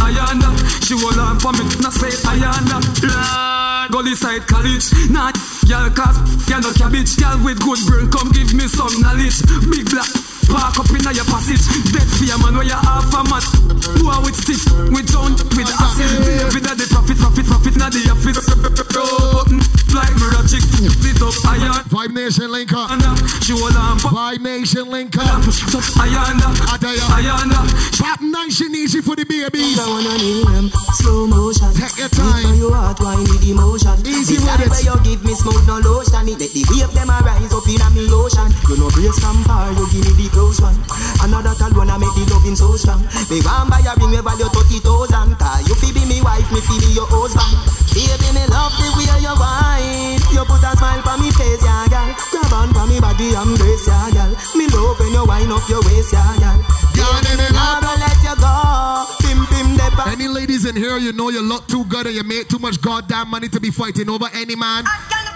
Ayana. 0.00 0.48
She 0.86 0.94
on 0.94 1.38
for 1.38 1.52
me 1.52 1.60
and 1.60 1.86
I 1.86 1.90
say 1.90 2.14
Ayana. 2.24 3.90
Gully 3.90 4.14
side 4.14 4.46
college. 4.46 4.90
Nah, 5.10 5.32
girl 5.68 5.90
cause 5.90 6.16
girl 6.46 6.60
no 6.60 6.72
cabbage. 6.72 7.16
Girl 7.16 7.38
with 7.44 7.60
good 7.60 7.78
brain, 7.86 8.10
come 8.10 8.30
give 8.32 8.54
me 8.54 8.66
some 8.68 9.00
knowledge. 9.02 9.36
Big 9.68 9.90
black. 9.90 10.15
Link 22.66 23.06
up. 23.06 23.18
She 23.42 23.52
hold 23.52 23.76
on 23.76 23.98
for 23.98 24.08
Vibe 24.10 24.40
Nation 24.42 24.90
link 24.90 25.16
up. 25.18 25.42
Push 25.42 25.62
it 25.62 25.74
up 25.74 25.82
Ayana. 26.02 26.50
I 26.66 26.76
tell 26.78 26.94
you. 26.94 27.06
Ayana. 27.14 27.60
Pop 27.98 28.20
Nation 28.20 28.74
easy 28.74 29.00
for 29.02 29.14
the 29.14 29.24
babies. 29.24 29.78
I 29.78 29.86
wanna 29.86 30.14
need 30.18 30.46
them 30.46 30.70
slow 30.98 31.26
motion. 31.26 31.70
Take 31.74 31.94
your 31.98 32.10
Need 32.10 32.18
for 32.18 32.42
time. 32.42 32.54
your 32.58 32.74
heart 32.74 32.98
wine 33.00 33.22
with 33.30 33.44
emotion. 33.46 33.94
Easy 34.06 34.36
the 34.36 34.50
with 34.58 34.74
it. 34.74 34.84
you 34.84 34.96
give 35.06 35.22
me 35.24 35.34
smoke 35.34 35.62
no 35.66 35.78
lotion. 35.78 36.26
It 36.26 36.38
let 36.42 36.50
the 36.50 36.62
wave 36.74 36.90
them 36.90 37.10
a 37.10 37.18
rise 37.22 37.52
up 37.54 37.66
in 37.70 37.82
a 37.82 37.88
me 37.94 38.04
ocean. 38.10 38.50
You 38.66 38.74
know 38.82 38.90
brace 38.90 39.18
from 39.22 39.38
far, 39.46 39.70
you 39.70 39.86
give 39.94 40.02
me 40.02 40.26
the 40.26 40.34
close 40.34 40.58
one. 40.58 40.76
Another 41.22 41.54
tall 41.54 41.72
one 41.78 41.90
I 41.90 41.98
make 42.02 42.14
the 42.18 42.26
loving 42.34 42.58
so 42.58 42.74
strong. 42.74 43.02
Me 43.30 43.38
want 43.46 43.70
buy 43.70 43.82
a 43.86 43.94
ring 44.00 44.10
we 44.10 44.18
value 44.18 44.50
thirty 44.50 44.82
thousand. 44.82 45.38
Cause 45.38 45.62
you 45.70 45.74
fi 45.78 45.88
be 45.94 46.02
me 46.08 46.18
wife, 46.22 46.48
me 46.50 46.58
fi 46.66 46.74
be 46.82 46.90
your 46.98 47.06
husband. 47.06 47.25
Wind 55.46 55.62
up 55.62 55.68
your 55.68 55.82
waist, 55.82 56.12
yeah, 56.12 56.36
girl. 56.38 56.58
Girl, 56.94 57.22
Baby, 57.22 57.42
me 57.42 57.48
love 57.54 57.82
never 57.82 57.96
let 58.02 58.18
you 58.22 58.34
go. 58.36 59.04
Pim 59.22 59.38
pim 59.46 59.76
depa. 59.78 60.12
Any 60.12 60.28
ladies 60.28 60.64
in 60.64 60.76
here, 60.76 60.98
you 60.98 61.12
know 61.12 61.28
you 61.28 61.42
look 61.42 61.66
too 61.68 61.84
good 61.86 62.06
and 62.06 62.14
you 62.14 62.24
make 62.24 62.48
too 62.48 62.58
much 62.58 62.80
goddamn 62.80 63.28
money 63.28 63.48
to 63.48 63.60
be 63.60 63.70
fighting 63.70 64.08
over 64.08 64.28
any 64.34 64.56
man. 64.56 64.84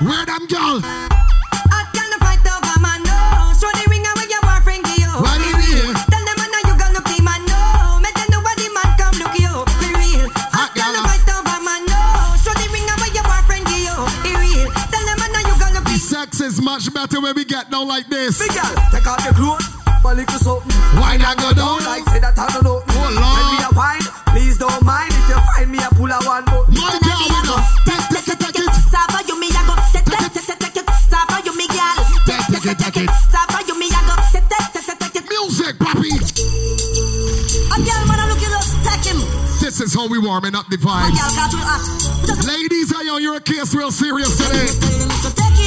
Where 0.00 0.26
them 0.26 0.46
girl? 0.46 0.80
I 0.82 1.86
can't 1.94 2.14
fight 2.18 2.42
over 2.42 2.80
man, 2.80 3.02
no. 3.04 3.52
Show 3.54 3.70
the 3.70 3.84
ring 3.90 4.02
away 4.02 4.26
your 4.30 4.42
boyfriend 4.42 4.84
give 4.84 4.98
you. 4.98 5.12
Right 5.14 5.42
in 5.42 5.54
here. 5.62 5.94
Tell 5.94 6.24
them 6.26 6.36
man 6.40 6.54
you 6.66 6.74
gonna 6.74 7.02
man, 7.22 7.42
no. 7.46 8.00
Make 8.02 8.14
them 8.16 8.28
know 8.34 8.40
what 8.40 8.56
the 8.58 8.68
man 8.72 8.90
come 8.98 9.14
look 9.20 9.36
you. 9.38 9.52
Real. 9.94 10.26
I 10.56 10.66
can't 10.74 10.96
fight 11.06 11.28
over 11.30 11.58
man, 11.62 11.82
no. 11.86 12.02
Show 12.40 12.54
the 12.56 12.66
ring 12.72 12.88
away 12.88 13.10
your 13.14 13.26
boyfriend 13.26 13.66
give 13.68 13.84
you. 13.84 13.96
Be 14.24 14.32
real. 14.34 14.66
Tell 14.90 15.04
them 15.06 15.18
man 15.22 15.38
you 15.46 15.54
gonna. 15.60 15.78
Sex 16.00 16.40
is 16.40 16.60
much 16.60 16.92
better 16.92 17.20
when 17.20 17.36
we 17.36 17.44
get 17.44 17.70
down 17.70 17.86
like 17.86 18.08
this. 18.08 18.40
Big 18.40 18.50
girl, 18.56 18.74
take 18.90 19.06
off 19.06 19.22
your 19.24 19.34
clothes. 19.34 19.69
But 20.02 20.16
little 20.16 20.38
something. 20.40 20.72
Why 20.96 21.16
not 21.20 21.36
go 21.36 21.52
down? 21.52 21.84
Like 21.84 22.08
say 22.08 22.20
that 22.24 22.32
I 22.38 22.48
don't 22.48 22.64
know. 22.64 22.80
Oh, 22.80 23.08
Lord. 23.12 23.36
When 23.36 23.46
me 23.52 23.58
a 23.60 23.70
wine, 23.76 24.04
please 24.32 24.56
don't 24.56 24.80
mind 24.80 25.12
if 25.12 25.28
you 25.28 25.36
find 25.52 25.68
me 25.68 25.78
a 25.78 25.88
pull 25.92 26.08
a 26.08 26.18
one 26.24 26.44
but 26.48 26.64
My 26.72 26.88
girl, 27.04 27.20
we 27.20 27.40
go. 27.44 27.56
Take, 27.84 28.08
take 28.08 28.28
it, 28.32 28.38
take 28.40 28.58
it. 28.64 28.72
Sapa 28.88 29.20
you 29.28 29.36
me 29.36 29.52
a 29.52 29.60
go. 29.68 29.76
Take 29.92 30.08
take 30.08 30.32
take 30.32 30.56
take 30.56 30.72
take. 30.72 30.88
Sapa 31.04 31.36
you 31.44 31.52
me 31.52 31.68
girl. 31.68 32.00
Take, 32.24 32.46
take 32.48 32.64
it, 32.72 32.76
take 32.80 32.96
it. 33.04 33.10
Sapa 33.28 33.60
you 33.68 33.76
me 33.76 33.92
a 33.92 34.00
go. 34.08 34.14
Take 34.32 34.48
take 34.48 34.72
take 34.72 34.98
take 34.98 35.12
take. 35.20 35.28
Music, 35.28 35.76
papi. 35.76 36.10
A 36.16 37.76
girl 37.84 38.02
man 38.08 38.18
a 38.18 38.24
look 38.32 38.40
you 38.40 38.48
just 38.48 38.72
take 38.80 39.04
him. 39.12 39.20
This 39.60 39.84
is 39.84 39.92
how 39.92 40.08
we 40.08 40.16
warming 40.16 40.56
up 40.56 40.64
the 40.72 40.76
A 40.76 40.80
vibes. 40.80 41.12
got 41.12 41.52
you 41.52 41.60
uh, 41.60 41.76
hot. 41.76 41.82
Just 42.24 42.48
Ladies, 42.48 42.88
I 42.96 43.04
know 43.04 43.18
you're 43.20 43.36
a 43.36 43.40
case 43.44 43.74
real 43.76 43.92
serious 43.92 44.32
today. 44.40 45.59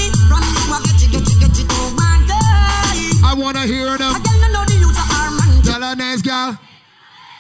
I 3.24 3.34
wanna 3.36 3.66
hear 3.66 3.98
them. 3.98 4.14
I 4.14 4.20
don't 4.20 4.52
know 4.52 4.66
the 4.66 4.76
youth 4.76 4.98
of 4.98 5.12
our 5.16 5.32
man. 5.32 5.62
Tell 5.64 5.82
her 5.82 5.96
nice 5.96 6.22
girl. 6.22 6.58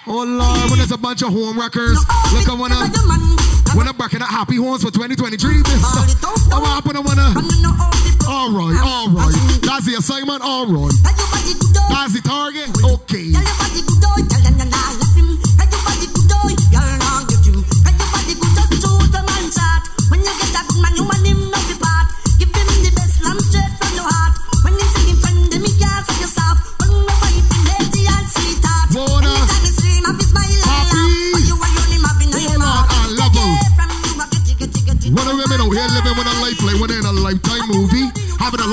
Oh 0.07 0.23
Lord, 0.23 0.69
when 0.69 0.79
there's 0.79 0.91
a 0.91 0.97
bunch 0.97 1.21
of 1.21 1.29
home 1.29 1.57
wreckers. 1.59 1.97
Look, 2.33 2.49
I 2.49 2.53
wanna 2.55 2.91
wanna 3.75 3.93
back 3.93 4.13
in 4.13 4.21
at 4.21 4.27
happy 4.27 4.55
homes 4.57 4.83
for 4.83 4.91
2023. 4.91 5.61
This 5.63 5.81
stuff. 5.81 6.37
I 6.51 6.59
happen, 6.65 6.95
I 6.95 6.99
wanna. 6.99 7.33
Alright, 8.27 8.79
alright. 8.79 9.35
That's 9.61 9.85
the 9.85 9.95
assignment, 9.97 10.41
alright. 10.41 10.93
That's 11.89 12.13
the 12.13 12.21
target. 12.23 12.69
Okay. 12.83 13.31
Wanna. 13.33 13.73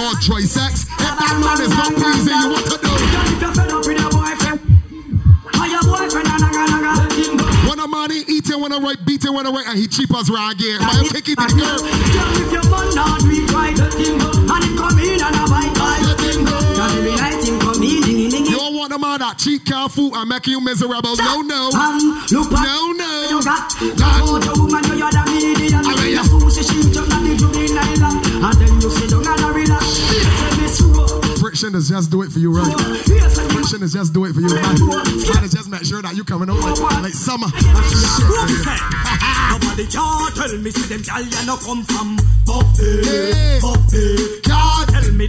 Lord 0.00 0.16
Troy 0.22 0.40
Sex. 0.48 0.88
If 0.88 0.96
that 0.96 1.36
man 1.44 1.60
is 1.60 1.68
not 1.76 1.92
pleasing 1.92 2.32
you, 2.32 2.48
what 2.56 2.64
to 2.72 2.76
do? 2.80 2.88
If 2.88 3.36
you're 3.36 3.52
fed 3.52 3.68
up 3.68 3.84
with 3.84 4.00
your 4.00 4.08
boyfriend, 4.08 4.56
or 5.60 5.66
your 5.68 5.84
boyfriend 5.84 6.24
a 6.24 6.36
naga 6.40 6.64
naga, 6.72 6.92
let 7.04 7.12
him 7.20 7.36
go. 7.36 7.44
When 7.68 7.78
a 7.84 7.86
man 7.86 8.08
he 8.08 8.24
eating, 8.24 8.60
when 8.64 8.72
a 8.72 8.80
right, 8.80 8.96
beating, 9.04 9.34
when 9.36 9.44
a 9.44 9.52
right, 9.52 9.68
and 9.68 9.76
he 9.76 9.86
cheap 9.86 10.08
as 10.16 10.32
rag 10.32 10.56
here. 10.56 10.80
Man, 10.80 11.04
you 11.04 11.12
it 11.12 11.24
to 11.28 11.36
the 11.36 11.52
girl. 11.52 11.84
If 11.84 12.48
your 12.48 12.64
man 12.72 12.88
not 12.96 13.20
do 13.20 13.28
it 13.28 13.52
right, 13.52 13.76
let 13.76 13.92
him 13.92 14.16
go. 14.16 14.32
And 14.48 14.72
come 14.80 14.96
in 15.04 15.20
and 15.20 15.36
a 15.36 15.44
bite 15.52 15.76
him 16.32 16.48
go. 16.48 17.39
Dingy. 19.00 19.20
You 19.20 19.20
don't 19.20 19.20
want 19.20 19.20
a 19.20 19.20
man 19.20 19.20
that 19.20 19.38
cheap 19.38 19.64
car 19.64 19.88
food 19.88 20.12
and 20.14 20.28
make 20.28 20.46
you 20.46 20.60
miserable. 20.60 21.16
No, 21.16 21.40
no. 21.42 21.70
Look 22.30 22.50
No, 22.52 22.92
no. 22.92 23.26
you 23.30 23.42
got. 23.44 23.72
Now 23.98 24.38
the 24.38 24.52
woman 24.60 24.84
you 24.98 25.04
are 25.04 25.12
the 25.12 25.22
median. 25.30 25.84
I 25.84 25.94
mean. 25.96 26.14
You 26.14 26.40
pussy 26.40 26.62
she 26.62 26.82
just 26.90 27.08
not 27.08 27.22
the 27.22 27.36
juvenile. 27.36 28.12
And 28.44 28.54
then 28.60 28.80
you 28.80 28.90
sit 28.90 29.10
down 29.10 29.26
and 29.26 29.56
relax. 29.56 29.84
Say 29.86 30.56
me 30.60 30.68
slow. 30.68 31.20
Friction 31.40 31.74
is 31.74 31.88
just 31.88 32.10
do 32.10 32.22
it 32.22 32.30
for 32.30 32.38
you, 32.38 32.52
right? 32.52 32.66
You 32.68 33.28
Friction 33.50 33.82
is 33.82 33.92
just 33.92 34.12
do 34.12 34.24
it 34.24 34.34
for 34.34 34.40
you, 34.40 34.54
man. 34.54 34.76
Trying 34.76 35.48
to 35.48 35.50
just 35.50 35.68
make 35.68 35.84
sure 35.84 36.02
that 36.02 36.14
you 36.16 36.24
coming 36.24 36.50
out 36.50 36.58
like, 36.60 36.78
like 37.02 37.14
summer. 37.14 37.48
Nobody 39.50 39.86
can 39.86 40.32
tell 40.34 40.58
me 40.58 40.70
say 40.70 40.94
them 40.94 41.02
gal 41.02 41.22
ya 41.24 41.42
no 41.44 41.56
come 41.56 41.82
from 41.84 42.16
Buffy. 42.44 43.02
Buffy. 43.60 44.40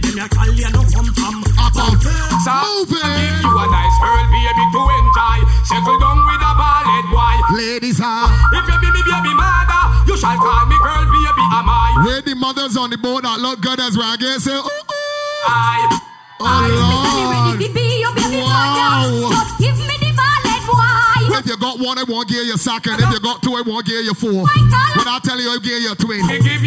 them 0.00 0.16
ya 0.16 0.26
gal 0.28 0.50
ya 0.56 0.68
no 0.72 0.82
come 0.88 1.10
from 1.12 1.42
about 1.60 2.00
So, 2.40 2.52
move 2.64 2.88
Give 2.88 3.44
you 3.44 3.52
a 3.52 3.66
nice 3.68 3.96
girl, 4.00 4.24
baby, 4.32 4.64
to 4.72 4.80
enjoy. 4.88 5.38
Settle 5.68 5.98
down 6.00 6.18
with 6.24 6.40
a 6.40 6.52
ballad 6.56 7.06
boy. 7.12 7.36
Ladies, 7.56 7.98
huh? 8.00 8.28
If 8.56 8.64
you 8.68 8.76
be 8.80 8.88
me 8.88 9.02
baby 9.04 9.34
mother, 9.36 9.84
you 10.08 10.16
shall 10.16 10.36
call 10.38 10.64
me 10.66 10.76
girl, 10.80 11.04
baby, 11.04 11.44
am 11.52 11.68
I? 11.68 12.02
Where 12.06 12.22
the 12.22 12.34
mothers 12.34 12.76
on 12.76 12.90
the 12.90 12.96
board 12.98 13.24
that 13.24 13.38
look 13.40 13.60
good 13.60 13.80
as 13.80 13.96
rag 13.96 14.20
here 14.20 14.38
say, 14.40 14.52
oh, 14.54 14.64
oh, 14.64 15.44
I. 15.48 16.00
oh 16.40 16.66
Lord. 16.72 17.60
Ready 17.60 17.68
to 17.68 17.74
be 17.74 18.00
your 18.00 18.14
baby 18.14 18.40
Wow. 18.40 19.28
mother. 19.28 19.36
Just 19.36 19.58
give 19.60 19.76
me 19.76 19.96
the 20.00 20.12
ballet 20.16 20.60
boy. 20.66 21.01
If 21.30 21.46
you 21.46 21.56
got 21.56 21.78
one, 21.78 21.98
I 21.98 22.04
won't 22.04 22.28
give 22.28 22.44
you 22.44 22.56
second. 22.56 23.00
If 23.00 23.10
you 23.10 23.20
got 23.20 23.42
two, 23.42 23.54
I 23.54 23.62
won't 23.62 23.86
give 23.86 24.04
you 24.04 24.14
four. 24.14 24.42
When 24.44 25.08
I 25.08 25.20
tell 25.22 25.38
you, 25.40 25.50
I 25.50 25.58
give 25.62 25.80
you 25.82 25.92
a 25.92 25.96
twin. 25.96 26.22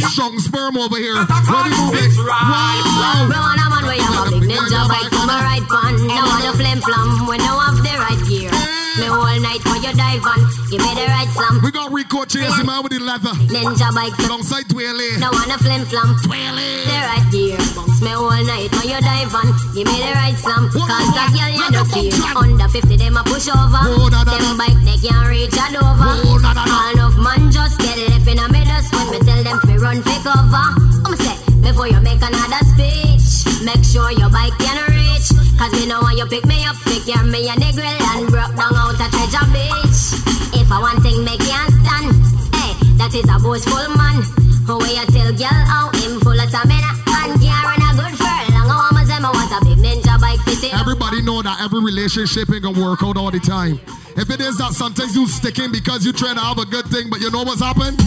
Strong 0.09 0.39
sperm 0.39 0.77
over 0.77 0.97
here. 0.97 1.15
Ready, 1.15 1.71
move 1.75 1.95
it. 1.99 2.11
Wow. 2.23 3.27
Me 3.27 3.35
want 3.35 3.59
a 3.59 3.67
man 3.69 3.83
where 3.85 3.99
you 3.99 4.07
have 4.07 4.27
a 4.27 4.31
big 4.31 4.47
ninja 4.49 4.81
bike 4.87 5.11
for 5.11 5.25
my 5.27 5.39
right 5.43 5.65
pan. 5.67 5.93
No 6.07 6.15
want 6.23 6.45
a 6.47 6.53
flim 6.55 6.79
flam 6.81 7.27
when 7.27 7.39
you 7.39 7.53
have 7.53 7.77
the 7.83 7.93
right 7.99 8.21
gear. 8.27 8.51
Me 8.99 9.07
all 9.11 9.39
night 9.43 9.61
for 9.61 9.75
you 9.75 9.91
dive 9.93 10.23
on. 10.23 10.54
Give 10.71 10.81
me 10.81 10.91
the 10.97 11.05
right 11.05 11.29
slam. 11.29 11.61
We 11.61 11.69
got 11.69 11.93
Rico 11.93 12.25
chasing 12.25 12.65
man 12.65 12.81
with 12.81 12.91
the 12.91 12.99
leather. 12.99 13.33
Ninja 13.53 13.93
bike. 13.93 14.17
Alongside 14.25 14.65
Twilly. 14.65 15.21
No 15.21 15.29
want 15.29 15.53
a 15.53 15.57
flim 15.61 15.85
flam. 15.85 16.17
Twilly. 16.25 16.89
The 16.89 16.97
right 17.05 17.27
gear. 17.29 17.57
Bounce 17.77 18.01
me 18.01 18.11
all 18.17 18.33
night 18.33 18.73
when 18.73 18.89
you 18.89 18.97
dive 18.97 19.29
on. 19.29 19.47
Give 19.77 19.85
me 19.85 19.97
the 20.01 20.11
right 20.17 20.33
slam. 20.33 20.65
Cause 20.73 21.09
that 21.13 21.29
girl 21.37 21.51
you 21.53 21.69
no 21.69 21.85
fear. 21.85 22.09
Under 22.33 22.65
50 22.65 22.97
them 22.97 23.17
a 23.17 23.23
push 23.29 23.45
over. 23.45 23.83
Oh, 23.93 24.09
na, 24.09 24.25
na, 24.25 24.41
Them 24.41 24.57
bike 24.57 24.79
they 24.81 24.97
can't 24.97 25.29
reach 25.29 25.53
a 25.53 25.65
Dover. 25.69 26.33
Oh, 26.33 26.41
na, 26.41 26.57
na, 26.57 26.65
na. 26.65 26.73
All 26.73 26.89
enough 26.97 27.17
man 27.21 27.53
just 27.53 27.77
get 27.77 27.97
left 28.09 28.25
in 28.25 28.41
a 28.41 28.49
middle 28.49 28.81
when 28.89 29.05
me 29.13 29.19
tell 29.21 29.41
them 29.45 29.59
to 29.69 29.73
run 29.77 30.01
for 30.01 30.17
cover. 30.25 30.65
I'ma 31.05 31.17
say 31.21 31.37
before 31.61 31.87
you 31.93 32.01
make 32.01 32.21
another 32.25 32.61
speech, 32.73 33.45
make 33.61 33.85
sure 33.85 34.09
your 34.17 34.33
bike 34.33 34.57
can 34.57 34.81
reach. 34.89 35.29
Cause 35.61 35.71
me 35.77 35.85
know 35.85 36.01
when 36.01 36.17
you 36.17 36.25
pick 36.25 36.45
me 36.49 36.65
up, 36.65 36.75
pick 36.89 37.05
your 37.05 37.21
me 37.21 37.45
a 37.49 37.53
nigga 37.53 37.85
and 37.85 38.25
broke 38.33 38.57
down 38.57 38.73
out 38.73 38.97
a 38.97 39.07
treasure 39.13 39.45
beach. 39.53 40.44
If 40.65 40.71
I 40.71 40.81
want 40.81 40.97
thing 41.05 41.21
make 41.21 41.45
you 41.45 41.61
stand, 41.77 42.09
hey, 42.57 42.73
that 42.97 43.13
is 43.13 43.29
a 43.29 43.37
boastful 43.37 43.85
man. 44.01 44.17
Who 44.65 44.81
way 44.81 44.97
you 44.97 45.05
tell 45.13 45.29
girl 45.37 45.61
how 45.69 45.93
him 45.93 46.17
full 46.25 46.33
of 46.33 46.49
stamina 46.49 46.89
and 47.21 47.37
can 47.37 47.61
run 47.69 47.85
a 47.85 47.89
good 47.93 48.17
furlong. 48.17 48.73
I'ma 48.73 49.05
say 49.05 49.21
me 49.21 49.29
want 49.29 49.53
a 49.53 49.59
big 49.61 49.77
ninja 49.77 50.17
bike 50.17 50.41
to. 50.41 50.73
Everybody 50.73 51.21
know 51.21 51.45
that 51.45 51.61
every 51.61 51.85
relationship 51.85 52.49
ain't 52.49 52.65
gonna 52.65 52.81
work 52.81 53.05
out 53.05 53.13
all 53.13 53.29
the 53.29 53.37
time. 53.37 53.77
If 54.17 54.33
it 54.33 54.41
is 54.41 54.57
that 54.57 54.73
sometimes 54.73 55.13
you 55.13 55.29
sticking 55.29 55.69
because 55.69 56.01
you 56.01 56.09
trying 56.09 56.41
to 56.41 56.41
have 56.41 56.57
a 56.57 56.65
good 56.65 56.89
thing, 56.89 57.13
but 57.13 57.21
you 57.21 57.29
know 57.29 57.45
what's 57.45 57.61
happened? 57.61 58.01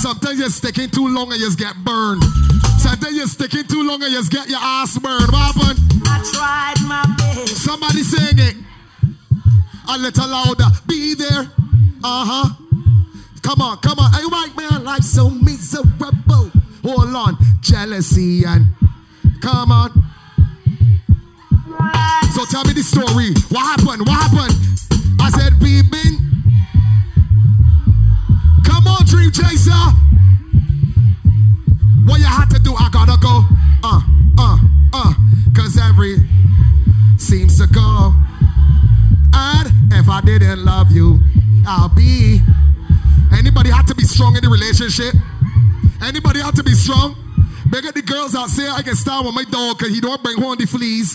Sometimes 0.00 0.40
you're 0.40 0.48
sticking 0.48 0.88
too 0.88 1.12
long 1.12 1.28
and 1.28 1.36
you 1.36 1.44
just 1.44 1.60
get 1.60 1.76
burned. 1.84 2.24
Sometimes 2.80 3.12
you're 3.12 3.28
sticking 3.28 3.68
too 3.68 3.84
long 3.84 4.00
and 4.00 4.08
you 4.08 4.16
just 4.16 4.32
get 4.32 4.48
your 4.48 4.64
ass 4.64 4.96
burned. 4.96 5.28
What 5.28 5.52
happened? 5.52 5.76
I 6.08 6.24
tried 6.24 6.80
my 6.88 7.04
best. 7.20 7.60
Somebody 7.60 8.00
saying 8.00 8.40
it 8.40 8.56
a 9.94 9.98
little 9.98 10.28
louder. 10.28 10.64
Be 10.86 11.14
there. 11.14 11.50
Uh 12.02 12.24
huh. 12.24 12.54
Come 13.42 13.60
on, 13.60 13.78
come 13.78 13.98
on. 13.98 14.12
Hey, 14.12 14.24
right, 14.30 14.52
man. 14.56 14.84
Life 14.84 15.02
so 15.02 15.30
miserable. 15.30 16.50
Hold 16.84 17.14
on. 17.14 17.36
Jealousy 17.60 18.44
and 18.44 18.66
come 19.40 19.72
on. 19.72 19.90
So 22.34 22.44
tell 22.46 22.64
me 22.64 22.72
the 22.72 22.82
story. 22.82 23.34
What 23.48 23.64
happened? 23.66 24.06
What 24.06 24.16
happened? 24.16 24.56
I 25.20 25.30
said, 25.30 25.60
we. 25.60 25.80
Come 28.64 28.86
on, 28.86 29.04
Dream 29.04 29.30
Chaser. 29.30 29.72
What 32.06 32.18
you 32.18 32.26
had 32.26 32.48
to 32.50 32.58
do, 32.62 32.74
I 32.74 32.88
gotta 32.90 33.18
go. 33.20 33.44
Uh, 33.82 34.00
uh, 34.38 34.58
uh. 34.92 35.14
Cause 35.54 35.76
every 35.78 36.16
seems 37.18 37.58
to 37.58 37.66
go. 37.66 38.14
And 39.32 39.92
if 39.92 40.08
I 40.08 40.20
didn't 40.24 40.64
love 40.64 40.90
you, 40.90 41.20
I'll 41.66 41.88
be. 41.88 42.40
Anybody 43.36 43.70
had 43.70 43.86
to 43.88 43.94
be 43.94 44.04
strong 44.04 44.36
in 44.36 44.42
the 44.42 44.50
relationship? 44.50 45.14
Anybody 46.02 46.40
had 46.40 46.56
to 46.56 46.62
be 46.62 46.72
strong? 46.72 47.16
Beg 47.70 47.84
the 47.94 48.02
girls 48.02 48.34
out 48.34 48.48
say 48.48 48.68
I 48.68 48.82
can 48.82 48.96
start 48.96 49.24
with 49.24 49.34
my 49.34 49.44
dog 49.44 49.78
because 49.78 49.94
he 49.94 50.00
don't 50.00 50.20
bring 50.22 50.40
home 50.40 50.56
the 50.58 50.66
fleas. 50.66 51.14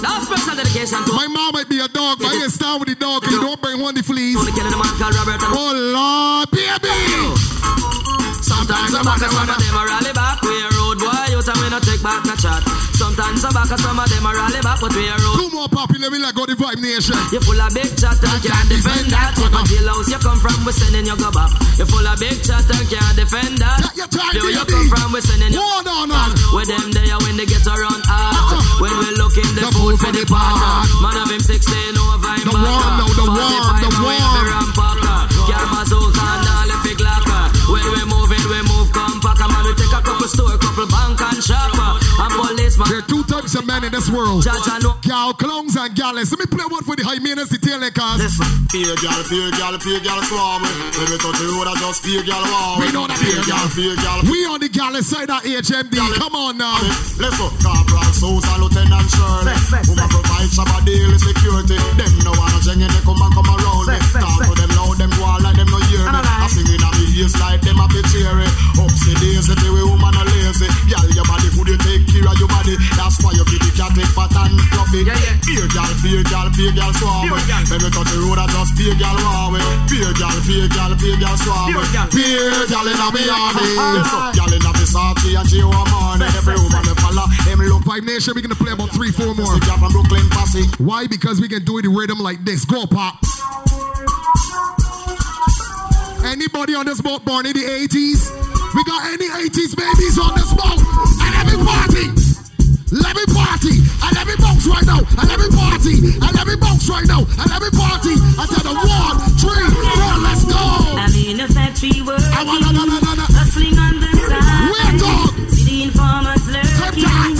Now 0.00 0.20
special 0.22 0.54
dedication 0.54 1.02
to 1.02 1.12
My 1.12 1.26
mom 1.26 1.52
might 1.54 1.68
be 1.68 1.80
a 1.80 1.88
dog, 1.88 2.18
but 2.18 2.28
I 2.28 2.38
can 2.38 2.50
start 2.50 2.78
with 2.78 2.88
the 2.88 2.94
dog 2.94 3.22
because 3.22 3.36
he 3.36 3.42
don't 3.42 3.60
bring 3.60 3.80
home 3.80 3.94
the 3.94 4.02
fleas. 4.02 4.38
the 4.44 4.52
killing 4.52 4.70
the 4.70 4.78
man 4.78 4.94
called 4.94 5.14
Robert 5.14 5.42
and 5.42 5.50
Oh 5.50 5.74
Lord, 5.74 6.50
baby! 6.54 8.01
Sometimes 8.42 8.90
some 8.90 9.06
of 9.06 9.16
them, 9.22 9.30
some 9.30 9.48
of 9.48 9.56
them 9.56 9.76
a 9.78 9.82
rally 9.86 10.12
back. 10.12 10.42
We 10.42 10.50
a 10.50 10.68
road 10.74 10.98
boy, 10.98 11.24
you 11.30 11.40
tell 11.46 11.58
me 11.62 11.70
no 11.70 11.78
take 11.78 12.02
back 12.02 12.26
no 12.26 12.34
chat. 12.34 12.62
Sometimes 12.98 13.40
some 13.40 13.54
back, 13.54 13.70
some 13.70 13.98
of 13.98 14.08
them 14.10 14.26
a 14.26 14.30
rally 14.34 14.60
back, 14.60 14.78
but 14.82 14.92
we 14.92 15.06
a 15.06 15.14
road. 15.14 15.36
Two 15.38 15.50
more 15.54 15.70
popular, 15.70 16.10
we 16.10 16.18
like 16.18 16.34
go 16.34 16.44
the 16.44 16.58
Vibe 16.58 16.82
Nation. 16.82 17.14
You 17.30 17.40
full 17.40 17.58
of 17.58 17.70
big 17.70 17.94
chat 17.94 18.18
and 18.18 18.40
can't 18.42 18.68
defend 18.68 19.14
that. 19.14 19.38
You 19.38 19.48
can 19.48 19.64
tell 19.64 19.88
house 19.94 20.08
you 20.10 20.18
come 20.18 20.38
from, 20.42 20.58
we 20.66 20.72
sending 20.74 21.06
you 21.06 21.16
go 21.16 21.30
back. 21.30 21.50
You 21.78 21.86
full 21.86 22.02
of 22.02 22.18
big 22.18 22.38
chat 22.42 22.66
and 22.66 22.86
can't 22.90 23.14
defend 23.14 23.62
that. 23.62 23.80
Take 23.94 24.34
You 24.34 24.50
you 24.50 24.64
come 24.66 24.88
from, 24.90 25.14
we 25.14 25.20
sending 25.22 25.54
you. 25.54 25.62
Hold 25.62 25.86
on, 25.86 26.10
on. 26.10 26.30
With 26.52 26.68
them 26.68 26.90
there 26.90 27.18
when 27.22 27.38
they 27.38 27.46
get 27.46 27.64
around 27.64 28.02
hot. 28.10 28.58
Uh-uh. 28.58 28.82
When 28.82 28.94
we 28.98 29.08
looking 29.22 29.50
the 29.54 29.70
food 29.70 29.96
for 30.02 30.10
the 30.10 30.24
pot. 30.26 30.82
Man 30.98 31.16
of 31.22 31.30
him 31.30 31.40
16 31.40 31.62
over 31.94 32.34
The 32.42 32.50
one, 32.50 32.92
no, 32.98 33.06
the 33.06 33.24
one, 33.30 33.78
the 33.78 33.90
one. 34.02 34.21
Men 43.72 43.84
in 43.88 43.92
this 43.92 44.08
world. 44.12 44.44
Jaja 44.44 44.76
know. 44.84 44.92
Gal 45.00 45.32
clowns 45.32 45.76
and 45.76 45.94
gallus. 45.96 46.28
Let 46.32 46.40
me 46.44 46.46
play 46.46 46.66
one 46.68 46.84
for 46.84 46.96
the 46.96 47.04
high 47.04 47.18
maintenance 47.18 47.48
detail 47.48 47.80
eh, 47.80 47.90
cars. 47.90 48.20
Peer 48.68 48.92
gal, 49.00 49.20
peer 49.24 49.48
gal, 49.56 49.74
peer 49.80 50.00
gal 50.04 50.20
swarm. 50.28 50.60
When 50.62 51.08
we 51.08 51.16
touch 51.16 51.38
the 51.40 51.48
road, 51.48 51.68
I 51.68 51.74
just 51.80 52.04
peer 52.04 52.22
gal 52.22 52.44
wow. 52.44 52.76
We 52.80 52.92
know 52.92 53.08
that 53.08 53.16
peer 53.16 53.40
peer 53.40 53.48
gal, 53.48 53.64
gal. 53.64 53.68
peer 53.72 53.96
gal. 53.96 54.18
We 54.28 54.38
on 54.44 54.60
the 54.60 54.68
gallus 54.68 55.08
side 55.08 55.32
of 55.32 55.40
HMD. 55.40 55.96
Come 56.20 56.36
on 56.36 56.60
now. 56.60 56.76
Let's 57.16 57.36
go, 57.40 57.48
Corporal 57.64 58.12
Sousa, 58.12 58.52
Lieutenant 58.60 59.08
Shirley. 59.08 59.56
Woman 59.88 60.08
provide 60.12 60.50
Shabba 60.52 60.78
daily 60.84 61.16
security. 61.16 61.78
Them 61.96 62.12
no 62.28 62.32
wanna 62.36 62.60
jeng 62.60 62.84
and 62.84 62.92
they 62.92 63.02
come 63.06 63.20
and 63.24 63.32
come 63.32 63.48
around 63.48 63.84
me. 63.88 63.96
Talk 64.20 64.36
to 64.36 64.52
them 64.52 64.72
loud, 64.76 64.96
them 65.00 65.12
go 65.16 65.24
on 65.24 65.51
in 67.22 67.30
a 67.30 67.38
like 67.38 67.62
them 67.62 67.78
a 67.78 67.86
bit 67.86 68.04
cheery. 68.10 68.48
Upsy 68.82 69.14
daisy, 69.22 69.54
the 69.54 69.68
way 69.70 69.84
woman 69.86 70.14
a 70.14 70.22
lazy. 70.26 70.66
Girl, 70.90 71.06
your 71.14 71.26
body 71.30 71.48
could 71.54 71.68
you 71.70 71.78
take 71.78 72.02
care 72.10 72.26
of 72.26 72.34
your 72.38 72.50
body. 72.50 72.74
That's 72.98 73.16
why 73.22 73.30
you 73.38 73.46
keep 73.46 73.62
the 73.62 73.70
cat 73.78 73.94
take 73.94 74.10
fat 74.10 74.34
and 74.42 74.58
fluffy. 74.74 75.06
Beer 75.06 75.66
gal, 75.70 75.92
beer 76.02 76.22
gal, 76.26 76.48
beer 76.50 76.72
gal 76.74 76.90
swarm. 76.98 77.30
When 77.30 77.78
we 77.78 77.88
touch 77.94 78.10
the 78.10 78.18
road, 78.26 78.42
I 78.42 78.46
just 78.50 78.74
beer 78.74 78.94
gal 78.98 79.14
wow. 79.22 79.54
Beer 79.86 80.12
gal, 80.18 80.36
beer 80.42 80.66
gal, 80.66 80.92
beer 80.98 81.16
gal 81.22 81.36
swarm. 81.38 81.70
Beer 82.10 82.50
gal 82.66 82.86
in 82.90 82.98
a 82.98 83.08
me 83.14 83.22
army. 83.30 83.70
Gal 84.36 84.48
in 84.48 84.64
a 84.64 84.72
Versace 84.72 85.38
and 85.38 85.46
she 85.46 85.62
woman. 85.62 86.22
Every 86.22 86.56
woman 86.56 86.82
they 86.82 86.96
follow, 86.98 87.26
them 87.46 87.60
look 87.60 87.84
Vibe 87.84 88.06
Nation, 88.08 88.32
we're 88.34 88.42
gonna 88.42 88.58
play 88.58 88.72
about 88.72 88.90
three, 88.90 89.12
four 89.12 89.34
more. 89.34 89.58
Gal 89.68 89.78
from 89.78 89.92
Brooklyn, 89.92 90.26
Posse. 90.30 90.64
Why? 90.78 91.06
Because 91.06 91.40
we 91.40 91.48
can 91.48 91.64
do 91.64 91.78
it 91.78 91.84
in 91.84 91.94
rhythm 91.94 92.18
like 92.18 92.42
this. 92.44 92.64
Go 92.64 92.86
pop. 92.86 93.20
Anybody 96.32 96.74
on 96.74 96.86
this 96.86 96.98
boat 97.02 97.22
born 97.26 97.44
in 97.44 97.52
the 97.52 97.60
80s? 97.60 98.32
We 98.72 98.80
got 98.88 99.04
any 99.12 99.28
80s 99.28 99.76
babies 99.76 100.16
on 100.16 100.32
this 100.32 100.48
boat? 100.56 100.80
And 100.80 101.30
let 101.36 101.44
me 101.44 101.60
party. 101.60 102.08
Let 102.88 103.12
me 103.20 103.24
party. 103.36 103.76
And 104.00 104.12
let 104.16 104.24
me 104.24 104.34
bounce 104.40 104.64
right 104.64 104.86
now. 104.88 105.04
And 105.04 105.28
let 105.28 105.36
me 105.36 105.48
party. 105.52 105.94
And 106.08 106.32
let 106.32 106.46
me 106.48 106.56
bounce 106.56 106.88
right 106.88 107.04
now. 107.04 107.20
And 107.20 107.48
let 107.52 107.60
me 107.60 107.68
party. 107.76 108.16
I 108.16 108.48
tell 108.48 108.64
the 108.64 108.72
one, 108.72 109.16
three, 109.44 109.68
four, 109.76 110.12
let's 110.24 110.48
go. 110.48 110.56
I'm 110.96 111.12
in 111.12 111.36
a 111.36 111.48
factory 111.52 112.00
working. 112.00 112.32
I 112.32 112.48
want, 112.48 112.64
no, 112.64 112.80
no, 112.80 112.84
no, 112.88 112.96
no, 112.96 113.12
no. 113.12 113.26
Hustling 113.36 113.76
on 113.76 114.00
the 114.00 114.08
side. 114.24 114.72
We're 114.72 114.96
dog. 115.04 115.52
See 115.52 115.64
the 115.68 115.82
informers 115.84 116.48
lurking. 116.48 117.31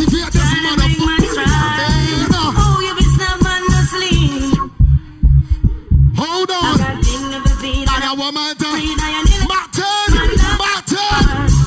Martin. 8.33 8.97
Martin. 9.47 10.09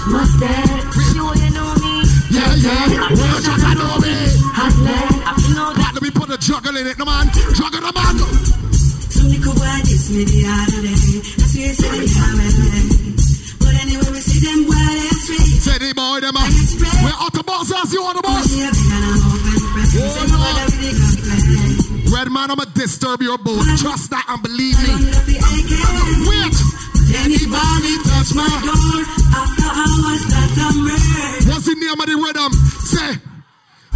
Mustard, 0.10 0.96
you 1.14 1.50
know 1.54 1.70
me. 1.78 1.94
Yeah, 2.34 2.56
yeah. 2.56 3.10
Well, 3.14 3.38
I 3.46 3.74
know 3.78 3.98
me. 4.02 4.16
Hot 4.58 4.74
I 4.74 5.34
feel 5.38 5.54
know 5.56 5.74
that. 5.74 5.92
Let 5.94 6.02
me 6.02 6.10
put 6.12 6.30
a 6.30 6.38
juggle 6.38 6.76
in 6.78 6.88
it, 6.88 6.98
no 6.98 7.06
man. 7.06 7.30
Juggle, 7.54 7.82
no 7.82 7.92
man. 7.94 8.18
Some 9.14 9.30
little 9.30 9.54
boy 9.54 9.78
diss 9.86 10.10
me 10.10 10.24
the 10.26 10.42
other 10.50 10.82
day. 10.82 11.22
I 11.22 11.46
swear 11.46 11.74
say 11.74 11.90
they. 12.02 12.10
But 13.62 13.74
anyway, 13.82 14.10
we 14.12 14.20
see 14.22 14.42
them 14.42 14.66
they 14.66 15.10
straight. 15.22 15.62
Say 15.62 15.78
the 15.78 15.94
boy, 15.94 16.20
them. 16.22 16.34
uh, 16.38 16.50
We're 17.06 17.18
out 17.22 17.34
the 17.34 17.44
boss, 17.44 17.70
as 17.74 17.94
you 17.94 18.02
on 18.04 18.16
the 18.16 18.22
boss. 18.26 18.50
Red 22.12 22.32
man, 22.32 22.50
I'ma 22.52 22.66
disturb 22.74 23.22
your 23.22 23.38
boat. 23.38 23.62
Trust 23.78 24.10
that 24.12 24.26
and 24.30 24.42
believe 24.42 24.78
me. 24.82 25.45
Wait. 27.86 28.02
Touch 28.02 28.34
my 28.34 28.50
door 28.66 29.06
after 29.30 29.70
hours 29.70 30.24
that 30.34 30.58
I'm 30.58 30.90
red. 30.90 31.46
What's 31.46 31.66
the 31.70 31.76
name 31.78 32.00
of 32.02 32.08
the 32.10 32.18
rhythm? 32.18 32.52
Say, 32.82 33.14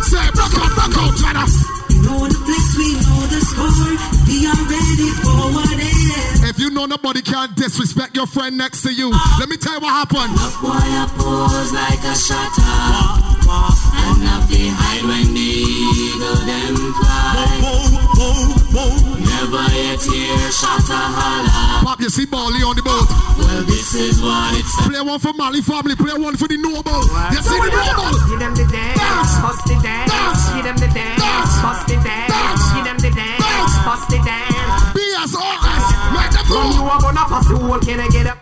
say, 0.05 0.25
rock 0.37 0.53
out, 0.61 0.77
rock 0.77 0.93
out, 0.93 1.13
brother. 1.17 1.45
You 1.89 1.97
know 2.05 2.21
the 2.29 2.37
place, 2.37 2.69
we 2.77 2.93
know 3.01 3.25
the 3.33 3.41
score. 3.41 3.97
We 4.29 4.45
are 4.45 4.61
ready 4.69 5.09
for 5.25 5.41
whatever. 5.57 6.49
If 6.53 6.59
you 6.59 6.69
know 6.69 6.85
nobody 6.85 7.21
can 7.21 7.49
disrespect 7.55 8.15
your 8.15 8.27
friend 8.27 8.57
next 8.57 8.83
to 8.83 8.93
you, 8.93 9.09
let 9.39 9.49
me 9.49 9.57
tell 9.57 9.73
you 9.73 9.81
what 9.81 10.05
happened. 10.05 10.37
Boy, 10.61 10.69
I 10.69 11.09
pose 11.17 11.73
like 11.73 12.03
a 12.05 12.13
shutter. 12.13 13.25
And 13.49 14.21
up 14.29 14.47
they 14.49 14.69
hide 14.69 15.01
when 15.01 15.33
the 15.33 15.41
eagle 15.41 16.45
them 16.45 16.75
fly. 16.93 18.58
Never 18.69 19.65
yet 19.73 19.97
hear 20.05 20.37
shutter 20.53 20.93
holler. 20.93 21.81
Pop, 21.83 21.99
you 22.01 22.09
see 22.09 22.25
Bali 22.25 22.61
on 22.61 22.75
the 22.77 22.83
boat. 22.85 23.09
Well, 23.41 23.63
this 23.65 23.93
is 23.97 24.21
what 24.21 24.53
it's 24.53 24.69
Play 24.85 25.01
one 25.01 25.17
for 25.19 25.33
Mali 25.33 25.61
family, 25.61 25.95
play 25.97 26.13
one 26.13 26.37
for 26.37 26.47
the 26.47 26.57
noble. 26.61 27.01
You 27.33 27.41
see 27.41 27.57
the 27.57 27.69
noble? 27.73 28.13
Give 28.29 28.37
them 28.39 28.53
the 28.53 28.65
dance, 28.69 29.31
bust 29.41 29.65
the 29.65 29.75
dance. 29.81 30.41
Give 30.53 30.65
them 30.69 30.77
the 30.77 30.89
dance, 30.93 31.53
bust 31.65 31.83
the 31.89 31.97
dance. 31.97 32.61
Give 32.77 32.85
them 32.85 32.97
the 33.01 33.09
dance, 33.09 33.73
bust 33.81 34.05
the 34.13 34.19
dance. 34.21 34.81
BSOS, 34.93 35.85
make 36.13 36.29
them 36.29 36.45
From 36.45 36.69
you 36.69 36.81
go. 36.85 36.93
are 36.93 37.01
gonna 37.01 37.25
pass 37.25 37.45
the 37.49 37.57
whole, 37.57 37.79
can 37.81 37.99
I 37.99 38.07
get 38.13 38.27
up? 38.29 38.37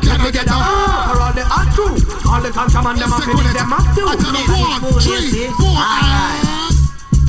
Can 0.00 0.16
I 0.20 0.30
get 0.32 0.48
up? 0.48 0.56
Ah, 0.64 1.12
for 1.12 1.20
all 1.20 1.34
the 1.36 1.44
hot 1.44 1.68
crew, 1.76 1.92
all 2.24 2.40
the 2.40 2.50
contraband, 2.50 2.96
them 2.98 3.10
Stick 3.20 3.28
up 3.28 3.36
with 3.36 3.44
in 3.44 3.52
it. 3.52 3.58
them 3.60 3.72
up 3.76 3.84
too. 3.92 4.06
I 4.08 4.16
tell 4.16 4.32
them 4.32 4.48
one, 4.48 4.80
three, 4.96 5.44
four, 5.60 5.76
and... 5.76 6.71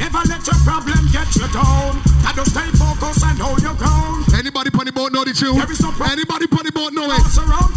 Never 0.03 0.19
let 0.27 0.43
your 0.43 0.59
problem 0.67 0.99
get 1.15 1.31
you 1.39 1.47
down. 1.47 1.95
I 2.27 2.35
just 2.35 2.51
stay 2.51 2.67
focused 2.75 3.23
and 3.23 3.39
hold 3.39 3.63
your 3.63 3.73
ground. 3.79 4.27
Anybody 4.35 4.69
on 4.75 4.83
the 4.83 4.91
boat 4.91 5.15
know 5.15 5.23
the 5.23 5.31
tune? 5.31 5.55
There 5.55 5.71
is 5.71 5.79
no 5.79 5.95
problem. 5.95 6.19
Anybody 6.19 6.45
on 6.51 6.63
the 6.67 6.75
boat 6.75 6.91
know 6.91 7.07
it? 7.07 7.23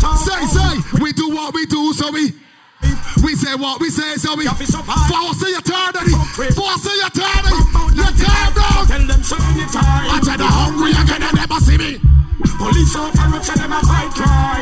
Town. 0.02 0.18
Say, 0.18 0.42
say, 0.50 0.98
we 0.98 1.14
do 1.14 1.30
what 1.30 1.54
we 1.54 1.66
do, 1.70 1.94
so 1.94 2.10
we... 2.10 2.34
We 3.22 3.34
say 3.38 3.54
what 3.54 3.80
we 3.80 3.88
say, 3.90 4.18
so 4.18 4.34
we... 4.34 4.44
Force 4.50 5.40
your 5.46 5.62
daddy. 5.62 6.10
Force 6.50 6.86
your 6.90 7.10
daddy. 7.14 7.54
Your 7.94 8.12
turn, 8.12 8.50
dog. 8.58 8.90
Tell 8.90 9.06
them 9.06 9.22
so 9.22 9.36
anytime. 9.54 10.10
I 10.10 10.20
tell 10.20 10.36
the 10.36 10.50
hungry 10.50 10.92
again, 10.98 11.22
they 11.22 11.32
never 11.32 11.58
see 11.62 11.78
me. 11.78 12.02
Police 12.58 12.96
operate 12.98 13.46
them 13.54 13.72
a 13.72 13.80
fight 13.86 14.10
crime. 14.12 14.55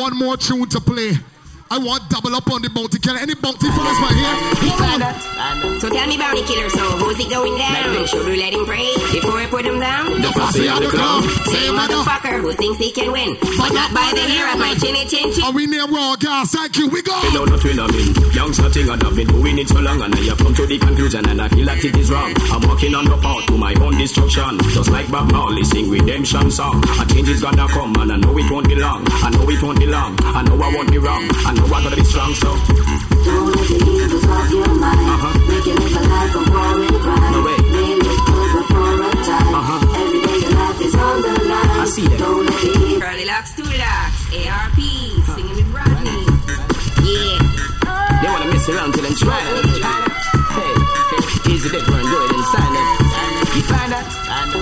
One 0.00 0.16
more 0.16 0.36
tune 0.36 0.66
to 0.66 0.80
play. 0.80 1.12
I 1.72 1.78
want 1.78 2.08
double 2.10 2.34
up 2.34 2.50
on 2.50 2.62
the 2.62 2.68
bounty 2.68 2.98
killer. 2.98 3.22
Any 3.22 3.38
bounty 3.38 3.70
fellas 3.70 3.98
right 4.02 4.16
here? 4.18 4.74
Hold 4.74 5.06
on. 5.06 5.06
Uh, 5.06 5.78
so 5.78 5.86
tell 5.88 6.02
me 6.10 6.18
bounty 6.18 6.42
killer, 6.42 6.66
so 6.68 6.82
who's 6.98 7.14
it 7.22 7.30
going 7.30 7.54
down? 7.54 7.94
Make 7.94 8.10
sure 8.10 8.26
to 8.26 8.34
let 8.34 8.50
him 8.50 8.66
pray 8.66 8.90
before 9.14 9.38
I 9.38 9.46
put 9.46 9.62
him 9.64 9.78
down. 9.78 10.18
The 10.18 10.34
fussy 10.34 10.66
on 10.66 10.82
the 10.82 10.90
clown. 10.90 11.22
Same 11.46 11.78
motherfucker 11.78 12.42
who 12.42 12.50
thinks 12.58 12.78
he 12.82 12.90
can 12.90 13.12
win, 13.14 13.38
but 13.54 13.70
not 13.70 13.94
by 13.94 14.10
the 14.18 14.26
hair 14.26 14.50
of 14.50 14.58
my 14.58 14.74
chinny 14.82 15.06
chin 15.06 15.30
chin. 15.30 15.44
Are 15.46 15.52
we 15.54 15.70
near 15.70 15.86
raw 15.86 16.16
gas? 16.18 16.50
Thank 16.50 16.74
you. 16.76 16.88
We 16.90 17.02
go. 17.02 17.14
You 17.22 17.34
know 17.38 17.44
not 17.46 17.62
will 17.62 17.80
I 17.80 17.86
mean 17.86 18.14
Youngster 18.34 18.68
thing 18.70 18.88
and 18.90 19.02
I've 19.04 19.14
been 19.14 19.28
doing 19.28 19.58
it 19.58 19.68
so 19.68 19.78
long 19.78 20.00
And 20.02 20.14
I 20.14 20.18
have 20.26 20.38
come 20.38 20.54
to 20.54 20.66
the 20.66 20.78
conclusion 20.78 21.28
and 21.28 21.40
I 21.40 21.48
feel 21.48 21.66
like 21.66 21.84
it 21.84 21.94
is 21.94 22.10
wrong 22.10 22.32
I'm 22.50 22.66
walking 22.66 22.94
on 22.94 23.04
the 23.04 23.16
path 23.18 23.46
to 23.46 23.56
my 23.58 23.74
own 23.74 23.98
destruction 23.98 24.58
Just 24.74 24.90
like 24.90 25.10
Bob 25.10 25.30
Marley 25.30 25.62
sing 25.64 25.90
redemption 25.90 26.50
song 26.50 26.82
A 26.98 27.06
change 27.06 27.28
is 27.28 27.42
gonna 27.42 27.68
come 27.68 27.94
and 27.96 28.10
I 28.12 28.16
know 28.16 28.36
it 28.38 28.50
won't 28.50 28.66
be 28.66 28.74
long 28.74 29.04
I 29.06 29.30
know 29.30 29.48
it 29.48 29.62
won't 29.62 29.78
be 29.78 29.86
long 29.86 30.16
I 30.22 30.42
know 30.42 30.56
I 30.56 30.74
won't 30.74 30.90
be 30.90 30.98
wrong 30.98 31.28
I 31.46 31.52
know 31.60 31.74
I 31.74 31.82
gotta 31.82 31.96
be 31.96 32.04
strong 32.04 32.32
so 32.34 32.50
Don't 32.50 33.46
let 33.52 33.68
the 33.68 33.76
evils 33.76 34.24
of 34.24 34.50
your 34.50 34.72
mind 34.80 35.00
make 35.48 35.66
you 35.66 35.74
live 35.76 35.96
a 35.96 36.02
life 36.08 36.34
of 36.34 36.46
war 36.48 36.80
and 36.80 36.96
crime. 37.04 37.32
No 37.32 37.40
way. 37.44 37.58
Name 37.74 38.00
it 38.00 38.20
good 38.26 38.50
before 38.56 38.94
a 38.96 39.12
time. 39.28 39.54
Uh-huh. 39.60 40.00
Every 40.00 40.20
day 40.24 40.38
your 40.40 40.54
life 40.56 40.80
is 40.80 40.94
on 40.94 41.16
the 41.22 41.32
line. 41.50 41.70
I 41.70 41.84
see 41.84 42.06
that. 42.08 42.18
Don't 42.18 42.46
let 42.46 42.60
the 42.60 42.70
evils 42.70 43.02
Curly 43.02 43.24
locks, 43.24 43.52
two 43.56 43.68
locks, 43.68 44.20
ARP, 44.32 44.80
singing 45.36 45.56
with 45.56 45.70
Rodney. 45.74 46.20
Yeah. 47.04 47.60
They 48.20 48.28
wanna 48.28 48.52
mess 48.52 48.68
around 48.68 48.92
till 48.92 49.04
them 49.04 49.14
try 49.16 49.40
that 49.40 50.20
Hey, 50.50 51.52
easy 51.52 51.68
bit 51.70 51.86
run, 51.88 52.02
go 52.02 52.16
ahead 52.18 52.28
and 52.28 52.28
sign 52.28 52.28
up 52.28 52.29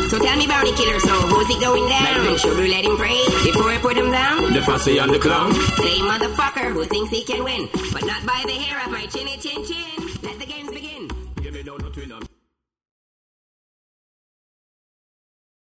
So 0.09 0.19
tell 0.19 0.37
me 0.37 0.47
bounty 0.47 0.73
killer, 0.73 0.99
so 1.01 1.15
who's 1.29 1.49
it 1.51 1.61
going 1.61 1.89
down? 1.89 2.25
Make 2.25 2.39
sure 2.39 2.55
to 2.55 2.67
let 2.67 2.85
him 2.85 2.97
pray 2.97 3.23
before 3.45 3.71
I 3.71 3.79
put 3.81 3.97
him 3.97 4.11
down. 4.11 4.53
The 4.53 4.63
fussy 4.63 4.99
and 4.99 5.13
the 5.13 5.19
clown 5.19 5.55
Same 5.55 6.07
motherfucker 6.07 6.73
who 6.73 6.85
thinks 6.85 7.11
he 7.11 7.25
can 7.25 7.45
win, 7.45 7.69
but 7.93 8.05
not 8.05 8.25
by 8.27 8.43
the 8.47 8.53
hair 8.53 8.85
of 8.85 8.91
my 8.91 9.07
chinny 9.07 9.37
chin 9.37 9.65
chin. 9.65 10.08